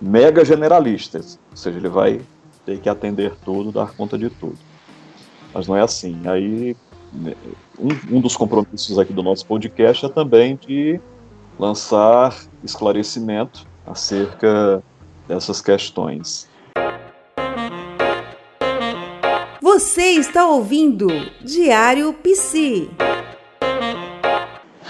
mega 0.00 0.44
generalista, 0.44 1.18
ou 1.18 1.56
seja, 1.56 1.78
ele 1.78 1.88
vai 1.88 2.20
ter 2.64 2.80
que 2.80 2.88
atender 2.88 3.34
tudo, 3.44 3.72
dar 3.72 3.92
conta 3.92 4.18
de 4.18 4.30
tudo. 4.30 4.58
Mas 5.52 5.66
não 5.66 5.76
é 5.76 5.82
assim. 5.82 6.20
Aí, 6.26 6.76
um, 7.78 8.16
um 8.16 8.20
dos 8.20 8.36
compromissos 8.36 8.98
aqui 8.98 9.12
do 9.12 9.22
nosso 9.22 9.46
podcast 9.46 10.06
é 10.06 10.08
também 10.08 10.56
de 10.56 11.00
lançar 11.58 12.36
esclarecimento 12.62 13.66
acerca 13.86 14.82
dessas 15.28 15.60
questões. 15.60 16.48
Você 19.60 20.12
está 20.12 20.46
ouvindo 20.46 21.08
Diário 21.42 22.12
Psi. 22.12 22.90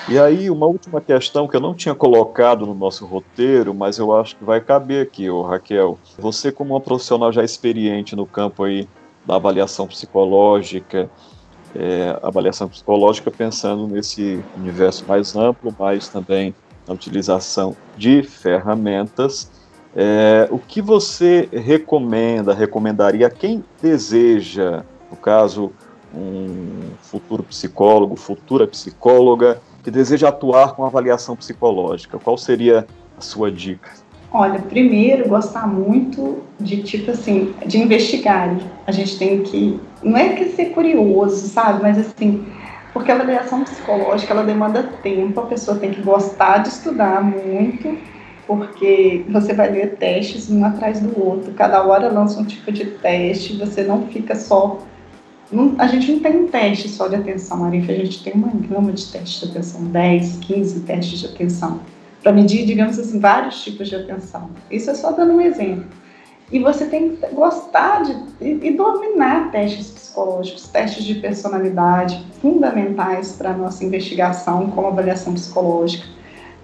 E 0.07 0.19
aí, 0.19 0.51
uma 0.51 0.67
última 0.67 1.01
questão 1.01 1.49
que 1.49 1.57
eu 1.57 1.61
não 1.61 1.73
tinha 1.73 1.95
colocado 1.95 2.67
no 2.67 2.75
nosso 2.75 3.07
roteiro, 3.07 3.73
mas 3.75 3.97
eu 3.97 4.15
acho 4.15 4.37
que 4.37 4.45
vai 4.45 4.61
caber 4.61 5.03
aqui, 5.03 5.31
ô 5.31 5.41
Raquel. 5.41 5.99
Você, 6.19 6.53
como 6.53 6.75
uma 6.75 6.81
profissional 6.81 7.33
já 7.33 7.43
experiente 7.43 8.15
no 8.15 8.27
campo 8.27 8.65
aí 8.65 8.87
da 9.25 9.37
avaliação 9.37 9.87
psicológica, 9.87 11.09
é, 11.75 12.19
avaliação 12.23 12.69
psicológica 12.69 13.31
pensando 13.31 13.89
nesse 13.89 14.45
universo 14.55 15.07
mais 15.09 15.35
amplo, 15.35 15.75
mas 15.79 16.07
também 16.07 16.55
na 16.87 16.93
utilização 16.93 17.75
de 17.97 18.23
ferramentas. 18.23 19.51
É, 19.97 20.47
o 20.51 20.59
que 20.59 20.83
você 20.83 21.49
recomenda, 21.51 22.53
recomendaria 22.53 23.27
a 23.27 23.31
quem 23.31 23.65
deseja, 23.81 24.85
no 25.11 25.17
caso, 25.17 25.73
um 26.15 26.91
futuro 27.01 27.43
psicólogo, 27.43 28.17
futura 28.17 28.67
psicóloga, 28.67 29.63
que 29.85 29.91
deseja 29.91 30.31
atuar 30.31 30.75
com 30.75 30.85
avaliação 30.85 31.37
psicológica? 31.37 32.19
Qual 32.19 32.39
seria 32.39 32.87
a 33.17 33.21
sua 33.21 33.53
dica? 33.53 33.91
Olha, 34.33 34.59
primeiro, 34.59 35.29
gostar 35.29 35.69
muito 35.69 36.43
de, 36.59 36.83
tipo 36.83 37.11
assim, 37.13 37.55
de 37.67 37.79
investigar. 37.79 38.57
A 38.87 38.91
gente 38.91 39.17
tem 39.17 39.43
que, 39.43 39.79
não 40.03 40.17
é 40.17 40.31
que 40.31 40.47
ser 40.47 40.71
curioso, 40.71 41.47
sabe? 41.47 41.83
Mas, 41.83 41.99
assim, 41.99 42.45
porque 42.93 43.13
a 43.13 43.15
avaliação 43.15 43.63
psicológica, 43.63 44.33
ela 44.33 44.43
demanda 44.43 44.83
tempo, 45.03 45.39
a 45.39 45.47
pessoa 45.47 45.79
tem 45.79 45.91
que 45.91 46.01
gostar 46.01 46.59
de 46.59 46.71
estudar 46.71 47.23
muito, 47.23 47.97
porque 48.47 49.25
você 49.29 49.53
vai 49.53 49.71
ler 49.71 49.97
testes 49.97 50.51
um 50.51 50.65
atrás 50.65 50.99
do 50.99 51.17
outro, 51.21 51.53
cada 51.53 51.85
hora 51.85 52.09
lança 52.09 52.41
um 52.41 52.45
tipo 52.45 52.73
de 52.73 52.87
teste, 52.87 53.57
você 53.57 53.85
não 53.85 54.07
fica 54.07 54.35
só... 54.35 54.79
A 55.79 55.87
gente 55.87 56.13
não 56.13 56.21
tem 56.21 56.37
um 56.37 56.49
teste 56.49 56.89
só 56.89 57.07
de 57.07 57.17
atenção, 57.17 57.59
Marifa, 57.59 57.93
a 57.93 57.97
gente 57.97 58.23
tem 58.25 58.33
uma 58.33 58.49
gama 58.49 58.93
de 58.93 59.07
testes 59.07 59.41
de 59.41 59.51
atenção, 59.51 59.85
10, 59.85 60.39
15 60.39 60.81
testes 60.81 61.19
de 61.21 61.27
atenção 61.27 61.81
para 62.23 62.33
medir, 62.33 62.65
digamos 62.65 62.99
assim, 62.99 63.21
vários 63.21 63.63
tipos 63.63 63.89
de 63.89 63.97
atenção. 63.97 64.49
Isso 64.71 64.91
é 64.91 64.95
só 64.95 65.13
dando 65.13 65.35
um 65.35 65.41
exemplo. 65.41 65.85
E 66.51 66.59
você 66.59 66.87
tem 66.87 67.17
que 67.17 67.27
gostar 67.35 68.03
de, 68.03 68.17
e, 68.41 68.69
e 68.69 68.77
dominar 68.77 69.51
testes 69.51 69.91
psicológicos, 69.91 70.69
testes 70.69 71.05
de 71.05 71.17
personalidade, 71.17 72.25
fundamentais 72.41 73.33
para 73.33 73.51
a 73.51 73.57
nossa 73.57 73.85
investigação 73.85 74.71
como 74.71 74.87
avaliação 74.87 75.35
psicológica. 75.35 76.07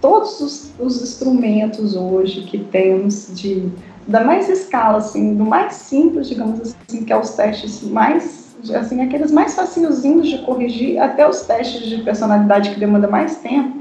Todos 0.00 0.40
os, 0.40 0.72
os 0.78 1.02
instrumentos 1.02 1.94
hoje 1.94 2.42
que 2.42 2.58
temos 2.58 3.28
de 3.34 3.70
da 4.06 4.24
mais 4.24 4.48
escala, 4.48 4.98
assim, 4.98 5.34
do 5.34 5.44
mais 5.44 5.74
simples, 5.74 6.28
digamos 6.28 6.60
assim, 6.60 7.04
que 7.04 7.12
é 7.12 7.18
os 7.18 7.30
testes 7.30 7.82
mais, 7.82 8.39
assim, 8.74 9.00
aqueles 9.02 9.30
mais 9.30 9.54
facilzinhos 9.54 10.28
de 10.28 10.38
corrigir, 10.38 10.98
até 10.98 11.28
os 11.28 11.42
testes 11.42 11.88
de 11.88 12.02
personalidade 12.02 12.70
que 12.70 12.80
demanda 12.80 13.08
mais 13.08 13.36
tempo, 13.36 13.80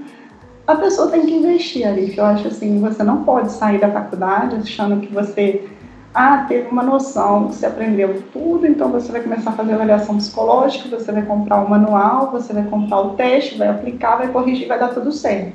a 0.66 0.76
pessoa 0.76 1.10
tem 1.10 1.26
que 1.26 1.34
investir 1.34 1.88
ali, 1.88 2.12
que 2.12 2.20
eu 2.20 2.26
acho 2.26 2.48
assim, 2.48 2.80
você 2.80 3.04
não 3.04 3.24
pode 3.24 3.52
sair 3.52 3.80
da 3.80 3.90
faculdade 3.90 4.56
achando 4.56 5.02
que 5.02 5.12
você 5.12 5.68
ah, 6.14 6.46
teve 6.48 6.70
uma 6.70 6.84
noção, 6.84 7.48
você 7.48 7.66
aprendeu 7.66 8.24
tudo, 8.34 8.66
então 8.66 8.92
você 8.92 9.12
vai 9.12 9.22
começar 9.22 9.52
a 9.52 9.54
fazer 9.54 9.74
avaliação 9.74 10.18
psicológica, 10.18 10.90
você 10.90 11.12
vai 11.12 11.24
comprar 11.24 11.64
o 11.64 11.70
manual, 11.70 12.32
você 12.32 12.54
vai 12.54 12.64
comprar 12.64 13.02
o 13.02 13.10
teste, 13.12 13.58
vai 13.58 13.68
aplicar, 13.68 14.18
vai 14.18 14.28
corrigir, 14.28 14.68
vai 14.68 14.80
dar 14.80 14.90
tudo 14.90 15.12
certo. 15.12 15.54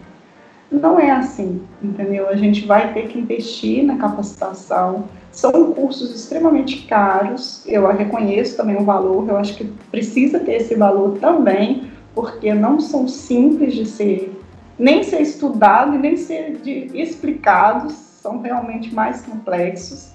Não 0.70 0.98
é 0.98 1.10
assim, 1.10 1.62
entendeu? 1.82 2.28
A 2.28 2.36
gente 2.36 2.66
vai 2.66 2.92
ter 2.92 3.08
que 3.08 3.18
investir 3.18 3.84
na 3.84 3.96
capacitação. 3.96 5.04
São 5.34 5.72
cursos 5.72 6.14
extremamente 6.14 6.86
caros, 6.86 7.66
eu 7.66 7.84
reconheço 7.88 8.56
também 8.56 8.76
o 8.76 8.84
valor, 8.84 9.28
eu 9.28 9.36
acho 9.36 9.56
que 9.56 9.64
precisa 9.90 10.38
ter 10.38 10.58
esse 10.58 10.76
valor 10.76 11.18
também, 11.18 11.90
porque 12.14 12.54
não 12.54 12.78
são 12.78 13.08
simples 13.08 13.74
de 13.74 13.84
ser, 13.84 14.40
nem 14.78 15.02
ser 15.02 15.20
estudado 15.20 15.96
e 15.96 15.98
nem 15.98 16.16
ser 16.16 16.58
de, 16.62 16.88
explicados, 16.94 17.94
são 17.94 18.40
realmente 18.40 18.94
mais 18.94 19.22
complexos. 19.22 20.12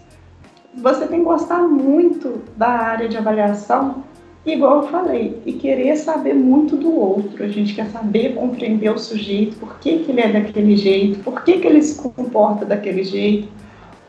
Você 0.75 1.05
tem 1.05 1.19
que 1.19 1.25
gostar 1.25 1.63
muito 1.63 2.41
da 2.55 2.69
área 2.69 3.09
de 3.09 3.17
avaliação, 3.17 4.05
igual 4.45 4.83
eu 4.83 4.87
falei, 4.87 5.41
e 5.45 5.51
querer 5.51 5.97
saber 5.97 6.33
muito 6.33 6.77
do 6.77 6.95
outro. 6.97 7.43
A 7.43 7.49
gente 7.49 7.75
quer 7.75 7.87
saber 7.87 8.35
compreender 8.35 8.89
o 8.89 8.97
sujeito, 8.97 9.57
por 9.57 9.79
que, 9.79 9.99
que 9.99 10.11
ele 10.11 10.21
é 10.21 10.31
daquele 10.31 10.77
jeito, 10.77 11.19
por 11.25 11.43
que, 11.43 11.59
que 11.59 11.67
ele 11.67 11.81
se 11.83 12.01
comporta 12.01 12.65
daquele 12.65 13.03
jeito. 13.03 13.49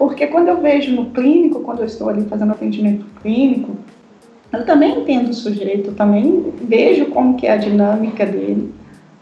Porque 0.00 0.28
quando 0.28 0.48
eu 0.48 0.62
vejo 0.62 0.96
no 0.96 1.10
clínico, 1.10 1.60
quando 1.60 1.80
eu 1.80 1.84
estou 1.84 2.08
ali 2.08 2.24
fazendo 2.24 2.52
atendimento 2.52 3.04
clínico, 3.20 3.76
eu 4.50 4.64
também 4.64 4.98
entendo 4.98 5.28
o 5.28 5.34
sujeito, 5.34 5.92
também 5.92 6.54
vejo 6.62 7.10
como 7.10 7.36
que 7.36 7.46
é 7.46 7.52
a 7.52 7.56
dinâmica 7.58 8.24
dele. 8.24 8.72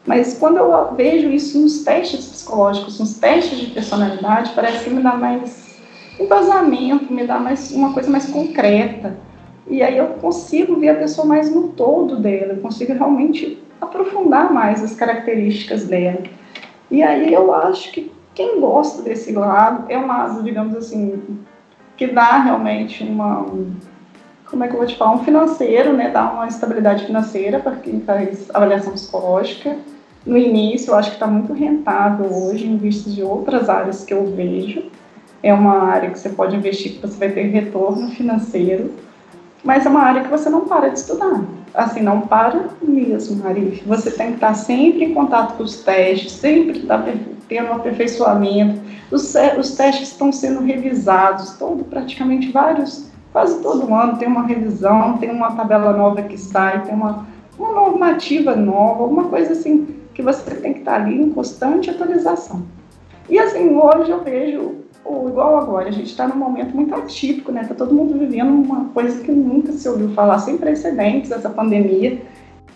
Mas 0.07 0.39
quando 0.39 0.59
eu 0.59 0.95
vejo 0.95 1.31
isso 1.31 1.61
nos 1.61 1.83
testes 1.83 2.27
psicológicos, 2.27 3.01
nos 3.01 3.19
testes 3.19 3.59
de 3.59 3.67
personalidade, 3.73 4.53
parece 4.55 4.85
que 4.85 4.91
me 4.91 5.03
dá 5.03 5.17
mais 5.17 5.81
embasamento, 6.17 7.13
me 7.13 7.27
dá 7.27 7.41
mais 7.41 7.73
uma 7.73 7.93
coisa 7.93 8.09
mais 8.09 8.27
concreta. 8.27 9.19
E 9.67 9.83
aí 9.83 9.99
eu 9.99 10.07
consigo 10.21 10.77
ver 10.77 10.91
a 10.91 10.95
pessoa 10.95 11.27
mais 11.27 11.53
no 11.53 11.71
todo 11.71 12.21
dela, 12.21 12.53
eu 12.53 12.61
consigo 12.61 12.93
realmente 12.93 13.59
aprofundar 13.81 14.53
mais 14.53 14.81
as 14.85 14.95
características 14.95 15.89
dela. 15.89 16.23
E 16.89 17.03
aí 17.03 17.35
eu 17.35 17.53
acho 17.53 17.91
que 17.91 18.17
quem 18.39 18.61
gosta 18.61 19.03
desse 19.03 19.33
lado 19.33 19.87
é 19.89 19.99
um 19.99 20.07
lado, 20.07 20.45
digamos 20.45 20.77
assim, 20.77 21.41
que 21.97 22.07
dá 22.07 22.39
realmente 22.39 23.03
uma 23.03 23.45
como 24.49 24.63
é 24.63 24.69
que 24.69 24.75
eu 24.75 24.79
vou 24.79 24.87
te 24.87 24.97
falar, 24.97 25.17
um 25.17 25.25
financeiro, 25.25 25.93
né, 25.93 26.09
dá 26.09 26.31
uma 26.31 26.47
estabilidade 26.47 27.05
financeira 27.05 27.59
para 27.59 27.75
quem 27.75 28.01
faz 28.01 28.49
avaliação 28.55 28.93
psicológica. 28.93 29.77
No 30.25 30.39
início, 30.39 30.93
eu 30.93 30.95
acho 30.95 31.11
que 31.11 31.17
está 31.17 31.27
muito 31.27 31.53
rentável 31.53 32.33
hoje, 32.33 32.65
em 32.65 32.77
vista 32.79 33.11
de 33.11 33.25
outras 33.25 33.69
áreas 33.69 34.05
que 34.05 34.15
eu 34.15 34.25
vejo. 34.25 34.85
É 35.43 35.53
uma 35.53 35.83
área 35.83 36.11
que 36.11 36.19
você 36.19 36.29
pode 36.29 36.57
investir, 36.57 36.93
que 36.93 37.01
você 37.01 37.19
vai 37.19 37.31
ter 37.31 37.43
retorno 37.43 38.09
financeiro, 38.13 38.95
mas 39.65 39.87
é 39.87 39.89
uma 39.89 40.03
área 40.03 40.23
que 40.23 40.31
você 40.31 40.49
não 40.49 40.67
para 40.67 40.89
de 40.89 40.99
estudar. 40.99 41.43
Assim, 41.75 42.01
não 42.01 42.23
para 42.23 42.69
mesmo, 42.83 43.43
Mari. 43.43 43.83
Você 43.87 44.11
tem 44.11 44.29
que 44.29 44.35
estar 44.35 44.55
sempre 44.55 45.05
em 45.05 45.15
contato 45.15 45.57
com 45.57 45.63
os 45.63 45.83
testes, 45.83 46.33
sempre 46.33 46.81
tá 46.81 47.05
tendo 47.49 47.71
um 47.71 47.75
aperfeiçoamento. 47.75 48.81
Os, 49.11 49.35
os 49.59 49.77
testes 49.77 50.09
estão 50.09 50.33
sendo 50.33 50.61
revisados, 50.61 51.53
todo, 51.59 51.85
praticamente 51.85 52.51
vários 52.51 53.09
Quase 53.33 53.61
todo 53.63 53.93
ano 53.95 54.17
tem 54.17 54.27
uma 54.27 54.47
revisão, 54.47 55.19
tem 55.19 55.31
uma 55.31 55.55
tabela 55.55 55.93
nova 55.93 56.23
que 56.23 56.39
sai, 56.39 56.83
tem 56.85 56.95
uma, 56.95 57.27
uma 57.59 57.73
normativa 57.73 58.57
nova, 58.57 59.03
alguma 59.03 59.25
coisa 59.25 59.53
assim 59.53 59.97
que 60.15 60.23
você 60.23 60.55
tem 60.57 60.73
que 60.73 60.79
estar 60.81 60.95
ali 60.95 61.23
em 61.23 61.31
constante 61.31 61.91
atualização. 61.91 62.65
E 63.29 63.39
assim, 63.39 63.77
hoje 63.77 64.11
eu 64.11 64.25
vejo, 64.25 64.77
igual 65.29 65.59
agora, 65.59 65.89
a 65.89 65.93
gente 65.93 66.11
está 66.11 66.27
num 66.27 66.37
momento 66.37 66.75
muito 66.75 66.95
atípico, 66.95 67.53
né? 67.53 67.63
Está 67.63 67.75
todo 67.75 67.95
mundo 67.95 68.19
vivendo 68.19 68.51
uma 68.51 68.87
coisa 68.87 69.21
que 69.23 69.31
nunca 69.31 69.73
se 69.73 69.89
ouviu 69.89 70.11
falar, 70.11 70.39
sem 70.39 70.59
precedentes, 70.59 71.31
essa 71.31 71.49
pandemia. 71.49 72.23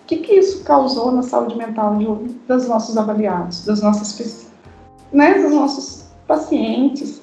O 0.02 0.06
que, 0.06 0.18
que 0.18 0.32
isso 0.34 0.64
causou 0.64 1.12
na 1.12 1.22
saúde 1.22 1.56
mental 1.56 1.96
de, 1.96 2.06
dos 2.46 2.68
nossos 2.68 2.96
avaliados, 2.96 3.64
das 3.64 3.82
nossas, 3.82 4.50
né, 5.12 5.38
dos 5.40 5.52
nossos 5.52 6.06
pacientes? 6.26 7.20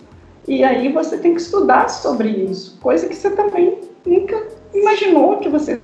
E 0.47 0.63
aí 0.63 0.91
você 0.91 1.17
tem 1.17 1.33
que 1.33 1.41
estudar 1.41 1.89
sobre 1.89 2.29
isso, 2.29 2.77
coisa 2.81 3.07
que 3.07 3.15
você 3.15 3.29
também 3.29 3.79
nunca 4.05 4.47
imaginou 4.73 5.37
que 5.37 5.49
você 5.49 5.79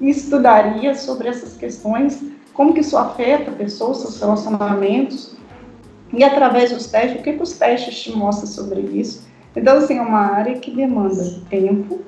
estudaria 0.00 0.94
sobre 0.94 1.28
essas 1.28 1.56
questões, 1.56 2.22
como 2.52 2.72
que 2.72 2.80
isso 2.80 2.96
afeta 2.96 3.50
a 3.50 3.54
pessoa, 3.54 3.94
seus 3.94 4.20
relacionamentos, 4.20 5.34
e 6.16 6.24
através 6.24 6.72
dos 6.72 6.86
testes, 6.86 7.20
o 7.20 7.22
que, 7.22 7.32
que 7.32 7.42
os 7.42 7.52
testes 7.52 8.02
te 8.02 8.16
mostram 8.16 8.46
sobre 8.46 8.80
isso. 8.80 9.26
Então, 9.56 9.78
assim, 9.78 9.98
é 9.98 10.02
uma 10.02 10.20
área 10.20 10.58
que 10.58 10.70
demanda 10.70 11.40
tempo, 11.48 12.00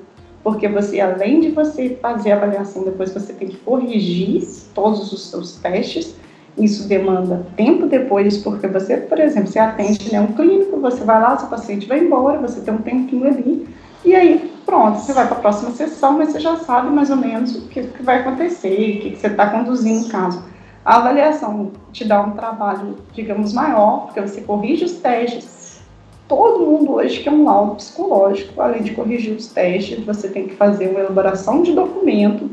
porque 0.43 0.67
você, 0.67 0.99
além 0.99 1.39
de 1.39 1.51
você 1.51 1.97
fazer 2.01 2.31
a 2.31 2.35
avaliação, 2.35 2.83
depois 2.83 3.11
você 3.11 3.33
tem 3.33 3.47
que 3.47 3.57
corrigir 3.57 4.47
todos 4.73 5.11
os 5.11 5.29
seus 5.29 5.55
testes, 5.57 6.15
isso 6.57 6.87
demanda 6.87 7.45
tempo 7.55 7.85
depois, 7.85 8.37
porque 8.37 8.67
você, 8.67 8.97
por 8.97 9.19
exemplo, 9.19 9.47
você 9.47 9.59
atende 9.59 10.11
né, 10.11 10.19
um 10.19 10.33
clínico, 10.33 10.79
você 10.79 11.03
vai 11.03 11.21
lá, 11.21 11.37
seu 11.37 11.47
paciente 11.47 11.87
vai 11.87 11.99
embora, 11.99 12.39
você 12.39 12.61
tem 12.61 12.73
um 12.73 12.79
tempinho 12.79 13.27
ali, 13.27 13.67
e 14.03 14.15
aí 14.15 14.51
pronto, 14.65 14.99
você 14.99 15.13
vai 15.13 15.27
para 15.27 15.37
a 15.37 15.39
próxima 15.39 15.71
sessão, 15.71 16.17
mas 16.17 16.29
você 16.29 16.39
já 16.39 16.57
sabe 16.57 16.89
mais 16.89 17.09
ou 17.09 17.15
menos 17.15 17.55
o 17.55 17.67
que, 17.67 17.83
que 17.83 18.03
vai 18.03 18.19
acontecer, 18.19 18.97
o 18.97 19.01
que, 19.01 19.11
que 19.11 19.17
você 19.17 19.27
está 19.27 19.49
conduzindo 19.49 20.05
o 20.05 20.09
caso. 20.09 20.43
A 20.87 20.99
avaliação 20.99 21.73
te 21.91 22.05
dá 22.05 22.21
um 22.21 22.31
trabalho, 22.31 22.95
digamos, 23.11 23.51
maior, 23.51 24.05
porque 24.05 24.21
você 24.21 24.39
corrige 24.39 24.85
os 24.85 24.93
testes. 24.93 25.81
Todo 26.29 26.65
mundo 26.65 26.93
hoje 26.93 27.19
quer 27.19 27.29
um 27.29 27.43
laudo 27.43 27.75
psicológico, 27.75 28.61
além 28.61 28.81
de 28.83 28.91
corrigir 28.91 29.35
os 29.35 29.47
testes, 29.47 30.05
você 30.05 30.29
tem 30.29 30.47
que 30.47 30.55
fazer 30.55 30.87
uma 30.87 31.01
elaboração 31.01 31.61
de 31.61 31.73
documento, 31.73 32.49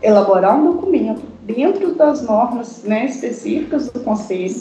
elaborar 0.00 0.56
um 0.56 0.74
documento 0.74 1.22
dentro 1.42 1.92
das 1.96 2.22
normas 2.22 2.84
né, 2.84 3.06
específicas 3.06 3.90
do 3.90 3.98
conselho. 3.98 4.54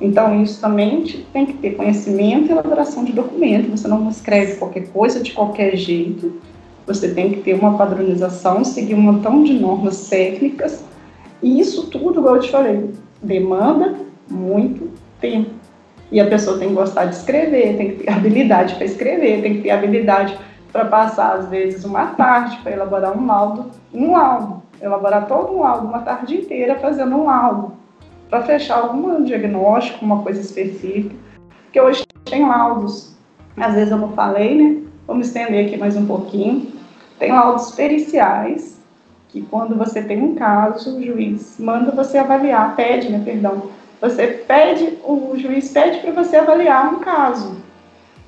Então, 0.00 0.42
isso 0.42 0.60
também 0.60 1.04
tem 1.32 1.46
que 1.46 1.52
ter 1.52 1.76
conhecimento 1.76 2.48
e 2.48 2.50
elaboração 2.50 3.04
de 3.04 3.12
documento. 3.12 3.70
Você 3.70 3.86
não 3.86 4.10
escreve 4.10 4.56
qualquer 4.56 4.88
coisa 4.88 5.20
de 5.20 5.30
qualquer 5.30 5.76
jeito. 5.76 6.40
Você 6.88 7.14
tem 7.14 7.30
que 7.30 7.40
ter 7.40 7.54
uma 7.54 7.78
padronização, 7.78 8.64
seguir 8.64 8.96
um 8.96 9.00
montão 9.00 9.44
de 9.44 9.54
normas 9.54 10.08
técnicas. 10.08 10.82
E 11.44 11.60
isso 11.60 11.86
tudo, 11.88 12.22
como 12.22 12.36
eu 12.36 12.40
te 12.40 12.50
falei, 12.50 12.90
demanda 13.22 13.94
muito 14.28 14.90
tempo. 15.20 15.50
E 16.10 16.20
a 16.20 16.26
pessoa 16.26 16.58
tem 16.58 16.68
que 16.68 16.74
gostar 16.74 17.04
de 17.04 17.14
escrever, 17.14 17.76
tem 17.76 17.90
que 17.92 18.04
ter 18.04 18.10
habilidade 18.10 18.74
para 18.74 18.84
escrever, 18.84 19.42
tem 19.42 19.54
que 19.54 19.62
ter 19.62 19.70
habilidade 19.70 20.36
para 20.72 20.86
passar, 20.86 21.34
às 21.34 21.48
vezes, 21.48 21.84
uma 21.84 22.06
tarde 22.06 22.58
para 22.62 22.72
elaborar 22.72 23.16
um 23.16 23.26
laudo. 23.26 23.70
Um 23.92 24.12
laudo 24.12 24.64
elaborar 24.84 25.26
todo 25.26 25.52
um 25.52 25.60
laudo, 25.60 25.86
uma 25.86 26.00
tarde 26.00 26.36
inteira 26.36 26.78
fazendo 26.78 27.16
um 27.16 27.24
laudo, 27.24 27.72
para 28.28 28.42
fechar 28.42 28.78
algum 28.78 29.22
diagnóstico, 29.24 30.04
uma 30.04 30.22
coisa 30.22 30.40
específica, 30.40 31.14
porque 31.64 31.80
hoje 31.80 32.04
tem 32.24 32.46
laudos, 32.46 33.16
às 33.56 33.74
vezes 33.74 33.90
eu 33.90 33.98
não 33.98 34.12
falei, 34.12 34.54
né? 34.54 34.82
Vamos 35.06 35.28
estender 35.28 35.66
aqui 35.66 35.76
mais 35.76 35.96
um 35.96 36.06
pouquinho. 36.06 36.72
Tem 37.18 37.30
laudos 37.30 37.72
periciais, 37.72 38.80
que 39.34 39.42
quando 39.42 39.74
você 39.74 40.00
tem 40.00 40.22
um 40.22 40.36
caso, 40.36 40.96
o 40.96 41.04
juiz 41.04 41.56
manda 41.58 41.90
você 41.90 42.18
avaliar, 42.18 42.76
pede, 42.76 43.08
né, 43.10 43.20
perdão, 43.24 43.64
você 44.00 44.28
pede, 44.28 44.96
o 45.02 45.36
juiz 45.36 45.72
pede 45.72 45.98
para 45.98 46.12
você 46.12 46.36
avaliar 46.36 46.94
um 46.94 47.00
caso. 47.00 47.56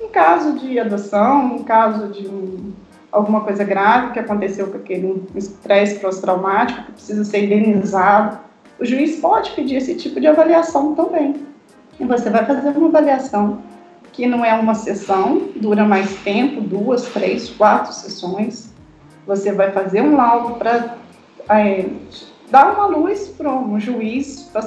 Um 0.01 0.09
caso 0.09 0.59
de 0.59 0.77
adoção, 0.77 1.55
um 1.55 1.63
caso 1.63 2.09
de 2.09 2.27
um 2.27 2.73
alguma 3.09 3.39
coisa 3.39 3.63
grave 3.63 4.11
que 4.11 4.19
aconteceu 4.19 4.67
com 4.67 4.77
aquele 4.77 5.23
estresse 5.33 5.97
pós-traumático 5.99 6.83
que 6.83 6.91
precisa 6.91 7.23
ser 7.23 7.45
indenizado, 7.45 8.37
o 8.77 8.85
juiz 8.85 9.15
pode 9.15 9.51
pedir 9.51 9.77
esse 9.77 9.95
tipo 9.95 10.19
de 10.19 10.27
avaliação 10.27 10.93
também. 10.93 11.37
E 11.97 12.03
você 12.03 12.29
vai 12.29 12.45
fazer 12.45 12.77
uma 12.77 12.89
avaliação 12.89 13.59
que 14.11 14.27
não 14.27 14.43
é 14.43 14.53
uma 14.53 14.75
sessão, 14.75 15.49
dura 15.55 15.85
mais 15.85 16.17
tempo, 16.17 16.59
duas, 16.59 17.05
três, 17.05 17.49
quatro 17.49 17.93
sessões. 17.93 18.73
Você 19.27 19.51
vai 19.51 19.71
fazer 19.71 20.01
um 20.01 20.15
laudo 20.15 20.55
para 20.55 20.95
é, 21.49 21.85
dar 22.49 22.73
uma 22.73 22.85
luz 22.87 23.27
para 23.27 23.53
um 23.53 23.79
juiz 23.79 24.49
para 24.51 24.61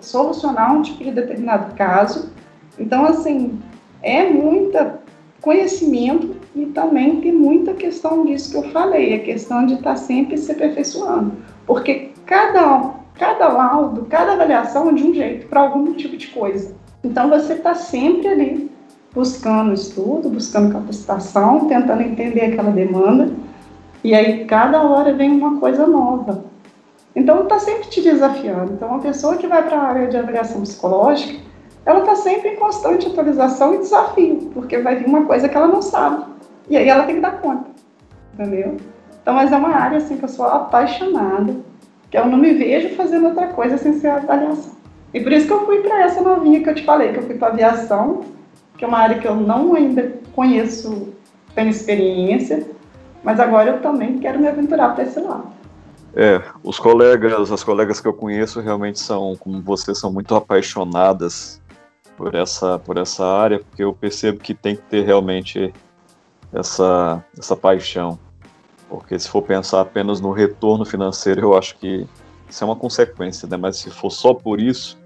solucionar 0.00 0.76
um 0.76 0.82
tipo 0.82 1.02
de 1.02 1.10
determinado 1.10 1.74
caso. 1.74 2.30
Então, 2.78 3.06
assim, 3.06 3.58
é 4.02 4.24
muita 4.28 5.00
conhecimento 5.42 6.36
e 6.54 6.66
também 6.66 7.20
tem 7.20 7.32
muita 7.32 7.74
questão 7.74 8.24
disso 8.24 8.52
que 8.52 8.56
eu 8.56 8.70
falei, 8.70 9.14
a 9.14 9.18
questão 9.18 9.66
de 9.66 9.74
estar 9.74 9.96
sempre 9.96 10.38
se 10.38 10.52
aperfeiçoando. 10.52 11.32
Porque 11.66 12.12
cada, 12.24 12.94
cada 13.18 13.48
laudo, 13.48 14.06
cada 14.08 14.34
avaliação 14.34 14.88
é 14.88 14.92
de 14.92 15.02
um 15.02 15.12
jeito, 15.12 15.48
para 15.48 15.60
algum 15.60 15.92
tipo 15.94 16.16
de 16.16 16.28
coisa. 16.28 16.74
Então 17.02 17.28
você 17.28 17.54
está 17.54 17.74
sempre 17.74 18.28
ali 18.28 18.70
buscando 19.12 19.74
estudo, 19.74 20.30
buscando 20.30 20.72
capacitação, 20.72 21.66
tentando 21.66 22.02
entender 22.02 22.52
aquela 22.52 22.70
demanda, 22.70 23.32
e 24.04 24.14
aí 24.14 24.44
cada 24.44 24.82
hora 24.82 25.12
vem 25.12 25.30
uma 25.30 25.58
coisa 25.60 25.86
nova. 25.86 26.44
Então 27.14 27.42
está 27.42 27.58
sempre 27.58 27.88
te 27.88 28.00
desafiando. 28.00 28.72
Então, 28.72 28.88
uma 28.88 29.00
pessoa 29.00 29.36
que 29.36 29.46
vai 29.46 29.62
para 29.62 29.76
a 29.76 29.82
área 29.82 30.08
de 30.08 30.16
avaliação 30.16 30.62
psicológica, 30.62 31.40
ela 31.84 32.00
está 32.00 32.16
sempre 32.16 32.50
em 32.50 32.56
constante 32.56 33.06
atualização 33.06 33.74
e 33.74 33.78
desafio, 33.78 34.50
porque 34.54 34.78
vai 34.78 34.96
vir 34.96 35.06
uma 35.06 35.24
coisa 35.24 35.48
que 35.48 35.56
ela 35.56 35.68
não 35.68 35.82
sabe. 35.82 36.24
E 36.68 36.76
aí 36.76 36.88
ela 36.88 37.04
tem 37.04 37.16
que 37.16 37.20
dar 37.20 37.40
conta, 37.40 37.70
entendeu? 38.34 38.76
Então, 39.20 39.34
mas 39.34 39.52
é 39.52 39.56
uma 39.56 39.74
área 39.74 39.98
assim 39.98 40.16
que 40.16 40.24
eu 40.24 40.28
sou 40.28 40.46
apaixonada, 40.46 41.54
que 42.10 42.16
eu 42.16 42.26
não 42.26 42.38
me 42.38 42.54
vejo 42.54 42.94
fazendo 42.96 43.26
outra 43.26 43.48
coisa 43.48 43.76
sem 43.76 43.94
ser 43.94 44.08
avaliação. 44.08 44.72
E 45.12 45.20
por 45.20 45.32
isso 45.32 45.46
que 45.46 45.52
eu 45.52 45.66
fui 45.66 45.80
para 45.80 46.02
essa 46.02 46.22
novinha 46.22 46.62
que 46.62 46.70
eu 46.70 46.74
te 46.74 46.84
falei, 46.84 47.12
que 47.12 47.18
eu 47.18 47.22
fui 47.24 47.36
para 47.36 47.48
aviação, 47.48 48.22
que 48.78 48.84
é 48.84 48.88
uma 48.88 48.98
área 48.98 49.18
que 49.18 49.28
eu 49.28 49.34
não 49.36 49.74
ainda 49.74 50.14
conheço 50.34 51.12
tenho 51.54 51.68
experiência, 51.68 52.66
mas 53.22 53.38
agora 53.40 53.70
eu 53.70 53.80
também 53.80 54.18
quero 54.18 54.38
me 54.38 54.48
aventurar 54.48 54.94
para 54.94 55.04
esse 55.04 55.20
lado. 55.20 55.52
É, 56.14 56.42
os 56.62 56.78
colegas, 56.78 57.50
as 57.50 57.64
colegas 57.64 58.00
que 58.00 58.06
eu 58.06 58.12
conheço 58.12 58.60
realmente 58.60 59.00
são, 59.00 59.34
como 59.36 59.62
você, 59.62 59.94
são 59.94 60.12
muito 60.12 60.34
apaixonadas 60.34 61.60
por 62.16 62.34
essa, 62.34 62.78
por 62.78 62.98
essa 62.98 63.24
área, 63.24 63.60
porque 63.60 63.82
eu 63.82 63.94
percebo 63.94 64.38
que 64.38 64.52
tem 64.52 64.76
que 64.76 64.82
ter 64.82 65.04
realmente 65.04 65.72
essa, 66.52 67.24
essa 67.38 67.56
paixão. 67.56 68.18
Porque 68.90 69.18
se 69.18 69.26
for 69.26 69.42
pensar 69.42 69.80
apenas 69.80 70.20
no 70.20 70.32
retorno 70.32 70.84
financeiro, 70.84 71.40
eu 71.40 71.56
acho 71.56 71.78
que 71.78 72.06
isso 72.48 72.62
é 72.62 72.66
uma 72.66 72.76
consequência, 72.76 73.48
né? 73.48 73.56
Mas 73.56 73.78
se 73.78 73.90
for 73.90 74.10
só 74.10 74.34
por 74.34 74.60
isso, 74.60 74.98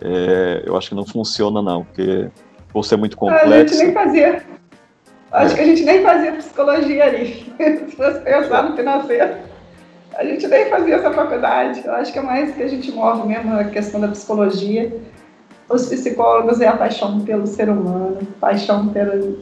é, 0.00 0.64
eu 0.66 0.76
acho 0.76 0.88
que 0.88 0.94
não 0.96 1.06
funciona 1.06 1.62
não, 1.62 1.84
porque 1.84 2.28
por 2.72 2.84
ser 2.84 2.96
muito 2.96 3.16
complexo... 3.16 3.46
A 3.46 3.58
gente 3.58 3.76
nem 3.76 3.92
fazia. 3.92 4.55
Acho 5.32 5.54
que 5.54 5.60
a 5.60 5.66
gente 5.66 5.84
nem 5.84 6.02
fazia 6.02 6.32
psicologia 6.32 7.04
ali. 7.04 7.52
se 7.58 7.96
fosse 7.96 8.20
pensar 8.20 8.68
no 8.68 8.76
financeiro, 8.76 9.34
a 10.14 10.24
gente 10.24 10.46
nem 10.46 10.66
fazia 10.66 10.96
essa 10.96 11.10
faculdade. 11.10 11.82
Eu 11.84 11.92
acho 11.94 12.12
que 12.12 12.18
é 12.18 12.22
mais 12.22 12.54
que 12.54 12.62
a 12.62 12.68
gente 12.68 12.90
move 12.92 13.26
mesmo 13.26 13.54
a 13.54 13.64
questão 13.64 14.00
da 14.00 14.08
psicologia. 14.08 14.96
Os 15.68 15.88
psicólogos 15.88 16.60
é 16.60 16.68
a 16.68 16.76
paixão 16.76 17.20
pelo 17.20 17.46
ser 17.46 17.68
humano, 17.68 18.18
paixão 18.40 18.88
pelo, 18.88 19.40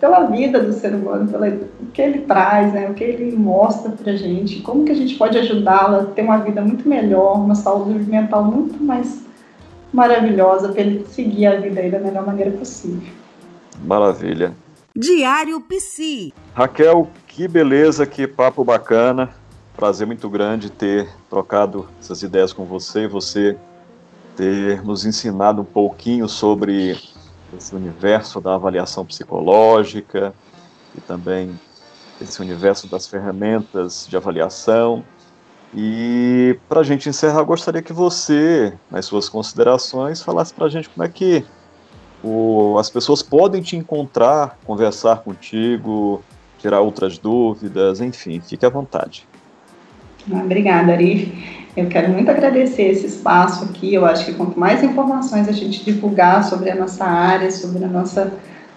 pela 0.00 0.24
vida 0.24 0.60
do 0.60 0.72
ser 0.72 0.92
humano, 0.92 1.28
pelo 1.28 1.46
o 1.46 1.86
que 1.92 2.02
ele 2.02 2.20
traz, 2.22 2.72
né, 2.72 2.88
o 2.90 2.94
que 2.94 3.04
ele 3.04 3.36
mostra 3.36 3.92
para 3.92 4.16
gente, 4.16 4.62
como 4.62 4.84
que 4.84 4.90
a 4.90 4.96
gente 4.96 5.14
pode 5.16 5.38
ajudá-la 5.38 6.00
a 6.00 6.04
ter 6.06 6.22
uma 6.22 6.38
vida 6.38 6.60
muito 6.60 6.88
melhor, 6.88 7.36
uma 7.36 7.54
saúde 7.54 8.10
mental 8.10 8.44
muito 8.44 8.82
mais 8.82 9.24
maravilhosa 9.92 10.70
para 10.70 10.80
ele 10.80 11.04
seguir 11.06 11.46
a 11.46 11.60
vida 11.60 11.80
aí 11.80 11.90
da 11.90 12.00
melhor 12.00 12.26
maneira 12.26 12.50
possível. 12.50 13.12
Maravilha. 13.84 14.52
Diário 14.94 15.60
Psi. 15.60 16.34
Raquel, 16.52 17.08
que 17.26 17.46
beleza, 17.46 18.04
que 18.06 18.26
papo 18.26 18.64
bacana. 18.64 19.30
Prazer 19.76 20.06
muito 20.06 20.28
grande 20.28 20.70
ter 20.70 21.08
trocado 21.28 21.88
essas 22.00 22.22
ideias 22.22 22.52
com 22.52 22.64
você, 22.64 23.06
você 23.06 23.56
ter 24.36 24.82
nos 24.82 25.04
ensinado 25.04 25.62
um 25.62 25.64
pouquinho 25.64 26.28
sobre 26.28 26.98
esse 27.56 27.74
universo 27.74 28.40
da 28.40 28.54
avaliação 28.54 29.06
psicológica 29.06 30.34
e 30.96 31.00
também 31.00 31.58
esse 32.20 32.40
universo 32.42 32.88
das 32.88 33.06
ferramentas 33.06 34.06
de 34.08 34.16
avaliação. 34.16 35.04
E 35.72 36.58
para 36.68 36.80
a 36.80 36.84
gente 36.84 37.08
encerrar, 37.08 37.42
gostaria 37.44 37.80
que 37.80 37.92
você, 37.92 38.76
nas 38.90 39.06
suas 39.06 39.28
considerações, 39.28 40.20
falasse 40.20 40.52
para 40.52 40.66
a 40.66 40.68
gente 40.68 40.88
como 40.88 41.04
é 41.04 41.08
que 41.08 41.46
o, 42.22 42.76
as 42.78 42.90
pessoas 42.90 43.22
podem 43.22 43.62
te 43.62 43.76
encontrar, 43.76 44.58
conversar 44.64 45.22
contigo, 45.22 46.22
tirar 46.58 46.80
outras 46.80 47.18
dúvidas, 47.18 48.00
enfim, 48.00 48.40
fique 48.40 48.64
à 48.64 48.68
vontade. 48.68 49.26
Obrigada, 50.30 50.92
Arif. 50.92 51.60
Eu 51.76 51.88
quero 51.88 52.12
muito 52.12 52.30
agradecer 52.30 52.82
esse 52.82 53.06
espaço 53.06 53.64
aqui. 53.64 53.94
Eu 53.94 54.04
acho 54.04 54.26
que 54.26 54.34
quanto 54.34 54.58
mais 54.58 54.82
informações 54.82 55.48
a 55.48 55.52
gente 55.52 55.84
divulgar 55.84 56.44
sobre 56.44 56.70
a 56.70 56.74
nossa 56.74 57.04
área, 57.04 57.50
sobre 57.50 57.84
a 57.84 57.88
nossa 57.88 58.32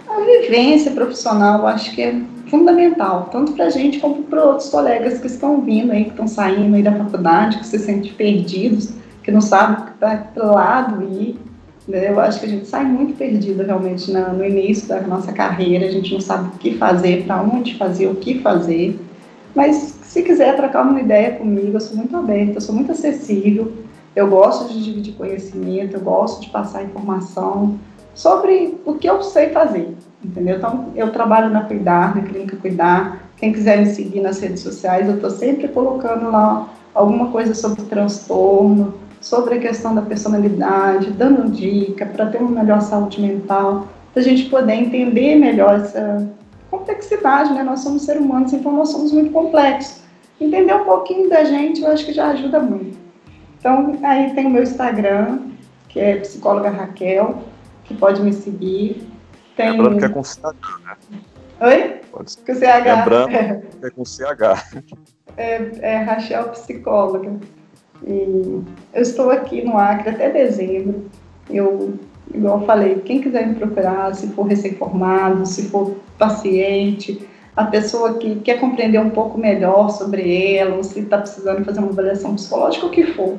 a 0.07 0.19
vivência 0.21 0.91
profissional, 0.91 1.61
eu 1.61 1.67
acho 1.67 1.93
que 1.93 2.01
é 2.01 2.21
fundamental, 2.47 3.29
tanto 3.31 3.53
para 3.53 3.65
a 3.65 3.69
gente 3.69 3.99
como 3.99 4.23
para 4.23 4.43
outros 4.43 4.69
colegas 4.69 5.19
que 5.19 5.25
estão 5.25 5.61
vindo 5.61 5.91
aí, 5.91 6.03
que 6.03 6.11
estão 6.11 6.27
saindo 6.27 6.75
aí 6.75 6.83
da 6.83 6.91
faculdade, 6.91 7.57
que 7.57 7.65
se 7.65 7.79
sentem 7.79 8.13
perdidos, 8.13 8.93
que 9.23 9.31
não 9.31 9.41
sabem 9.41 9.85
para 9.99 10.17
que 10.17 10.39
lado 10.39 11.01
ir. 11.01 11.35
Né? 11.87 12.09
Eu 12.09 12.19
acho 12.19 12.39
que 12.39 12.45
a 12.45 12.49
gente 12.49 12.67
sai 12.67 12.85
muito 12.85 13.17
perdido 13.17 13.63
realmente 13.63 14.11
no 14.11 14.45
início 14.45 14.87
da 14.87 15.01
nossa 15.01 15.31
carreira, 15.33 15.85
a 15.85 15.91
gente 15.91 16.13
não 16.13 16.21
sabe 16.21 16.49
o 16.55 16.57
que 16.57 16.77
fazer, 16.77 17.25
para 17.25 17.41
onde 17.41 17.75
fazer, 17.75 18.07
o 18.07 18.15
que 18.15 18.39
fazer. 18.39 18.99
Mas 19.55 19.75
se 20.03 20.23
quiser 20.23 20.55
trocar 20.55 20.83
uma 20.83 20.99
ideia 20.99 21.31
comigo, 21.31 21.75
eu 21.75 21.81
sou 21.81 21.97
muito 21.97 22.15
aberta, 22.15 22.57
eu 22.57 22.61
sou 22.61 22.73
muito 22.73 22.91
acessível, 22.91 23.71
eu 24.15 24.27
gosto 24.27 24.71
de 24.71 24.83
dividir 24.83 25.13
conhecimento, 25.13 25.95
eu 25.95 26.01
gosto 26.01 26.41
de 26.41 26.49
passar 26.49 26.83
informação 26.83 27.79
sobre 28.13 28.77
o 28.85 28.93
que 28.93 29.09
eu 29.09 29.21
sei 29.23 29.49
fazer, 29.49 29.95
entendeu? 30.23 30.57
Então, 30.57 30.89
eu 30.95 31.11
trabalho 31.11 31.49
na 31.49 31.63
Cuidar, 31.63 32.15
na 32.15 32.21
Clínica 32.21 32.55
Cuidar. 32.57 33.23
Quem 33.37 33.51
quiser 33.51 33.79
me 33.79 33.87
seguir 33.87 34.21
nas 34.21 34.39
redes 34.39 34.61
sociais, 34.61 35.07
eu 35.07 35.15
estou 35.15 35.31
sempre 35.31 35.67
colocando 35.67 36.31
lá 36.31 36.69
alguma 36.93 37.29
coisa 37.31 37.55
sobre 37.55 37.81
transtorno, 37.83 38.93
sobre 39.23 39.55
a 39.55 39.59
questão 39.59 39.95
da 39.95 40.01
personalidade, 40.01 41.09
dando 41.11 41.49
dica 41.49 42.05
para 42.05 42.27
ter 42.27 42.39
uma 42.39 42.61
melhor 42.61 42.81
saúde 42.81 43.19
mental, 43.19 43.87
para 44.13 44.21
a 44.21 44.25
gente 44.25 44.49
poder 44.49 44.73
entender 44.73 45.35
melhor 45.35 45.75
essa 45.75 46.29
complexidade, 46.69 47.53
né? 47.53 47.63
Nós 47.63 47.79
somos 47.79 48.03
seres 48.03 48.21
humanos, 48.21 48.53
então 48.53 48.71
nós 48.71 48.89
somos 48.89 49.11
muito 49.11 49.31
complexos 49.31 50.03
entender 50.39 50.73
um 50.73 50.85
pouquinho 50.85 51.29
da 51.29 51.43
gente, 51.43 51.81
eu 51.81 51.91
acho 51.91 52.05
que 52.05 52.13
já 52.13 52.29
ajuda 52.29 52.59
muito. 52.59 52.97
Então, 53.59 53.97
aí 54.03 54.33
tem 54.33 54.45
o 54.45 54.49
meu 54.49 54.63
Instagram, 54.63 55.39
que 55.87 55.99
é 55.99 56.17
psicóloga 56.17 56.69
Raquel, 56.69 57.43
que 57.85 57.93
pode 57.93 58.21
me 58.21 58.33
seguir. 58.33 59.07
Tem... 59.55 59.71
Lembrando 59.71 59.99
que 59.99 60.05
é 60.05 60.09
com 60.09 60.23
CH, 60.23 60.43
né? 60.83 61.19
Oi? 61.61 62.01
Pode 62.11 62.31
ser. 62.31 62.41
Com 62.41 62.55
CH. 62.55 62.83
Lembrando 62.83 63.35
é. 63.35 63.61
que 63.79 63.85
é 63.85 63.89
com 63.89 64.05
CH. 64.05 64.83
É, 65.37 65.71
é 65.81 65.97
Rachel 65.97 66.49
Psicóloga. 66.49 67.39
E 68.05 68.61
eu 68.93 69.01
estou 69.01 69.29
aqui 69.29 69.63
no 69.63 69.77
Acre 69.77 70.09
até 70.09 70.29
dezembro. 70.29 71.05
Eu, 71.49 71.93
igual 72.33 72.59
eu 72.59 72.65
falei, 72.65 72.95
quem 73.05 73.21
quiser 73.21 73.47
me 73.47 73.55
procurar, 73.55 74.13
se 74.15 74.27
for 74.27 74.43
recém-formado, 74.43 75.45
se 75.45 75.69
for 75.69 75.95
paciente, 76.17 77.27
a 77.55 77.65
pessoa 77.65 78.15
que 78.15 78.35
quer 78.37 78.59
compreender 78.59 78.99
um 78.99 79.09
pouco 79.09 79.37
melhor 79.37 79.89
sobre 79.89 80.55
ela, 80.55 80.75
ou 80.75 80.83
se 80.83 81.01
está 81.01 81.19
precisando 81.19 81.63
fazer 81.63 81.79
uma 81.79 81.89
avaliação 81.89 82.35
psicológica, 82.35 82.85
o 82.85 82.89
que 82.89 83.03
for. 83.03 83.35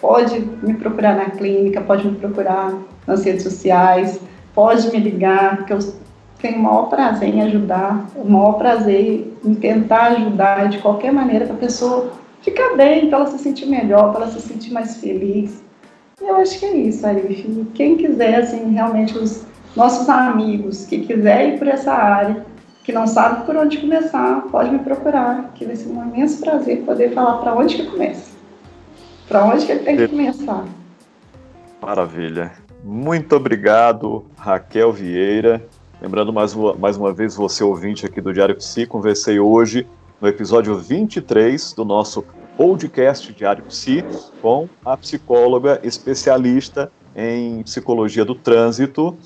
Pode 0.00 0.38
me 0.62 0.74
procurar 0.74 1.16
na 1.16 1.30
clínica, 1.30 1.80
pode 1.80 2.06
me 2.06 2.16
procurar 2.16 2.72
nas 3.06 3.24
redes 3.24 3.42
sociais, 3.42 4.20
pode 4.54 4.88
me 4.92 4.98
ligar, 4.98 5.66
que 5.66 5.72
eu 5.72 5.78
tenho 6.40 6.58
o 6.58 6.62
maior 6.62 6.88
prazer 6.88 7.34
em 7.34 7.42
ajudar, 7.42 8.06
o 8.14 8.30
maior 8.30 8.52
prazer 8.52 9.34
em 9.44 9.54
tentar 9.54 10.12
ajudar 10.12 10.68
de 10.68 10.78
qualquer 10.78 11.12
maneira 11.12 11.46
para 11.46 11.54
a 11.54 11.58
pessoa 11.58 12.12
ficar 12.50 12.76
bem, 12.76 13.08
para 13.08 13.18
ela 13.18 13.26
se 13.26 13.38
sentir 13.38 13.66
melhor, 13.66 14.12
para 14.12 14.22
ela 14.22 14.32
se 14.32 14.40
sentir 14.40 14.72
mais 14.72 14.96
feliz. 14.96 15.62
Eu 16.20 16.36
acho 16.36 16.58
que 16.58 16.66
é 16.66 16.76
isso, 16.76 17.06
Arif. 17.06 17.66
Quem 17.74 17.96
quiser, 17.96 18.36
assim, 18.36 18.72
realmente 18.72 19.16
os 19.16 19.44
nossos 19.76 20.08
amigos 20.08 20.86
que 20.86 21.00
quiserem 21.00 21.54
ir 21.54 21.58
por 21.58 21.68
essa 21.68 21.92
área, 21.92 22.44
que 22.82 22.92
não 22.92 23.06
sabe 23.06 23.44
por 23.44 23.54
onde 23.56 23.78
começar, 23.78 24.42
pode 24.50 24.70
me 24.70 24.78
procurar, 24.78 25.52
que 25.54 25.64
vai 25.64 25.76
ser 25.76 25.90
um 25.90 26.02
imenso 26.02 26.40
prazer 26.40 26.82
poder 26.82 27.12
falar 27.12 27.38
para 27.38 27.54
onde 27.54 27.76
que 27.76 27.86
começa. 27.86 28.36
Para 29.28 29.44
onde 29.44 29.66
que 29.66 29.72
ele 29.72 29.84
tem 29.84 29.96
que 29.96 30.08
começar. 30.08 30.64
Maravilha. 31.82 32.52
Muito 32.82 33.36
obrigado, 33.36 34.24
Raquel 34.36 34.92
Vieira. 34.92 35.64
Lembrando 36.00 36.32
mais 36.32 36.54
uma, 36.54 36.74
mais 36.74 36.96
uma 36.96 37.12
vez, 37.12 37.36
você 37.36 37.62
ouvinte 37.62 38.06
aqui 38.06 38.20
do 38.20 38.32
Diário 38.32 38.56
Psi, 38.56 38.86
conversei 38.86 39.38
hoje 39.38 39.86
no 40.20 40.26
episódio 40.26 40.74
23 40.76 41.74
do 41.74 41.84
nosso 41.84 42.24
podcast 42.58 43.32
Diário 43.32 43.62
Psi 43.66 44.04
com 44.42 44.68
a 44.84 44.96
psicóloga 44.96 45.80
especialista 45.84 46.90
em 47.14 47.62
psicologia 47.62 48.24
do 48.24 48.34
trânsito 48.34 49.16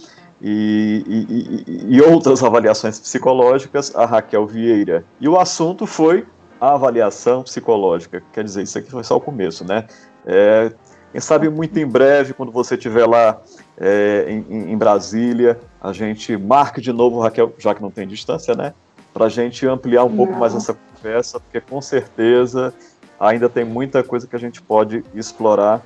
e, 0.42 1.02
e, 1.06 1.96
e, 1.96 2.02
outras 2.02 2.42
avaliações 2.44 3.00
psicológicas, 3.00 3.94
a 3.96 4.04
Raquel 4.04 4.46
Vieira. 4.46 5.02
E 5.18 5.26
o 5.28 5.38
assunto 5.38 5.86
foi 5.86 6.26
a 6.60 6.74
avaliação 6.74 7.42
psicológica. 7.42 8.22
Quer 8.34 8.44
dizer, 8.44 8.64
isso 8.64 8.78
aqui 8.78 8.90
foi 8.90 9.02
só 9.02 9.16
o 9.16 9.20
começo, 9.20 9.64
né? 9.64 9.86
É, 10.26 10.70
quem 11.10 11.20
sabe 11.20 11.48
muito 11.48 11.78
em 11.78 11.86
breve, 11.86 12.34
quando 12.34 12.52
você 12.52 12.74
estiver 12.74 13.06
lá 13.06 13.40
é, 13.78 14.26
em, 14.28 14.72
em, 14.72 14.76
Brasília, 14.76 15.58
a 15.80 15.92
gente 15.92 16.36
marque 16.36 16.82
de 16.82 16.92
novo, 16.92 17.20
Raquel, 17.20 17.54
já 17.58 17.74
que 17.74 17.80
não 17.80 17.90
tem 17.90 18.06
distância, 18.06 18.54
né? 18.54 18.74
Para 19.14 19.26
a 19.26 19.28
gente 19.30 19.66
ampliar 19.66 20.04
um 20.04 20.10
não. 20.10 20.16
pouco 20.16 20.34
mais 20.34 20.54
essa 20.54 20.76
conversa, 20.94 21.40
porque 21.40 21.60
com 21.60 21.80
certeza 21.80 22.74
ainda 23.22 23.48
tem 23.48 23.64
muita 23.64 24.02
coisa 24.02 24.26
que 24.26 24.34
a 24.34 24.38
gente 24.38 24.60
pode 24.60 25.04
explorar 25.14 25.82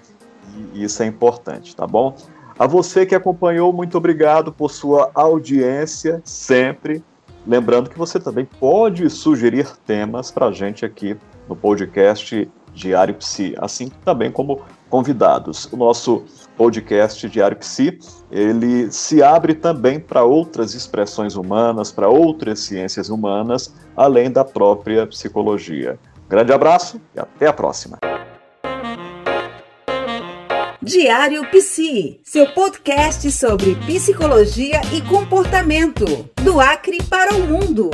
e 0.72 0.82
isso 0.82 1.02
é 1.02 1.06
importante, 1.06 1.76
tá 1.76 1.86
bom? 1.86 2.16
A 2.58 2.66
você 2.66 3.04
que 3.04 3.14
acompanhou, 3.14 3.72
muito 3.72 3.98
obrigado 3.98 4.50
por 4.50 4.70
sua 4.70 5.10
audiência 5.14 6.22
sempre. 6.24 7.04
Lembrando 7.46 7.90
que 7.90 7.98
você 7.98 8.18
também 8.18 8.46
pode 8.46 9.10
sugerir 9.10 9.68
temas 9.84 10.30
para 10.30 10.46
a 10.46 10.52
gente 10.52 10.84
aqui 10.84 11.16
no 11.46 11.54
podcast 11.54 12.50
Diário 12.72 13.14
Psi, 13.14 13.54
assim 13.58 13.90
também 14.04 14.30
como 14.30 14.62
convidados. 14.88 15.68
O 15.70 15.76
nosso 15.76 16.24
podcast 16.56 17.28
Diário 17.28 17.58
Psi, 17.58 17.98
ele 18.30 18.90
se 18.90 19.22
abre 19.22 19.54
também 19.54 20.00
para 20.00 20.24
outras 20.24 20.74
expressões 20.74 21.36
humanas, 21.36 21.92
para 21.92 22.08
outras 22.08 22.60
ciências 22.60 23.10
humanas, 23.10 23.74
além 23.94 24.30
da 24.30 24.44
própria 24.44 25.06
psicologia. 25.06 25.98
Grande 26.28 26.52
abraço 26.52 27.00
e 27.14 27.20
até 27.20 27.46
a 27.46 27.52
próxima. 27.52 27.98
Diário 30.82 31.44
Psi, 31.50 32.20
seu 32.22 32.46
podcast 32.52 33.30
sobre 33.32 33.74
psicologia 33.86 34.80
e 34.92 35.00
comportamento, 35.02 36.04
do 36.42 36.60
Acre 36.60 36.98
para 37.10 37.34
o 37.34 37.40
mundo. 37.40 37.90